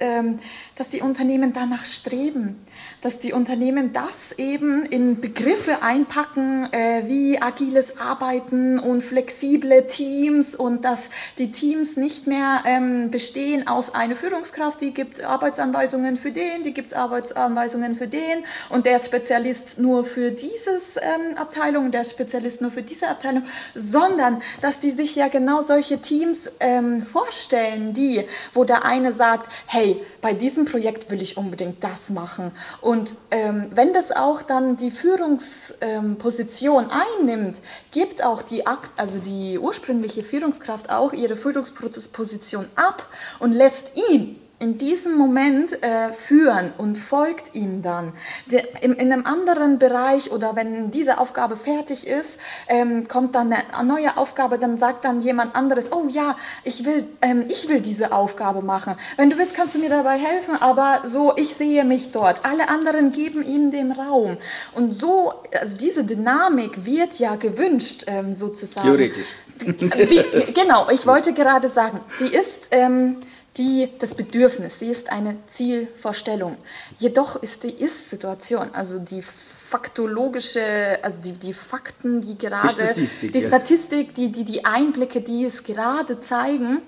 dass 0.82 0.90
die 0.90 1.02
Unternehmen 1.02 1.54
danach 1.54 1.86
streben, 1.86 2.58
dass 3.04 3.20
die 3.20 3.34
Unternehmen 3.34 3.94
das 3.94 4.32
eben 4.40 4.84
in 4.84 5.22
Begriffe 5.22 5.84
einpacken, 5.84 6.74
äh, 6.74 7.04
wie 7.06 7.40
agiles 7.40 8.00
Arbeiten 8.00 8.80
und 8.80 9.04
flexible 9.04 9.86
Teams 9.86 10.56
und 10.56 10.84
dass 10.84 11.12
die 11.38 11.52
Teams 11.52 11.98
nicht 11.98 12.26
mehr 12.26 12.64
ähm, 12.66 13.12
bestehen 13.12 13.68
aus 13.68 13.94
einer 13.94 14.16
Führungskraft, 14.16 14.82
die 14.82 14.92
gibt 14.92 15.24
Arbeitsanweisungen 15.24 16.18
für 16.18 16.32
den, 16.32 16.64
die 16.64 16.74
gibt 16.74 16.96
Arbeitsanweisungen 16.96 17.94
für 17.94 18.08
den 18.08 18.44
und 18.70 18.88
der 18.88 18.98
ist 18.98 19.06
Spezialist 19.06 19.78
nur 19.78 20.04
für 20.04 20.32
dieses 20.32 20.98
ähm, 20.98 21.38
Abteilung, 21.38 21.92
der 21.92 22.02
ist 22.02 22.14
Spezialist 22.14 22.60
nur 22.60 22.72
für 22.72 22.82
diese 22.82 23.08
Abteilung, 23.08 23.44
sondern 23.76 24.42
dass 24.62 24.80
die 24.80 24.90
sich 24.90 25.16
ja 25.16 25.28
genau 25.28 25.62
solche 25.62 26.00
Teams 26.00 26.50
ähm, 26.60 27.06
vorstellen, 27.06 27.94
die, 27.94 28.24
wo 28.56 28.64
der 28.64 28.84
eine 28.84 29.14
sagt, 29.14 29.52
hey, 29.68 30.04
bei 30.22 30.34
diesem 30.34 30.66
Projekt 30.72 31.12
will 31.12 31.22
ich 31.22 31.38
unbedingt 31.38 31.84
das 31.84 32.10
machen. 32.10 32.52
Und 32.80 33.16
ähm, 33.30 33.68
wenn 33.76 33.94
das 33.94 34.12
auch 34.12 34.42
dann 34.42 34.78
die 34.78 34.90
Führungsposition 34.90 36.90
einnimmt, 36.90 37.58
gibt 37.92 38.24
auch 38.24 38.42
die, 38.42 38.66
also 38.66 39.20
die 39.20 39.60
ursprüngliche 39.60 40.24
Führungskraft 40.24 40.90
auch 40.90 41.14
ihre 41.14 41.36
Führungsposition 41.36 42.66
ab 42.76 43.08
und 43.40 43.52
lässt 43.52 43.92
ihn 44.10 44.42
in 44.62 44.78
diesem 44.78 45.18
Moment 45.18 45.82
äh, 45.82 46.14
führen 46.14 46.72
und 46.78 46.98
folgt 46.98 47.56
ihm 47.56 47.82
dann. 47.82 48.14
De, 48.46 48.64
in, 48.82 48.94
in, 48.94 49.12
einem 49.12 49.26
anderen 49.26 49.80
Bereich 49.80 50.32
oder 50.32 50.56
wenn 50.56 50.92
diese 50.92 51.18
Aufgabe 51.18 51.58
fertig 51.58 52.06
ist, 52.06 52.38
ähm, 52.68 53.08
kommt 53.08 53.34
dann 53.34 53.52
eine 53.52 53.88
neue 53.88 54.18
Aufgabe, 54.18 54.60
dann 54.60 54.78
sagt 54.78 55.04
dann 55.04 55.20
jemand 55.20 55.56
anderes, 55.56 55.92
oh 55.92 56.06
ja, 56.08 56.38
ich 56.64 56.86
will, 56.86 57.08
ähm, 57.24 57.46
ich 57.50 57.70
will 57.70 57.82
diese 57.82 58.12
Aufgabe 58.12 58.62
machen. 58.62 58.96
Wenn 59.18 59.32
du 59.32 59.40
willst, 59.40 59.56
kannst 59.56 59.74
du 59.74 59.80
mir 59.80 59.90
dabei 59.90 60.18
helfen, 60.18 60.56
aber 60.62 61.02
so, 61.08 61.34
ich 61.36 61.56
sehe 61.56 61.84
mich 61.84 62.12
dort. 62.12 62.46
Alle 62.46 62.70
anderen 62.70 63.12
geben 63.12 63.44
ihnen 63.44 63.72
den 63.72 63.92
Raum. 63.92 64.38
Und 64.76 64.92
so, 64.92 65.34
also 65.60 65.76
diese 65.76 66.04
Dynamik 66.04 66.86
wird 66.86 67.18
ja 67.18 67.36
gewünscht, 67.36 68.04
ähm, 68.06 68.36
sozusagen. 68.36 68.86
Theoretisch. 68.88 69.36
Wie, 69.66 70.54
genau, 70.54 70.90
ich 70.90 71.06
wollte 71.06 71.34
gerade 71.34 71.70
sagen, 71.70 72.00
sie 72.20 72.28
ist 72.28 72.68
ähm, 72.72 73.18
die, 73.58 73.90
das 74.00 74.14
Bedürfnis, 74.16 74.80
sie 74.80 74.90
ist 74.90 75.12
eine 75.12 75.36
Zielvorstellung. 75.48 76.58
Jedoch 76.98 77.42
ist 77.42 77.64
die 77.64 77.72
Ist-Situation, 77.72 78.70
also 78.74 79.00
die 79.00 79.24
faktologische, 79.72 81.00
also 81.02 81.18
die, 81.24 81.34
die 81.34 81.54
Fakten, 81.54 82.22
die 82.22 82.38
gerade, 82.38 82.68
die 82.68 82.74
Statistik, 82.74 83.34
die. 83.34 83.42
Statistik 83.42 84.16
die, 84.16 84.32
die, 84.32 84.44
die 84.44 84.66
Einblicke, 84.66 85.22
die 85.22 85.46
es 85.46 85.64
gerade 85.64 86.20
zeigen, 86.20 86.82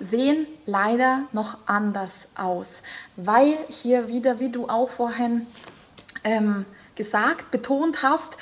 sehen 0.00 0.46
leider 0.64 1.24
noch 1.32 1.58
anders 1.66 2.28
aus. 2.34 2.82
Weil 3.16 3.58
hier 3.68 4.08
wieder, 4.08 4.40
wie 4.40 4.50
du 4.50 4.68
auch 4.68 4.88
vorhin 4.88 5.46
ähm, 6.24 6.64
gesagt, 6.94 7.50
betont 7.50 8.02
hast, 8.02 8.32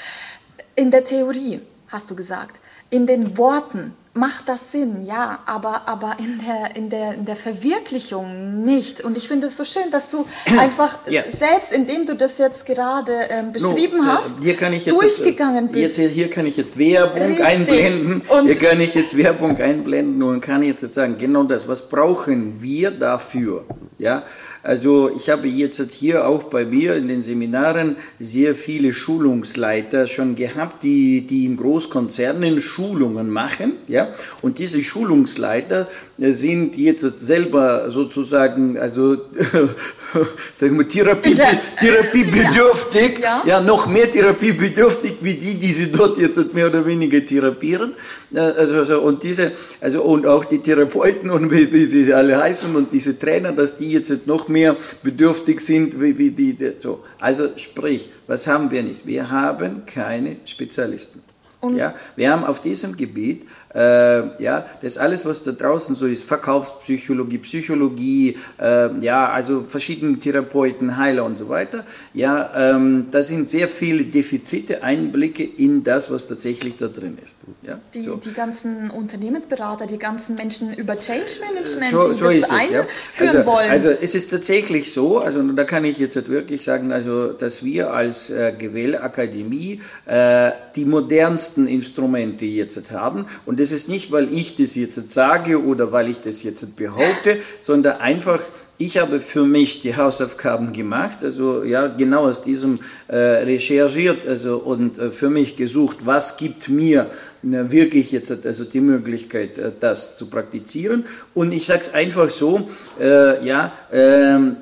in 0.77 0.93
der 0.93 1.05
Theorie, 1.05 1.61
hast 1.89 2.09
du 2.11 2.15
gesagt, 2.15 2.61
in 2.91 3.07
den 3.07 3.37
Worten 3.37 3.95
macht 4.19 4.49
das 4.49 4.73
Sinn, 4.73 5.05
ja, 5.05 5.39
aber, 5.47 5.83
aber 5.87 6.17
in, 6.19 6.41
der, 6.45 6.77
in, 6.77 6.91
der, 6.91 7.15
in 7.15 7.25
der 7.25 7.37
Verwirklichung 7.37 8.65
nicht. 8.65 9.01
Und 9.01 9.17
ich 9.17 9.29
finde 9.29 9.47
es 9.47 9.57
so 9.57 9.65
schön, 9.65 9.91
dass 9.91 10.11
du 10.11 10.27
einfach 10.59 10.99
ja. 11.09 11.23
selbst, 11.39 11.73
indem 11.73 12.05
du 12.05 12.15
das 12.15 12.39
jetzt 12.39 12.67
gerade 12.67 13.13
ähm, 13.31 13.53
beschrieben 13.53 13.99
no, 13.99 14.03
äh, 14.03 14.07
hast, 14.07 14.31
hier 14.43 14.57
kann 14.57 14.73
ich 14.73 14.87
jetzt, 14.87 15.01
durchgegangen 15.01 15.69
bist. 15.69 15.99
Jetzt, 15.99 16.13
hier 16.13 16.29
kann 16.29 16.47
ich 16.47 16.57
jetzt 16.57 16.77
Werbung 16.79 17.29
Richtig. 17.29 17.47
einblenden. 17.47 18.23
Und 18.29 18.47
hier 18.47 18.59
kann 18.59 18.81
ich 18.81 18.95
jetzt 18.95 19.17
Werbung 19.17 19.57
einblenden 19.57 20.23
und 20.23 20.41
kann 20.41 20.63
jetzt 20.63 20.93
sagen, 20.93 21.17
genau 21.19 21.45
das, 21.45 21.69
was 21.69 21.89
brauchen 21.89 22.61
wir 22.61 22.91
dafür? 22.91 23.65
Ja, 23.99 24.25
also 24.63 25.11
ich 25.15 25.31
habe 25.31 25.49
jetzt 25.49 25.91
hier 25.93 26.27
auch 26.27 26.45
bei 26.45 26.65
mir 26.65 26.97
in 26.97 27.09
den 27.09 27.23
Seminaren 27.23 27.97
sehr 28.19 28.55
viele 28.55 28.93
Schulungsleiter 28.93 30.07
schon 30.07 30.35
gehabt, 30.35 30.83
die, 30.83 31.27
die 31.27 31.47
in 31.47 31.57
Großkonzernen 31.57 32.61
Schulungen 32.61 33.31
machen. 33.31 33.75
Ja? 33.87 34.09
Und 34.43 34.59
diese 34.59 34.83
Schulungsleiter 34.83 35.89
äh, 36.19 36.33
sind 36.33 36.77
jetzt 36.77 37.19
selber 37.19 37.89
sozusagen, 37.91 38.79
also 38.79 39.17
sagen 40.55 40.79
wir, 40.79 40.89
Therapie, 40.89 41.35
therapiebedürftig, 41.35 43.21
ja. 43.21 43.43
ja. 43.47 43.61
noch 43.61 43.87
mehr 43.87 44.11
therapiebedürftig 44.11 45.19
wie 45.21 45.35
die, 45.35 45.55
die 45.55 45.73
sie 45.73 45.93
dort 45.93 46.19
jetzt 46.19 46.55
mehr 46.55 46.67
oder 46.67 46.85
weniger 46.85 47.25
therapieren. 47.25 47.95
Äh, 48.35 48.41
also, 48.41 48.77
also, 48.77 49.01
und 49.01 49.23
diese, 49.23 49.53
also, 49.81 50.03
und 50.03 50.27
auch 50.27 50.45
die 50.45 50.59
Therapeuten 50.59 51.31
und 51.31 51.51
wie, 51.51 51.73
wie 51.73 51.85
sie 51.85 52.13
alle 52.13 52.39
heißen 52.39 52.75
und 52.75 52.93
diese 52.93 53.19
Trainer, 53.19 53.53
dass 53.53 53.77
die 53.77 53.93
jetzt 53.93 54.27
noch 54.27 54.48
mehr 54.49 54.77
bedürftig 55.03 55.61
sind 55.61 56.01
wie, 56.01 56.19
wie 56.19 56.31
die, 56.31 56.57
so. 56.77 57.05
Also 57.19 57.57
sprich, 57.57 58.11
was 58.27 58.47
haben 58.47 58.71
wir 58.71 58.83
nicht? 58.83 59.07
Wir 59.07 59.31
haben 59.31 59.85
keine 59.87 60.37
Spezialisten. 60.45 61.23
Und 61.61 61.77
ja, 61.77 61.95
wir 62.15 62.31
haben 62.31 62.45
auf 62.45 62.61
diesem 62.61 62.97
Gebiet 62.97 63.47
äh, 63.75 64.43
ja, 64.43 64.67
das 64.81 64.99
alles, 64.99 65.27
was 65.27 65.43
da 65.43 65.53
draußen 65.53 65.95
so 65.95 66.07
ist, 66.07 66.25
Verkaufspsychologie, 66.25 67.39
Psychologie, 67.39 68.37
äh, 68.61 68.89
ja, 69.01 69.29
also 69.31 69.63
verschiedene 69.63 70.19
Therapeuten, 70.19 70.97
Heiler 70.97 71.25
und 71.25 71.39
so 71.39 71.49
weiter, 71.49 71.85
ja, 72.15 72.75
ähm, 72.75 73.09
da 73.11 73.23
sind 73.23 73.51
sehr 73.51 73.69
viele 73.69 74.05
Defizite, 74.05 74.83
Einblicke 74.83 75.45
in 75.45 75.85
das, 75.85 76.11
was 76.11 76.27
tatsächlich 76.27 76.77
da 76.77 76.89
drin 76.89 77.19
ist. 77.23 77.37
Ja, 77.63 77.79
die, 77.95 78.01
so. 78.01 78.17
die 78.17 78.33
ganzen 78.33 78.91
Unternehmensberater, 78.91 79.87
die 79.87 79.99
ganzen 79.99 80.35
Menschen 80.35 80.75
über 80.75 80.99
Change 80.99 81.25
Management, 81.41 81.91
so, 81.91 82.09
die 82.09 82.15
so 82.15 82.25
das 82.25 82.35
ist 82.35 82.53
es, 82.53 82.71
ja. 82.71 82.87
also, 83.21 83.47
wollen. 83.47 83.71
Also 83.71 83.91
es 83.91 84.15
ist 84.15 84.31
tatsächlich 84.31 84.93
so, 84.93 85.19
also 85.19 85.43
da 85.43 85.65
kann 85.65 85.85
ich 85.85 85.99
jetzt 85.99 86.29
wirklich 86.29 86.65
sagen, 86.65 86.93
also 86.93 87.33
dass 87.33 87.63
wir 87.63 87.93
als 87.93 88.31
äh, 88.31 88.53
Gewähle 88.57 89.03
Akademie 89.03 89.81
äh, 90.07 90.51
die 90.75 90.85
modernsten 90.85 91.67
Instrumente 91.67 92.45
jetzt 92.45 92.79
haben 92.91 93.27
und 93.45 93.59
das 93.61 93.68
ist 93.73 93.89
nicht, 93.89 94.13
weil 94.13 94.33
ich 94.33 94.57
das 94.57 94.75
jetzt 94.75 95.11
sage 95.11 95.63
oder 95.63 95.93
weil 95.93 96.09
ich 96.09 96.21
das 96.21 96.43
jetzt 96.43 96.77
behaupte, 96.77 97.39
sondern 97.61 98.01
einfach, 98.01 98.41
ich 98.79 98.99
habe 98.99 99.21
für 99.21 99.45
mich 99.45 99.81
die 99.81 99.97
Hausaufgaben 99.97 100.73
gemacht, 100.73 101.25
also 101.25 101.65
ja, 101.65 101.89
genau 101.89 102.29
aus 102.29 102.43
diesem 102.43 102.79
äh, 103.09 103.17
recherchiert 103.17 104.27
also, 104.27 104.59
und 104.59 104.99
äh, 104.99 105.11
für 105.11 105.31
mich 105.31 105.57
gesucht, 105.57 105.99
was 106.05 106.37
gibt 106.37 106.69
mir 106.69 107.11
äh, 107.43 107.71
wirklich 107.71 108.13
jetzt 108.13 108.47
also 108.47 108.65
die 108.65 108.81
Möglichkeit, 108.81 109.59
äh, 109.59 109.73
das 109.79 110.17
zu 110.17 110.27
praktizieren. 110.27 111.07
Und 111.35 111.53
ich 111.53 111.67
sage 111.67 111.81
es 111.81 111.95
einfach 111.95 112.31
so, 112.31 112.69
äh, 113.01 113.45
ja, 113.45 113.73
ähm, 113.93 114.57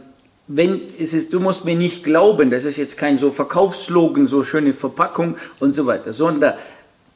wenn 0.48 0.80
es 0.98 1.12
ist, 1.12 1.32
du 1.32 1.40
musst 1.40 1.64
mir 1.64 1.74
nicht 1.74 2.04
glauben, 2.04 2.50
das 2.50 2.64
ist 2.64 2.76
jetzt 2.76 2.96
kein 2.96 3.18
so 3.18 3.32
Verkaufslogan, 3.32 4.26
so 4.26 4.42
schöne 4.42 4.72
Verpackung 4.72 5.36
und 5.58 5.74
so 5.74 5.86
weiter, 5.86 6.12
sondern 6.12 6.54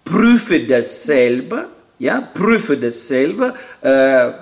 prüfe 0.04 0.60
das 0.60 1.04
selber, 1.04 1.68
ja, 2.00 2.20
prüfe 2.20 2.76
das 2.76 3.06
selber, 3.06 3.54
äh, 3.82 4.32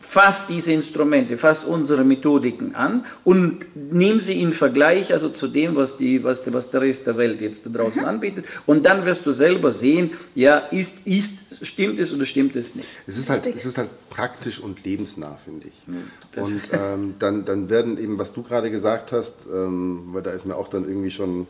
fass 0.00 0.46
diese 0.46 0.72
Instrumente, 0.72 1.38
fass 1.38 1.64
unsere 1.64 2.04
Methodiken 2.04 2.74
an 2.74 3.04
und 3.24 3.64
nimm 3.74 4.18
sie 4.18 4.42
in 4.42 4.52
Vergleich 4.52 5.12
also 5.12 5.28
zu 5.28 5.46
dem, 5.46 5.76
was, 5.76 5.96
die, 5.96 6.24
was, 6.24 6.42
was 6.52 6.70
der 6.70 6.80
Rest 6.80 7.06
der 7.06 7.16
Welt 7.16 7.40
jetzt 7.40 7.64
da 7.64 7.70
draußen 7.70 8.02
mhm. 8.02 8.08
anbietet. 8.08 8.46
Und 8.66 8.84
dann 8.84 9.04
wirst 9.04 9.24
du 9.24 9.32
selber 9.32 9.72
sehen, 9.72 10.10
ja, 10.34 10.58
ist, 10.58 11.06
ist, 11.06 11.64
stimmt 11.66 11.98
es 11.98 12.12
oder 12.12 12.26
stimmt 12.26 12.56
es 12.56 12.74
nicht. 12.74 12.88
Es 13.06 13.16
ist 13.16 13.30
halt, 13.30 13.46
es 13.46 13.64
ist 13.64 13.78
halt 13.78 13.88
praktisch 14.10 14.58
und 14.58 14.84
lebensnah, 14.84 15.38
finde 15.44 15.68
ich. 15.68 15.74
Das 16.32 16.46
und 16.46 16.60
ähm, 16.72 17.14
dann, 17.18 17.44
dann 17.44 17.70
werden 17.70 17.96
eben, 17.96 18.18
was 18.18 18.32
du 18.32 18.42
gerade 18.42 18.70
gesagt 18.70 19.12
hast, 19.12 19.46
ähm, 19.52 20.08
weil 20.12 20.22
da 20.22 20.32
ist 20.32 20.44
mir 20.44 20.56
auch 20.56 20.68
dann 20.68 20.86
irgendwie 20.86 21.10
schon 21.10 21.46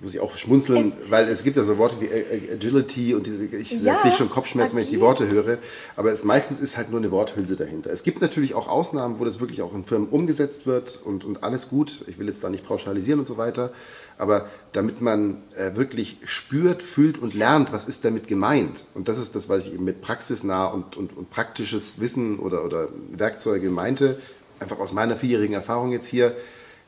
muss 0.00 0.14
ich 0.14 0.20
auch 0.20 0.36
schmunzeln, 0.36 0.92
weil 1.08 1.28
es 1.28 1.42
gibt 1.42 1.56
ja 1.56 1.64
so 1.64 1.76
Worte 1.76 1.96
wie 2.00 2.08
Agility 2.52 3.14
und 3.14 3.26
diese, 3.26 3.46
ich 3.46 3.70
ja, 3.82 3.96
kriege 3.96 4.14
schon 4.14 4.30
Kopfschmerzen, 4.30 4.76
wenn 4.76 4.84
ich 4.84 4.90
die 4.90 5.00
Worte 5.00 5.28
höre, 5.28 5.58
aber 5.96 6.12
es 6.12 6.22
meistens 6.22 6.60
ist 6.60 6.76
halt 6.76 6.90
nur 6.90 7.00
eine 7.00 7.10
Worthülse 7.10 7.56
dahinter. 7.56 7.90
Es 7.90 8.04
gibt 8.04 8.20
natürlich 8.20 8.54
auch 8.54 8.68
Ausnahmen, 8.68 9.18
wo 9.18 9.24
das 9.24 9.40
wirklich 9.40 9.60
auch 9.62 9.74
in 9.74 9.84
Firmen 9.84 10.08
umgesetzt 10.08 10.66
wird 10.66 11.00
und, 11.04 11.24
und 11.24 11.42
alles 11.42 11.68
gut. 11.68 12.04
Ich 12.06 12.18
will 12.18 12.26
jetzt 12.26 12.44
da 12.44 12.48
nicht 12.48 12.66
pauschalisieren 12.66 13.18
und 13.18 13.26
so 13.26 13.36
weiter, 13.38 13.72
aber 14.18 14.48
damit 14.72 15.00
man 15.00 15.42
äh, 15.56 15.74
wirklich 15.74 16.18
spürt, 16.24 16.82
fühlt 16.82 17.18
und 17.18 17.34
lernt, 17.34 17.72
was 17.72 17.88
ist 17.88 18.04
damit 18.04 18.28
gemeint. 18.28 18.84
Und 18.94 19.08
das 19.08 19.18
ist 19.18 19.34
das, 19.34 19.48
was 19.48 19.66
ich 19.66 19.74
eben 19.74 19.84
mit 19.84 20.00
praxisnah 20.00 20.66
und, 20.66 20.96
und, 20.96 21.16
und 21.16 21.30
praktisches 21.30 22.00
Wissen 22.00 22.38
oder, 22.38 22.64
oder 22.64 22.88
Werkzeuge 23.12 23.70
meinte, 23.70 24.20
einfach 24.60 24.78
aus 24.78 24.92
meiner 24.92 25.16
vierjährigen 25.16 25.54
Erfahrung 25.54 25.92
jetzt 25.92 26.06
hier, 26.06 26.36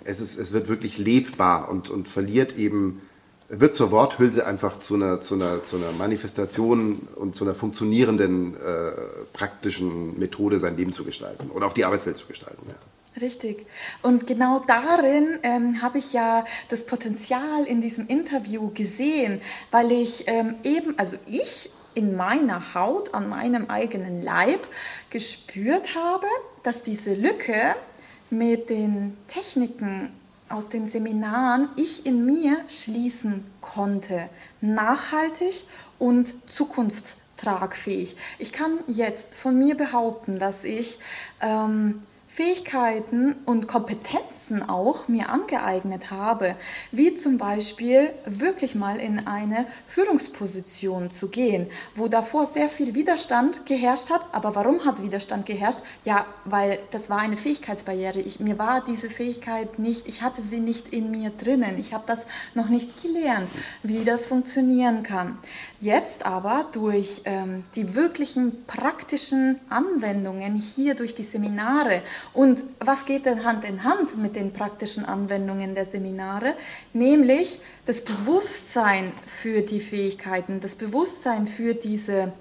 es, 0.05 0.21
ist, 0.21 0.39
es 0.39 0.53
wird 0.53 0.69
wirklich 0.69 0.99
lebbar 0.99 1.69
und, 1.71 1.91
und 1.91 2.09
verliert 2.09 2.57
eben 2.57 3.03
wird 3.51 3.75
zur 3.75 3.91
Worthülse 3.91 4.47
einfach 4.47 4.79
zu 4.79 4.95
einer, 4.95 5.21
zu 5.21 5.35
einer, 5.35 5.63
zu 5.63 5.77
einer 5.77 5.91
Manifestation 5.99 7.09
und 7.17 7.35
zu 7.35 7.45
einer 7.45 7.55
funktionierenden 7.55 8.55
äh, 8.55 8.93
praktischen 9.33 10.19
Methode, 10.19 10.61
sein 10.61 10.77
Leben 10.77 10.93
zu 10.93 11.05
gestalten 11.05 11.51
oder 11.51 11.67
auch 11.67 11.73
die 11.73 11.85
Arbeitswelt 11.85 12.17
zu 12.17 12.27
gestalten. 12.27 12.63
Ja. 12.69 12.75
Richtig. 13.21 13.67
Und 14.03 14.29
genau 14.29 14.63
darin 14.67 15.41
ähm, 15.43 15.83
habe 15.83 15.99
ich 15.99 16.13
ja 16.13 16.45
das 16.69 16.87
Potenzial 16.87 17.65
in 17.65 17.81
diesem 17.81 18.07
Interview 18.07 18.71
gesehen, 18.73 19.41
weil 19.73 19.91
ich 19.91 20.29
ähm, 20.29 20.55
eben, 20.63 20.97
also 20.97 21.17
ich 21.27 21.71
in 21.95 22.17
meiner 22.17 22.73
Haut, 22.75 23.15
an 23.15 23.29
meinem 23.29 23.69
eigenen 23.69 24.23
Leib 24.23 24.61
gespürt 25.11 25.97
habe, 25.97 26.27
dass 26.63 26.85
diese 26.85 27.15
Lücke 27.15 27.75
mit 28.31 28.71
den 28.71 29.17
Techniken 29.29 30.11
aus 30.49 30.69
den 30.69 30.89
Seminaren 30.89 31.69
ich 31.77 32.07
in 32.07 32.27
mir 32.27 32.59
schließen 32.69 33.45
konnte. 33.61 34.29
Nachhaltig 34.61 35.65
und 35.99 36.35
zukunftstragfähig. 36.51 38.17
Ich 38.39 38.53
kann 38.53 38.79
jetzt 38.87 39.35
von 39.35 39.57
mir 39.59 39.77
behaupten, 39.77 40.39
dass 40.39 40.65
ich 40.65 40.99
ähm, 41.41 42.03
Fähigkeiten 42.33 43.35
und 43.45 43.67
Kompetenzen 43.67 44.63
auch 44.63 45.09
mir 45.09 45.31
angeeignet 45.31 46.13
habe, 46.13 46.55
wie 46.93 47.17
zum 47.17 47.39
Beispiel 47.39 48.11
wirklich 48.25 48.77
mal 48.77 48.99
in 48.99 49.27
eine 49.27 49.67
Führungsposition 49.89 51.11
zu 51.11 51.29
gehen, 51.29 51.67
wo 51.97 52.07
davor 52.07 52.47
sehr 52.47 52.69
viel 52.69 52.95
Widerstand 52.95 53.67
geherrscht 53.67 54.11
hat. 54.11 54.23
Aber 54.31 54.55
warum 54.55 54.85
hat 54.85 55.03
Widerstand 55.03 55.45
geherrscht? 55.45 55.81
Ja, 56.05 56.25
weil 56.45 56.79
das 56.93 57.11
war 57.11 57.19
eine 57.19 57.37
Fähigkeitsbarriere. 57.37 58.21
Ich, 58.21 58.39
mir 58.39 58.59
war 58.59 58.83
diese 58.85 59.11
Fähigkeit 59.11 59.81
nicht, 59.81 60.07
ich 60.07 60.23
hatte 60.23 60.41
sie 60.41 60.61
nicht 60.61 60.93
in 60.93 61.11
mir 61.11 61.31
drinnen. 61.31 61.79
Ich 61.79 61.93
habe 61.93 62.05
das 62.07 62.27
noch 62.55 62.69
nicht 62.69 63.03
gelernt, 63.03 63.49
wie 63.83 64.05
das 64.05 64.29
funktionieren 64.29 65.03
kann. 65.03 65.39
Jetzt 65.81 66.25
aber 66.25 66.67
durch 66.73 67.23
ähm, 67.25 67.65
die 67.75 67.95
wirklichen 67.95 68.65
praktischen 68.67 69.59
Anwendungen 69.69 70.55
hier 70.55 70.95
durch 70.95 71.15
die 71.15 71.25
Seminare 71.25 72.03
und 72.33 72.63
was 72.79 73.07
geht 73.07 73.27
denn 73.27 73.45
Hand 73.45 73.65
in 73.65 73.83
Hand 73.83 74.17
mit 74.17 74.37
den 74.37 74.53
praktischen 74.53 75.05
Anwendungen 75.05 75.75
der 75.75 75.85
Seminare? 75.85 76.55
Nämlich 76.93 77.61
das 77.87 78.05
Bewusstsein 78.05 79.13
für 79.43 79.63
die 79.63 79.81
Fähigkeiten, 79.81 80.61
das 80.61 80.77
Bewusstsein 80.77 81.49
für 81.49 81.75
diese 81.75 82.33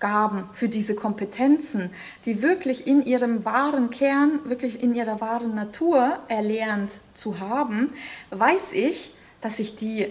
Gaben, 0.00 0.48
für 0.54 0.68
diese 0.68 0.94
Kompetenzen, 0.94 1.90
die 2.24 2.42
wirklich 2.42 2.86
in 2.86 3.04
ihrem 3.04 3.44
wahren 3.44 3.90
Kern, 3.90 4.40
wirklich 4.44 4.82
in 4.82 4.94
ihrer 4.94 5.20
wahren 5.20 5.54
Natur 5.54 6.18
erlernt 6.28 6.90
zu 7.14 7.40
haben, 7.40 7.92
weiß 8.30 8.72
ich, 8.72 9.14
dass 9.40 9.58
ich 9.58 9.76
die 9.76 10.08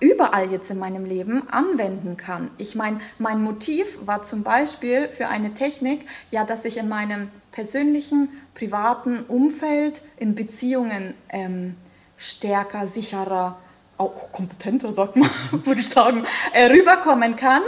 überall 0.00 0.50
jetzt 0.50 0.70
in 0.70 0.78
meinem 0.78 1.04
Leben 1.04 1.48
anwenden 1.50 2.16
kann. 2.16 2.50
Ich 2.58 2.74
meine, 2.74 3.00
mein 3.18 3.42
Motiv 3.42 3.98
war 4.04 4.22
zum 4.22 4.42
Beispiel 4.42 5.08
für 5.08 5.28
eine 5.28 5.54
Technik, 5.54 6.06
ja, 6.30 6.44
dass 6.44 6.64
ich 6.64 6.76
in 6.76 6.88
meinem 6.88 7.30
persönlichen, 7.58 8.28
privaten 8.54 9.24
Umfeld, 9.26 10.00
in 10.16 10.36
Beziehungen 10.36 11.14
ähm, 11.28 11.74
stärker, 12.16 12.86
sicherer, 12.86 13.58
auch 13.96 14.30
kompetenter, 14.30 14.92
sagt 14.92 15.16
man, 15.16 15.28
würde 15.64 15.80
ich 15.80 15.88
sagen, 15.88 16.24
äh, 16.52 16.66
rüberkommen 16.66 17.34
kann. 17.34 17.62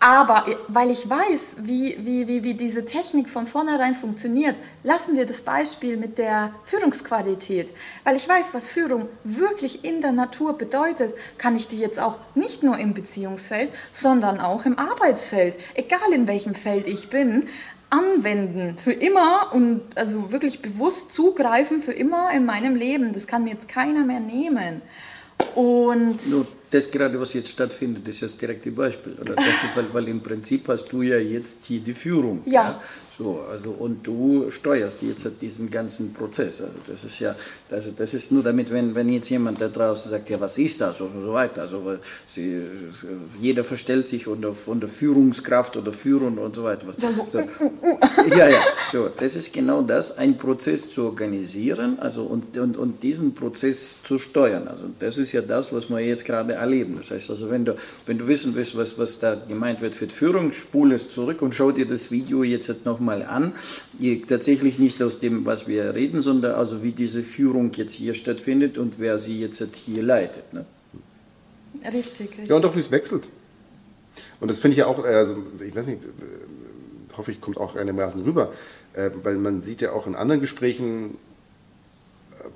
Aber 0.00 0.46
weil 0.66 0.90
ich 0.90 1.08
weiß, 1.08 1.58
wie, 1.58 1.96
wie, 2.00 2.26
wie, 2.26 2.42
wie 2.42 2.54
diese 2.54 2.84
Technik 2.86 3.28
von 3.28 3.46
vornherein 3.46 3.94
funktioniert, 3.94 4.56
lassen 4.82 5.14
wir 5.16 5.26
das 5.26 5.42
Beispiel 5.42 5.96
mit 5.96 6.18
der 6.18 6.52
Führungsqualität. 6.64 7.70
Weil 8.02 8.16
ich 8.16 8.28
weiß, 8.28 8.46
was 8.52 8.68
Führung 8.68 9.08
wirklich 9.22 9.84
in 9.84 10.00
der 10.00 10.12
Natur 10.12 10.58
bedeutet, 10.58 11.14
kann 11.38 11.54
ich 11.54 11.68
die 11.68 11.78
jetzt 11.78 12.00
auch 12.00 12.18
nicht 12.34 12.64
nur 12.64 12.78
im 12.78 12.94
Beziehungsfeld, 12.94 13.70
sondern 13.92 14.40
auch 14.40 14.64
im 14.64 14.76
Arbeitsfeld, 14.76 15.56
egal 15.74 16.12
in 16.12 16.26
welchem 16.26 16.56
Feld 16.56 16.88
ich 16.88 17.10
bin, 17.10 17.48
anwenden 17.90 18.78
für 18.78 18.92
immer 18.92 19.50
und 19.52 19.82
also 19.94 20.32
wirklich 20.32 20.62
bewusst 20.62 21.12
zugreifen 21.12 21.82
für 21.82 21.92
immer 21.92 22.30
in 22.32 22.46
meinem 22.46 22.76
Leben. 22.76 23.12
Das 23.12 23.26
kann 23.26 23.44
mir 23.44 23.54
jetzt 23.54 23.68
keiner 23.68 24.04
mehr 24.04 24.20
nehmen. 24.20 24.82
Und 25.54 26.30
Nur 26.30 26.46
das 26.70 26.90
gerade, 26.90 27.20
was 27.20 27.32
jetzt 27.34 27.48
stattfindet, 27.48 28.06
ist 28.06 28.22
das 28.22 28.36
direkte 28.36 28.70
Beispiel. 28.70 29.16
Oder? 29.20 29.34
Das, 29.34 29.44
weil, 29.74 29.92
weil 29.92 30.08
im 30.08 30.22
Prinzip 30.22 30.68
hast 30.68 30.92
du 30.92 31.02
ja 31.02 31.18
jetzt 31.18 31.64
hier 31.64 31.80
die 31.80 31.94
Führung. 31.94 32.42
Ja. 32.44 32.52
ja. 32.52 32.80
So, 33.16 33.40
also, 33.50 33.70
und 33.70 34.06
du 34.06 34.50
steuerst 34.50 35.02
jetzt 35.02 35.28
diesen 35.40 35.70
ganzen 35.70 36.12
Prozess. 36.12 36.60
Also 36.60 36.74
das 36.86 37.04
ist 37.04 37.18
ja, 37.18 37.34
also 37.70 37.90
das 37.90 38.14
ist 38.14 38.30
nur 38.30 38.42
damit, 38.42 38.70
wenn, 38.70 38.94
wenn 38.94 39.08
jetzt 39.08 39.28
jemand 39.30 39.60
da 39.60 39.68
draußen 39.68 40.10
sagt, 40.10 40.30
ja, 40.30 40.40
was 40.40 40.58
ist 40.58 40.80
das 40.80 41.00
und 41.00 41.12
so 41.12 41.32
weiter. 41.32 41.62
Also 41.62 41.98
sie, 42.26 42.62
jeder 43.40 43.64
verstellt 43.64 44.08
sich 44.08 44.28
unter, 44.28 44.54
unter 44.66 44.86
Führungskraft 44.86 45.76
oder 45.76 45.92
Führung 45.92 46.38
und 46.38 46.54
so 46.54 46.64
weiter. 46.64 46.86
So, 47.30 47.38
ja, 47.38 48.48
ja, 48.48 48.62
so, 48.90 49.08
das 49.08 49.36
ist 49.36 49.52
genau 49.52 49.82
das, 49.82 50.16
einen 50.16 50.36
Prozess 50.36 50.90
zu 50.90 51.04
organisieren 51.04 51.98
also 51.98 52.22
und, 52.22 52.56
und, 52.56 52.76
und 52.76 53.02
diesen 53.02 53.34
Prozess 53.34 53.98
zu 54.02 54.18
steuern. 54.18 54.68
Also 54.68 54.86
das 54.98 55.18
ist 55.18 55.32
ja 55.32 55.42
das, 55.42 55.72
was 55.72 55.90
wir 55.90 56.00
jetzt 56.00 56.24
gerade 56.24 56.54
erleben. 56.54 56.96
Das 56.96 57.10
heißt 57.10 57.30
also, 57.30 57.50
wenn 57.50 57.64
du, 57.64 57.76
wenn 58.06 58.18
du 58.18 58.26
wissen 58.26 58.54
willst, 58.54 58.76
was, 58.76 58.98
was 58.98 59.18
da 59.18 59.34
gemeint 59.34 59.80
wird 59.80 59.94
für 59.94 60.06
die 60.06 60.14
Führung, 60.14 60.52
spule 60.52 60.94
es 60.94 61.10
zurück 61.10 61.42
und 61.42 61.54
schau 61.54 61.72
dir 61.72 61.86
das 61.86 62.10
Video 62.10 62.42
jetzt 62.42 62.68
nochmal 63.00 63.22
an. 63.22 63.52
Tatsächlich 64.28 64.78
nicht 64.78 65.02
aus 65.02 65.18
dem, 65.18 65.46
was 65.46 65.66
wir 65.66 65.94
reden, 65.94 66.20
sondern 66.20 66.52
also 66.52 66.82
wie 66.82 66.92
diese 66.92 67.22
Führung 67.22 67.72
jetzt 67.72 67.94
hier 67.94 68.14
stattfindet 68.14 68.78
und 68.78 68.98
wer 68.98 69.18
sie 69.18 69.40
jetzt 69.40 69.64
hier 69.74 70.02
leitet. 70.02 70.52
Ne? 70.52 70.66
Richtig, 71.84 72.30
richtig. 72.30 72.48
Ja, 72.48 72.56
und 72.56 72.64
auch 72.64 72.76
wie 72.76 72.80
es 72.80 72.90
wechselt. 72.90 73.24
Und 74.40 74.48
das 74.48 74.58
finde 74.58 74.74
ich 74.74 74.78
ja 74.78 74.86
auch, 74.86 75.02
also 75.02 75.36
ich 75.66 75.74
weiß 75.74 75.86
nicht, 75.86 76.00
hoffe 77.16 77.32
ich, 77.32 77.40
kommt 77.40 77.56
auch 77.56 77.74
einigermaßen 77.74 78.22
rüber, 78.22 78.52
äh, 78.92 79.10
weil 79.22 79.36
man 79.36 79.62
sieht 79.62 79.80
ja 79.80 79.92
auch 79.92 80.06
in 80.06 80.14
anderen 80.14 80.40
Gesprächen, 80.40 81.16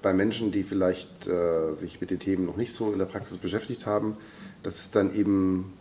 bei 0.03 0.15
Menschen, 0.15 0.51
die 0.51 0.63
vielleicht 0.63 1.27
äh, 1.27 1.75
sich 1.77 2.01
mit 2.01 2.11
den 2.11 2.19
Themen 2.19 2.47
noch 2.47 2.57
nicht 2.57 2.73
so 2.73 2.93
in 2.93 2.99
der 2.99 3.07
Praxis 3.07 3.37
beschäftigt 3.37 3.87
haben, 3.87 4.17
dass 4.63 4.81
es 4.81 4.91
dann 4.91 5.15
eben 5.15 5.75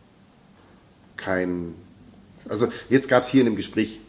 kein. 1.16 1.74
Also 2.50 2.68
jetzt 2.90 3.08
gab 3.08 3.24
es 3.24 3.30
hier 3.30 3.42
in 3.42 3.46
dem 3.46 3.56
Gespräch 3.56 4.00
äh, 4.00 4.03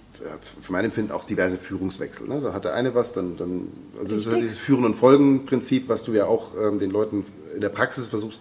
für 0.62 0.72
mein 0.72 0.84
Empfinden 0.84 1.12
auch 1.12 1.24
diverse 1.24 1.56
Führungswechsel. 1.56 2.28
Ne? 2.28 2.40
Da 2.40 2.52
hat 2.52 2.64
der 2.64 2.74
eine 2.74 2.94
was, 2.94 3.12
dann, 3.12 3.36
dann 3.36 3.68
also 4.00 4.16
das 4.16 4.26
ist 4.26 4.36
dieses 4.36 4.58
Führen- 4.58 4.84
und 4.84 4.94
Folgen-Prinzip, 4.94 5.88
was 5.88 6.04
du 6.04 6.12
ja 6.12 6.26
auch 6.26 6.52
ähm, 6.60 6.78
den 6.78 6.90
Leuten 6.90 7.26
in 7.54 7.60
der 7.60 7.68
Praxis 7.68 8.06
versuchst 8.06 8.40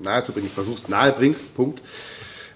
nahezubringen, 0.00 0.50
versuchst 0.50 0.88
nahe 0.88 1.12
bringst, 1.12 1.54
Punkt. 1.54 1.80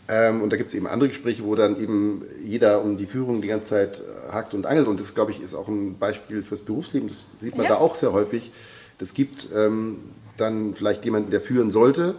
Ähm, 0.08 0.42
und 0.42 0.50
da 0.50 0.56
gibt 0.56 0.70
es 0.70 0.74
eben 0.74 0.86
andere 0.86 1.08
Gespräche, 1.08 1.44
wo 1.44 1.54
dann 1.54 1.80
eben 1.80 2.22
jeder 2.44 2.82
um 2.82 2.96
die 2.96 3.06
Führung 3.06 3.42
die 3.42 3.48
ganze 3.48 3.68
Zeit 3.68 4.02
hakt 4.32 4.54
und 4.54 4.66
angelt. 4.66 4.88
Und 4.88 4.98
das, 4.98 5.14
glaube 5.14 5.30
ich, 5.30 5.42
ist 5.42 5.54
auch 5.54 5.68
ein 5.68 5.98
Beispiel 5.98 6.42
fürs 6.42 6.60
Berufsleben. 6.60 7.08
Das 7.08 7.26
sieht 7.36 7.56
man 7.56 7.64
ja. 7.64 7.72
da 7.72 7.76
auch 7.76 7.94
sehr 7.94 8.12
häufig. 8.12 8.52
Das 8.98 9.14
gibt 9.14 9.48
ähm, 9.54 9.98
dann 10.36 10.74
vielleicht 10.74 11.04
jemanden, 11.04 11.30
der 11.30 11.40
führen 11.40 11.70
sollte, 11.70 12.14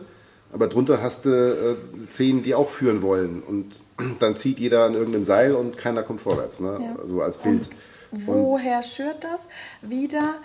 aber 0.54 0.68
drunter 0.68 1.02
hast 1.02 1.26
du 1.26 1.30
äh, 1.30 1.76
zehn, 2.10 2.44
die 2.44 2.56
auch 2.56 2.70
führen 2.70 3.02
wollen. 3.02 3.42
Und 3.42 3.74
dann 4.20 4.36
zieht 4.36 4.60
jeder 4.60 4.86
an 4.86 4.94
irgendeinem 4.94 5.24
Seil 5.24 5.56
und 5.56 5.78
keiner 5.78 6.04
kommt 6.04 6.22
vorwärts, 6.22 6.60
ne? 6.60 6.80
Ja. 6.82 7.08
so 7.08 7.22
als 7.22 7.38
Bild. 7.38 7.70
Und 8.12 8.28
woher 8.28 8.84
schürt 8.84 9.24
das? 9.24 9.42
Wieder 9.82 10.36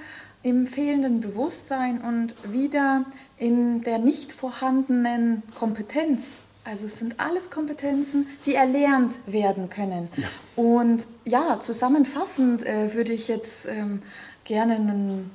im 0.42 0.66
fehlenden 0.66 1.20
Bewusstsein 1.20 2.00
und 2.02 2.34
wieder 2.52 3.04
in 3.38 3.82
der 3.82 3.98
nicht 3.98 4.32
vorhandenen 4.32 5.42
Kompetenz 5.58 6.22
also 6.64 6.86
es 6.86 6.98
sind 6.98 7.20
alles 7.20 7.50
Kompetenzen, 7.50 8.26
die 8.46 8.54
erlernt 8.54 9.14
werden 9.26 9.68
können. 9.68 10.08
Ja. 10.16 10.28
Und 10.56 11.06
ja, 11.24 11.60
zusammenfassend 11.62 12.64
äh, 12.64 12.94
würde 12.94 13.12
ich 13.12 13.28
jetzt 13.28 13.66
ähm, 13.66 14.02
gerne 14.44 14.76
einen 14.76 15.30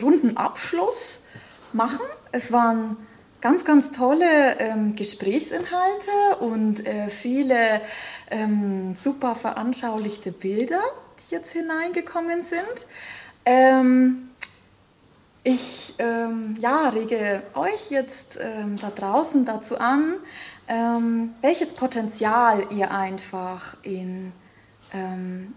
runden 0.00 0.36
Abschluss 0.38 1.20
machen. 1.74 2.00
Es 2.32 2.50
waren 2.50 2.96
ganz, 3.42 3.64
ganz 3.64 3.90
tolle 3.90 4.58
ähm, 4.58 4.96
Gesprächsinhalte 4.96 6.36
und 6.40 6.86
äh, 6.86 7.10
viele 7.10 7.82
ähm, 8.30 8.94
super 8.94 9.34
veranschaulichte 9.34 10.30
Bilder, 10.32 10.80
die 11.18 11.34
jetzt 11.34 11.52
hineingekommen 11.52 12.44
sind. 12.44 12.86
Ähm, 13.44 14.30
ich 15.42 15.96
ähm, 15.98 16.56
ja, 16.60 16.88
rege 16.90 17.42
euch 17.54 17.90
jetzt 17.90 18.38
ähm, 18.40 18.78
da 18.80 18.90
draußen 18.90 19.44
dazu 19.44 19.76
an, 19.76 20.14
ähm, 20.68 21.34
welches 21.40 21.74
Potenzial 21.74 22.64
ihr 22.70 22.92
einfach 22.92 23.76
in, 23.82 24.32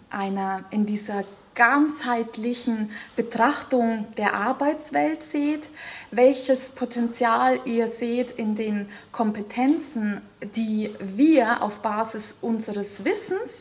einer, 0.09 0.63
in 0.71 0.85
dieser 0.85 1.25
ganzheitlichen 1.55 2.91
Betrachtung 3.15 4.05
der 4.17 4.33
Arbeitswelt 4.33 5.23
seht, 5.23 5.63
welches 6.11 6.69
Potenzial 6.69 7.59
ihr 7.65 7.87
seht 7.87 8.31
in 8.37 8.55
den 8.55 8.89
Kompetenzen, 9.11 10.21
die 10.55 10.93
wir 10.99 11.63
auf 11.63 11.79
Basis 11.79 12.35
unseres 12.41 13.05
Wissens 13.05 13.51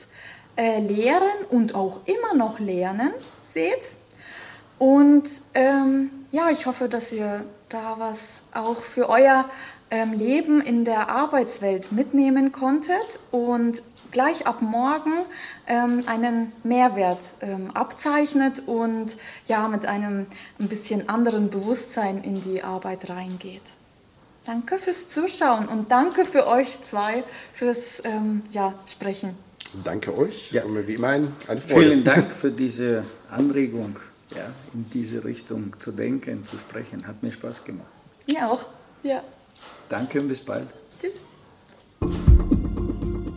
äh, 0.56 0.80
lehren 0.80 1.46
und 1.50 1.74
auch 1.74 2.00
immer 2.06 2.34
noch 2.34 2.58
lernen, 2.58 3.10
seht. 3.52 3.92
Und 4.78 5.28
ähm, 5.54 6.10
ja, 6.32 6.50
ich 6.50 6.66
hoffe, 6.66 6.88
dass 6.88 7.12
ihr 7.12 7.44
da 7.68 7.96
was 7.98 8.18
auch 8.52 8.82
für 8.82 9.08
euer 9.08 9.48
ähm, 9.90 10.12
Leben 10.12 10.60
in 10.60 10.84
der 10.84 11.08
Arbeitswelt 11.08 11.92
mitnehmen 11.92 12.52
konntet. 12.52 13.20
Und 13.30 13.82
gleich 14.14 14.46
ab 14.46 14.62
morgen 14.62 15.12
ähm, 15.66 16.04
einen 16.06 16.52
Mehrwert 16.62 17.18
ähm, 17.42 17.70
abzeichnet 17.74 18.62
und 18.64 19.16
ja 19.46 19.68
mit 19.68 19.84
einem 19.84 20.26
ein 20.58 20.68
bisschen 20.68 21.10
anderen 21.10 21.50
Bewusstsein 21.50 22.24
in 22.24 22.40
die 22.40 22.62
Arbeit 22.62 23.10
reingeht. 23.10 23.62
Danke 24.46 24.78
fürs 24.78 25.08
Zuschauen 25.08 25.68
und 25.68 25.90
danke 25.90 26.24
für 26.24 26.46
euch 26.46 26.82
zwei 26.82 27.24
fürs 27.54 28.02
ähm, 28.04 28.42
ja, 28.52 28.74
Sprechen. 28.86 29.36
Danke 29.82 30.16
euch. 30.16 30.52
Ja. 30.52 30.62
Wie 30.86 30.94
immer 30.94 31.08
eine 31.08 31.28
Freude. 31.46 31.60
Vielen 31.66 32.04
Dank 32.04 32.30
für 32.30 32.52
diese 32.52 33.04
Anregung, 33.30 33.98
ja, 34.30 34.46
in 34.72 34.88
diese 34.90 35.24
Richtung 35.24 35.74
zu 35.80 35.90
denken, 35.90 36.44
zu 36.44 36.56
sprechen. 36.56 37.06
Hat 37.06 37.22
mir 37.22 37.32
Spaß 37.32 37.64
gemacht. 37.64 37.88
Mir 38.26 38.48
auch. 38.48 38.66
Ja. 39.02 39.22
Danke 39.88 40.20
und 40.20 40.28
bis 40.28 40.40
bald. 40.40 40.68
Tschüss. 41.00 42.24